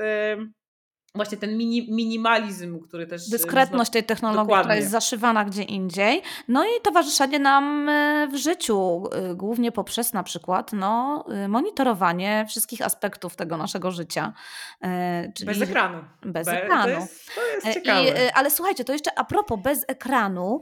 właśnie 1.15 1.37
ten 1.37 1.57
mini, 1.57 1.87
minimalizm, 1.91 2.79
który 2.79 3.07
też. 3.07 3.29
Dyskretność 3.29 3.91
tej 3.91 4.03
technologii, 4.03 4.43
Dokładnie. 4.43 4.63
która 4.63 4.75
jest 4.75 4.91
zaszywana 4.91 5.45
gdzie 5.45 5.63
indziej. 5.63 6.21
No 6.47 6.65
i 6.65 6.81
towarzyszenie 6.83 7.39
nam 7.39 7.89
e, 7.89 8.27
w 8.31 8.35
życiu, 8.35 9.03
e, 9.11 9.35
głównie 9.35 9.71
poprzez 9.71 10.13
na 10.13 10.23
przykład 10.23 10.73
no, 10.73 11.25
e, 11.29 11.47
monitorowanie 11.47 12.45
wszystkich 12.49 12.81
aspektów 12.81 13.35
tego 13.35 13.57
naszego 13.57 13.91
życia. 13.91 14.33
Czyli 15.35 15.47
bez 15.47 15.61
ekranu. 15.61 16.03
Bez 16.21 16.45
Be, 16.45 16.63
ekranu. 16.63 16.83
To 16.83 16.89
jest, 16.89 17.35
to 17.35 17.41
jest 17.41 17.73
ciekawe. 17.73 18.09
I, 18.09 18.31
ale 18.33 18.51
słuchajcie, 18.51 18.83
to 18.83 18.93
jeszcze 18.93 19.19
a 19.19 19.23
propos 19.23 19.59
bez 19.61 19.85
ekranu, 19.87 20.61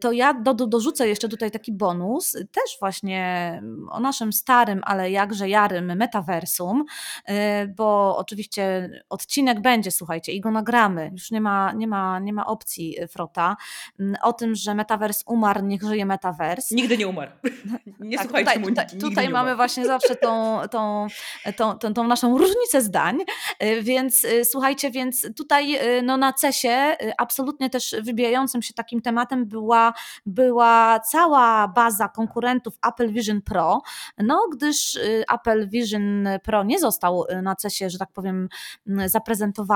to 0.00 0.12
ja 0.12 0.34
do, 0.34 0.54
do, 0.54 0.66
dorzucę 0.66 1.08
jeszcze 1.08 1.28
tutaj 1.28 1.50
taki 1.50 1.72
bonus, 1.72 2.32
też 2.32 2.78
właśnie 2.80 3.62
o 3.90 4.00
naszym 4.00 4.32
starym, 4.32 4.80
ale 4.84 5.10
jakże 5.10 5.48
jarym 5.48 5.96
metaversum, 5.96 6.84
bo 7.76 8.16
oczywiście 8.18 8.90
odcinek 9.08 9.60
będzie 9.60 9.77
będzie, 9.78 9.90
słuchajcie, 9.90 10.32
i 10.32 10.40
go 10.40 10.50
nagramy. 10.50 11.10
Już 11.12 11.30
nie 11.30 11.40
ma, 11.40 11.72
nie 11.72 11.86
ma, 11.86 12.18
nie 12.18 12.32
ma 12.32 12.46
opcji 12.46 13.02
y, 13.02 13.08
frota. 13.08 13.56
Mm, 14.00 14.16
o 14.22 14.32
tym, 14.32 14.54
że 14.54 14.74
metavers 14.74 15.24
umarł, 15.26 15.66
niech 15.66 15.82
żyje 15.82 16.06
metavers. 16.06 16.70
Nigdy 16.70 16.98
nie 16.98 17.08
umarł. 17.08 17.30
Nie 18.00 18.16
tak, 18.16 18.26
słuchajcie 18.26 18.50
tutaj, 18.50 18.60
Moniki, 18.60 18.96
tutaj, 18.96 19.10
tutaj 19.10 19.28
mamy 19.28 19.56
właśnie 19.56 19.86
zawsze 19.86 20.16
tą, 20.16 20.60
tą, 20.70 21.06
tą, 21.56 21.78
tą, 21.78 21.94
tą, 21.94 22.06
naszą 22.06 22.38
różnicę 22.38 22.82
zdań, 22.82 23.18
y, 23.62 23.82
więc 23.82 24.24
y, 24.24 24.44
słuchajcie, 24.44 24.90
więc 24.90 25.26
tutaj 25.36 25.78
no, 26.02 26.16
na 26.16 26.32
CESie 26.32 26.96
absolutnie 27.18 27.70
też 27.70 27.96
wybijającym 28.02 28.62
się 28.62 28.74
takim 28.74 29.02
tematem 29.02 29.46
była, 29.46 29.92
była 30.26 31.00
cała 31.00 31.68
baza 31.68 32.08
konkurentów 32.08 32.78
Apple 32.88 33.12
Vision 33.12 33.42
Pro, 33.42 33.82
no 34.18 34.48
gdyż 34.52 34.98
Apple 35.34 35.68
Vision 35.68 36.28
Pro 36.42 36.64
nie 36.64 36.78
został 36.78 37.24
na 37.42 37.56
CESie, 37.56 37.90
że 37.90 37.98
tak 37.98 38.12
powiem, 38.12 38.48
zaprezentowany 39.06 39.67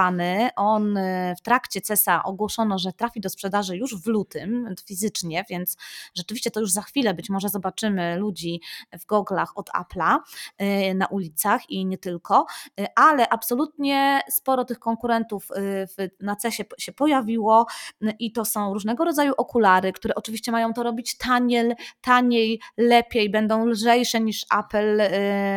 on 0.57 0.97
e, 0.97 1.34
w 1.38 1.43
trakcie 1.43 1.80
CESA 1.80 2.22
ogłoszono, 2.22 2.78
że 2.78 2.93
trafi 2.93 3.20
do 3.20 3.28
sprzedaży 3.28 3.76
już 3.76 4.03
w 4.03 4.07
lutym 4.07 4.74
fizycznie, 4.86 5.45
więc 5.51 5.76
rzeczywiście 6.14 6.51
to 6.51 6.61
już 6.61 6.70
za 6.70 6.82
chwilę. 6.82 7.14
Być 7.14 7.30
może 7.30 7.49
zobaczymy 7.49 8.16
ludzi 8.16 8.61
w 9.01 9.07
goglach 9.07 9.59
od 9.59 9.70
Apple'a 9.70 10.18
e, 10.59 10.95
na 10.95 11.07
ulicach 11.07 11.70
i 11.70 11.86
nie 11.86 11.99
tylko, 11.99 12.47
e, 12.80 12.86
ale 12.97 13.28
absolutnie 13.28 14.20
sporo 14.30 14.64
tych 14.64 14.78
konkurentów 14.78 15.49
na 16.20 16.36
CESie 16.36 16.64
się 16.78 16.93
pojawiło 16.93 17.66
i 18.18 18.32
to 18.32 18.45
są 18.45 18.74
różnego 18.74 19.05
rodzaju 19.05 19.32
okulary, 19.36 19.93
które 19.93 20.14
oczywiście 20.14 20.53
mają 20.53 20.72
to 20.72 20.82
robić 20.82 21.18
taniej, 21.18 21.72
taniej, 22.01 22.61
lepiej, 22.76 23.30
będą 23.30 23.66
lżejsze 23.66 24.20
niż 24.20 24.47
Apple 24.59 25.01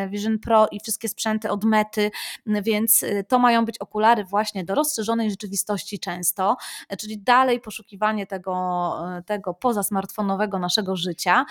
Vision 0.09 0.39
Pro 0.39 0.67
i 0.71 0.79
wszystkie 0.79 1.09
sprzęty 1.09 1.49
od 1.49 1.63
Mety, 1.63 2.11
więc 2.45 3.05
to 3.27 3.39
mają 3.39 3.65
być 3.65 3.77
okulary 3.77 4.24
właśnie 4.25 4.65
do 4.65 4.75
rozszerzonej 4.75 5.29
rzeczywistości 5.29 5.99
często, 5.99 6.57
czyli 6.99 7.19
dalej 7.19 7.59
poszukiwanie 7.59 8.27
tego, 8.27 8.95
tego 9.25 9.53
poza 9.53 9.83
smartfonowego 9.83 10.59
naszego 10.59 10.95
życia. 10.95 11.45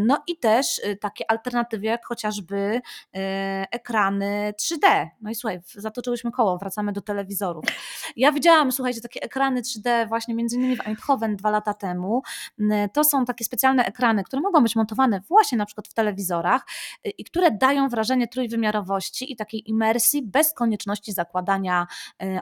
No 0.00 0.22
i 0.26 0.38
też 0.38 0.80
takie 1.00 1.30
alternatywy, 1.30 1.86
jak 1.86 2.06
chociażby 2.06 2.80
ekrany 3.70 4.54
3D. 4.62 5.06
No 5.20 5.30
i 5.30 5.34
słuchaj, 5.34 5.60
zatoczyłyśmy 5.74 6.30
koło, 6.30 6.58
wracamy 6.58 6.92
do 6.92 7.00
telewizorów. 7.00 7.64
Ja 8.16 8.32
widziałam, 8.32 8.72
słuchajcie, 8.72 9.00
takie 9.00 9.22
ekrany 9.22 9.62
3D 9.62 10.08
właśnie 10.08 10.34
między 10.34 10.56
innymi 10.56 10.76
w 10.76 10.86
Eindhoven 10.86 11.36
dwa 11.36 11.50
lata 11.50 11.74
temu. 11.74 12.22
To 12.92 13.04
są 13.04 13.24
takie 13.24 13.44
specjalne 13.44 13.84
ekrany, 13.84 14.24
które 14.24 14.42
mogą 14.42 14.62
być 14.62 14.76
montowane 14.76 15.20
właśnie 15.20 15.58
na 15.58 15.66
przykład 15.66 15.88
w 15.88 15.94
telewizorach 15.94 16.66
i 17.18 17.24
które 17.24 17.50
dają 17.50 17.88
wrażenie 17.88 18.28
trójwymiarowości 18.28 19.32
i 19.32 19.36
takiej 19.36 19.70
imersji 19.70 20.22
bez 20.22 20.54
konieczności 20.54 21.12
zakładania 21.12 21.82
e, 21.82 21.86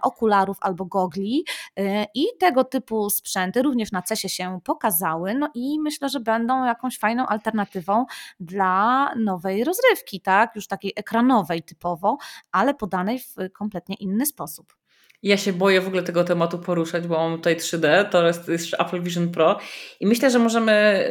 okularów 0.02 0.56
albo 0.60 0.84
gogli. 0.84 1.44
E, 1.78 2.06
I 2.14 2.26
tego 2.40 2.64
typu 2.64 3.10
sprzęty 3.10 3.62
również 3.62 3.92
na 3.92 4.02
CESie 4.02 4.28
się 4.28 4.60
pokazały, 4.64 5.34
no 5.34 5.50
i 5.54 5.80
myślę, 5.80 6.08
że 6.08 6.20
będą 6.20 6.64
jakąś 6.64 6.98
fajną 6.98 7.26
alternatywą 7.26 8.06
dla 8.40 9.14
nowej 9.14 9.64
rozrywki, 9.64 10.20
tak? 10.20 10.56
Już 10.56 10.66
takiej 10.66 10.92
ekranowej 10.96 11.62
typowo, 11.62 12.18
ale 12.52 12.74
podanej 12.74 13.18
w 13.18 13.34
kompletnie 13.52 13.94
inny 13.94 14.26
sposób. 14.26 14.79
Ja 15.22 15.36
się 15.36 15.52
boję 15.52 15.80
w 15.80 15.86
ogóle 15.86 16.02
tego 16.02 16.24
tematu 16.24 16.58
poruszać, 16.58 17.06
bo 17.06 17.14
mam 17.14 17.36
tutaj 17.36 17.56
3D, 17.56 18.08
to 18.08 18.26
jest 18.26 18.48
jeszcze 18.48 18.78
Apple 18.78 19.02
Vision 19.02 19.30
Pro 19.30 19.58
i 20.00 20.06
myślę, 20.06 20.30
że 20.30 20.38
możemy, 20.38 21.04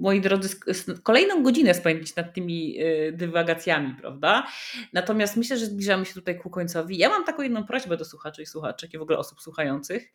moi 0.00 0.20
drodzy, 0.20 0.48
kolejną 1.02 1.42
godzinę 1.42 1.74
spędzić 1.74 2.16
nad 2.16 2.34
tymi 2.34 2.82
y, 2.82 3.12
dywagacjami, 3.12 3.94
prawda? 4.00 4.46
Natomiast 4.92 5.36
myślę, 5.36 5.56
że 5.56 5.66
zbliżamy 5.66 6.06
się 6.06 6.14
tutaj 6.14 6.38
ku 6.38 6.50
końcowi. 6.50 6.98
Ja 6.98 7.08
mam 7.08 7.24
taką 7.24 7.42
jedną 7.42 7.64
prośbę 7.64 7.96
do 7.96 8.04
słuchaczy 8.04 8.42
i 8.42 8.46
słuchaczek 8.46 8.94
i 8.94 8.98
w 8.98 9.02
ogóle 9.02 9.18
osób 9.18 9.40
słuchających. 9.40 10.12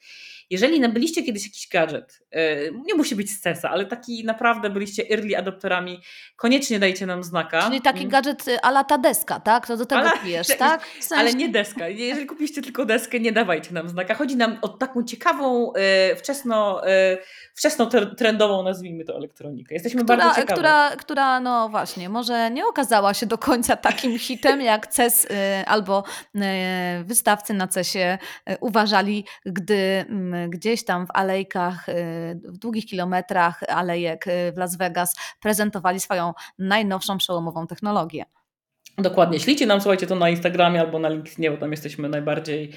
Jeżeli 0.50 0.80
nabyliście 0.80 1.24
kiedyś 1.24 1.46
jakiś 1.46 1.68
gadżet, 1.70 2.20
y, 2.36 2.74
nie 2.86 2.96
musi 2.96 3.16
być 3.16 3.32
z 3.32 3.40
CESa, 3.40 3.70
ale 3.70 3.86
taki 3.86 4.26
naprawdę 4.26 4.70
byliście 4.70 5.04
early 5.12 5.38
adopterami, 5.38 6.02
koniecznie 6.36 6.80
dajcie 6.80 7.06
nam 7.06 7.24
znaka. 7.24 7.62
Czyli 7.62 7.82
taki 7.82 8.00
mm. 8.00 8.10
gadżet 8.10 8.48
y, 8.48 8.62
ala 8.62 8.84
ta 8.84 8.98
deska, 8.98 9.40
tak? 9.40 9.68
To 9.68 9.78
do 9.78 9.86
tego 9.86 10.10
pijesz, 10.24 10.48
tak? 10.60 10.86
W 10.86 11.04
sensie... 11.04 11.22
Ale 11.22 11.34
nie 11.34 11.50
deska. 11.50 11.88
Jeżeli 11.88 12.26
kupiliście 12.26 12.62
tylko 12.62 12.86
deskę, 12.86 13.20
nie 13.20 13.35
dawajcie 13.36 13.74
nam 13.74 13.90
znaka. 13.90 14.16
Chodzi 14.16 14.36
nam 14.36 14.58
o 14.62 14.68
taką 14.68 15.04
ciekawą, 15.04 15.74
e, 15.74 16.16
wczesno, 16.16 16.88
e, 16.88 17.18
wczesno 17.56 17.90
trendową, 18.18 18.64
nazwijmy 18.64 19.06
to, 19.06 19.16
elektronikę. 19.16 19.74
Jesteśmy 19.74 20.04
która, 20.04 20.18
bardzo 20.18 20.42
ciekawi. 20.42 20.60
Która, 20.60 20.90
która, 20.90 21.40
no 21.40 21.70
właśnie, 21.70 22.10
może 22.10 22.52
nie 22.52 22.66
okazała 22.68 23.14
się 23.14 23.26
do 23.26 23.38
końca 23.38 23.76
takim 23.76 24.20
hitem, 24.20 24.62
jak 24.62 24.88
CES 24.88 25.28
e, 25.30 25.64
albo 25.68 26.04
wystawcy 27.04 27.54
na 27.54 27.68
CESie 27.68 28.18
uważali, 28.60 29.26
gdy 29.46 30.06
gdzieś 30.50 30.86
tam 30.86 31.08
w 31.08 31.12
alejkach, 31.14 31.86
w 32.44 32.58
długich 32.58 32.86
kilometrach 32.86 33.64
alejek 33.68 34.26
w 34.54 34.58
Las 34.58 34.78
Vegas 34.78 35.16
prezentowali 35.42 36.00
swoją 36.00 36.34
najnowszą, 36.60 37.18
przełomową 37.18 37.68
technologię. 37.68 38.26
Dokładnie. 38.98 39.40
Ślijcie 39.40 39.66
nam, 39.66 39.82
słuchajcie, 39.82 40.08
to 40.08 40.16
na 40.16 40.30
Instagramie 40.30 40.82
albo 40.82 41.00
na 41.00 41.10
LinkedInie, 41.10 41.52
bo 41.52 41.58
tam 41.58 41.72
jesteśmy 41.72 42.10
najbardziej 42.10 42.72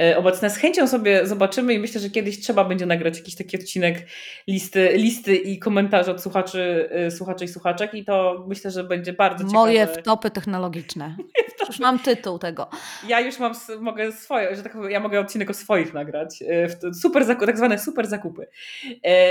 e, 0.00 0.16
obecne. 0.18 0.50
Z 0.50 0.56
chęcią 0.56 0.88
sobie 0.88 1.26
zobaczymy 1.26 1.74
i 1.74 1.78
myślę, 1.78 2.00
że 2.00 2.10
kiedyś 2.10 2.40
trzeba 2.40 2.64
będzie 2.64 2.86
nagrać 2.86 3.18
jakiś 3.18 3.36
taki 3.36 3.56
odcinek 3.56 4.06
listy, 4.46 4.92
listy 4.94 5.36
i 5.36 5.58
komentarze 5.58 6.10
od 6.10 6.22
słuchaczy, 6.22 6.88
e, 6.92 7.10
słuchaczy 7.10 7.44
i 7.44 7.48
słuchaczek 7.48 7.94
i 7.94 8.04
to 8.04 8.44
myślę, 8.48 8.70
że 8.70 8.84
będzie 8.84 9.12
bardzo 9.12 9.38
ciekawe. 9.38 9.54
Moje 9.54 9.86
wtopy 9.86 10.30
technologiczne. 10.30 11.16
Już 11.68 11.78
mam 11.78 11.98
tytuł 11.98 12.38
tego. 12.38 12.68
Ja 13.08 13.20
już 13.20 13.38
mam, 13.38 13.52
mogę 13.80 14.12
swoje, 14.12 14.56
że 14.56 14.62
tak 14.62 14.72
powiem, 14.72 14.90
ja 14.90 15.00
mogę 15.00 15.20
odcinek 15.20 15.50
o 15.50 15.54
swoich 15.54 15.94
nagrać. 15.94 16.42
E, 16.42 16.94
super, 16.94 17.26
tak 17.26 17.56
zwane 17.56 17.78
super 17.78 18.06
zakupy. 18.06 18.46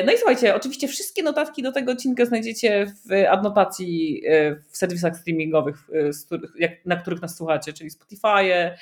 No 0.06 0.14
i 0.14 0.18
słuchajcie, 0.18 0.56
oczywiście 0.56 0.88
wszystkie 0.88 1.24
notatki 1.24 1.64
do 1.64 1.72
tego 1.72 1.92
odcinka 1.92 2.26
znajdziecie 2.26 2.86
w 3.06 3.26
adnotacji 3.30 4.24
w 4.72 4.78
serwisach 4.78 5.18
streamingowych, 5.18 5.78
na 6.86 6.96
których 6.96 7.22
nas 7.22 7.38
słuchacie, 7.38 7.74
czyli 7.74 7.90
Spotify, 7.90 8.76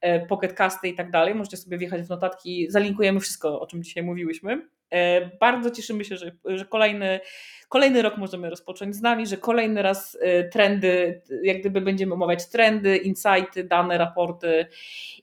e, 0.00 0.26
Pocket 0.26 0.52
Casty 0.52 0.88
i 0.88 0.94
tak 0.94 1.10
dalej. 1.10 1.34
Możecie 1.34 1.56
sobie 1.56 1.78
wjechać 1.78 2.02
w 2.02 2.08
notatki, 2.08 2.66
zalinkujemy 2.70 3.20
wszystko, 3.20 3.60
o 3.60 3.66
czym 3.66 3.82
dzisiaj 3.82 4.02
mówiłyśmy. 4.02 4.68
E, 4.90 5.26
bardzo 5.38 5.70
cieszymy 5.70 6.04
się, 6.04 6.16
że, 6.16 6.32
że 6.44 6.64
kolejny, 6.64 7.20
kolejny 7.68 8.02
rok 8.02 8.16
możemy 8.16 8.50
rozpocząć 8.50 8.96
z 8.96 9.00
nami, 9.00 9.26
że 9.26 9.36
kolejny 9.36 9.82
raz 9.82 10.18
e, 10.20 10.44
trendy, 10.44 11.22
jak 11.42 11.60
gdyby 11.60 11.80
będziemy 11.80 12.14
omawiać 12.14 12.48
trendy, 12.48 12.96
insighty, 12.96 13.64
dane, 13.64 13.98
raporty 13.98 14.66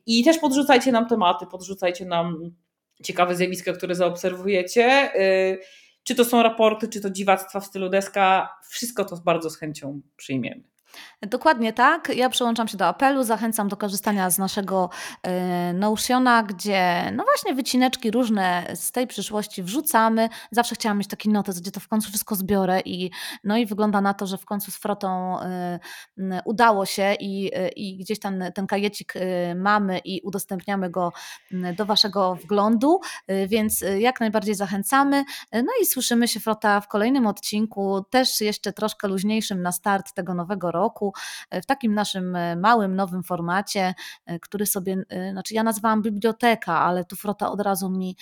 i 0.05 0.23
też 0.23 0.38
podrzucajcie 0.38 0.91
nam 0.91 1.07
tematy, 1.07 1.45
podrzucajcie 1.45 2.05
nam 2.05 2.51
ciekawe 3.03 3.36
zjawiska, 3.36 3.73
które 3.73 3.95
zaobserwujecie. 3.95 5.11
Czy 6.03 6.15
to 6.15 6.25
są 6.25 6.43
raporty, 6.43 6.88
czy 6.88 7.01
to 7.01 7.09
dziwactwa 7.09 7.59
w 7.59 7.65
stylu 7.65 7.89
deska, 7.89 8.49
wszystko 8.69 9.05
to 9.05 9.17
bardzo 9.17 9.49
z 9.49 9.57
chęcią 9.57 10.01
przyjmiemy. 10.17 10.63
Dokładnie 11.21 11.73
tak. 11.73 12.11
Ja 12.15 12.29
przyłączam 12.29 12.67
się 12.67 12.77
do 12.77 12.88
apelu, 12.88 13.23
zachęcam 13.23 13.67
do 13.67 13.77
korzystania 13.77 14.29
z 14.29 14.38
naszego 14.38 14.89
e, 15.23 15.73
Notiona, 15.73 16.43
gdzie 16.43 17.11
no 17.15 17.23
właśnie 17.23 17.53
wycineczki 17.53 18.11
różne 18.11 18.67
z 18.75 18.91
tej 18.91 19.07
przyszłości 19.07 19.63
wrzucamy. 19.63 20.29
Zawsze 20.51 20.75
chciałam 20.75 20.97
mieć 20.97 21.07
taki 21.07 21.29
notes, 21.29 21.59
gdzie 21.59 21.71
to 21.71 21.79
w 21.79 21.88
końcu 21.88 22.09
wszystko 22.09 22.35
zbiorę 22.35 22.79
i 22.85 23.11
no 23.43 23.57
i 23.57 23.65
wygląda 23.65 24.01
na 24.01 24.13
to, 24.13 24.27
że 24.27 24.38
w 24.38 24.45
końcu 24.45 24.71
z 24.71 24.75
Frotą 24.75 25.39
e, 25.39 25.79
udało 26.45 26.85
się 26.85 27.13
i, 27.19 27.51
e, 27.53 27.69
i 27.69 27.97
gdzieś 27.97 28.19
tam 28.19 28.43
ten 28.55 28.67
kajecik 28.67 29.13
mamy 29.55 29.99
i 29.99 30.21
udostępniamy 30.21 30.89
go 30.89 31.13
do 31.77 31.85
Waszego 31.85 32.35
wglądu, 32.35 32.99
więc 33.47 33.83
jak 33.99 34.19
najbardziej 34.19 34.55
zachęcamy. 34.55 35.23
No 35.53 35.71
i 35.81 35.85
słyszymy 35.85 36.27
się 36.27 36.39
Frota 36.39 36.81
w 36.81 36.88
kolejnym 36.88 37.27
odcinku, 37.27 38.05
też 38.09 38.41
jeszcze 38.41 38.73
troszkę 38.73 39.07
luźniejszym 39.07 39.61
na 39.61 39.71
start 39.71 40.13
tego 40.13 40.33
nowego 40.33 40.71
roku 40.71 40.76
roku 40.78 41.13
e, 41.49 41.61
w 41.61 41.65
takim 41.65 41.93
naszym 41.93 42.36
e, 42.36 42.55
małym, 42.55 42.95
nowym 42.95 43.23
formacie, 43.23 43.93
e, 44.25 44.39
który 44.39 44.65
sobie, 44.65 44.97
znaczy 45.32 45.53
ja 45.53 45.63
nazwałam 45.63 46.01
biblioteka, 46.01 46.80
ale 46.80 47.05
tu 47.05 47.15
Frota 47.15 47.51
od 47.51 47.61
razu 47.61 47.89
mi, 47.89 48.15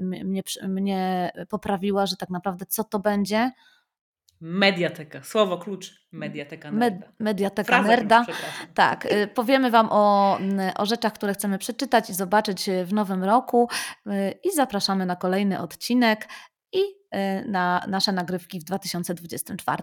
mnie, 0.00 0.42
mnie 0.68 1.30
poprawiła, 1.48 2.06
że 2.06 2.16
tak 2.16 2.30
naprawdę 2.30 2.66
co 2.66 2.84
to 2.84 2.98
będzie? 2.98 3.50
Mediateka, 4.40 5.22
słowo 5.22 5.58
klucz, 5.58 6.08
mediateka 6.12 6.70
nerda. 6.70 6.96
Med, 6.96 7.12
mediateka 7.18 7.66
Fraza 7.66 7.88
nerda. 7.88 8.24
Tak, 8.74 9.08
powiemy 9.34 9.70
Wam 9.70 9.88
o, 9.90 10.38
o 10.76 10.86
rzeczach, 10.86 11.12
które 11.12 11.34
chcemy 11.34 11.58
przeczytać 11.58 12.10
i 12.10 12.14
zobaczyć 12.14 12.70
w 12.84 12.92
nowym 12.92 13.24
roku 13.24 13.68
i 14.44 14.52
zapraszamy 14.54 15.06
na 15.06 15.16
kolejny 15.16 15.60
odcinek 15.60 16.28
i 16.72 16.80
na 17.46 17.84
nasze 17.88 18.12
nagrywki 18.12 18.60
w 18.60 18.64
2024. 18.64 19.82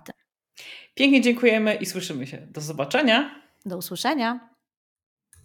Pięknie 0.95 1.21
dziękujemy 1.21 1.75
i 1.75 1.85
słyszymy 1.85 2.27
się. 2.27 2.37
Do 2.37 2.61
zobaczenia. 2.61 3.41
Do 3.65 3.77
usłyszenia. 3.77 4.56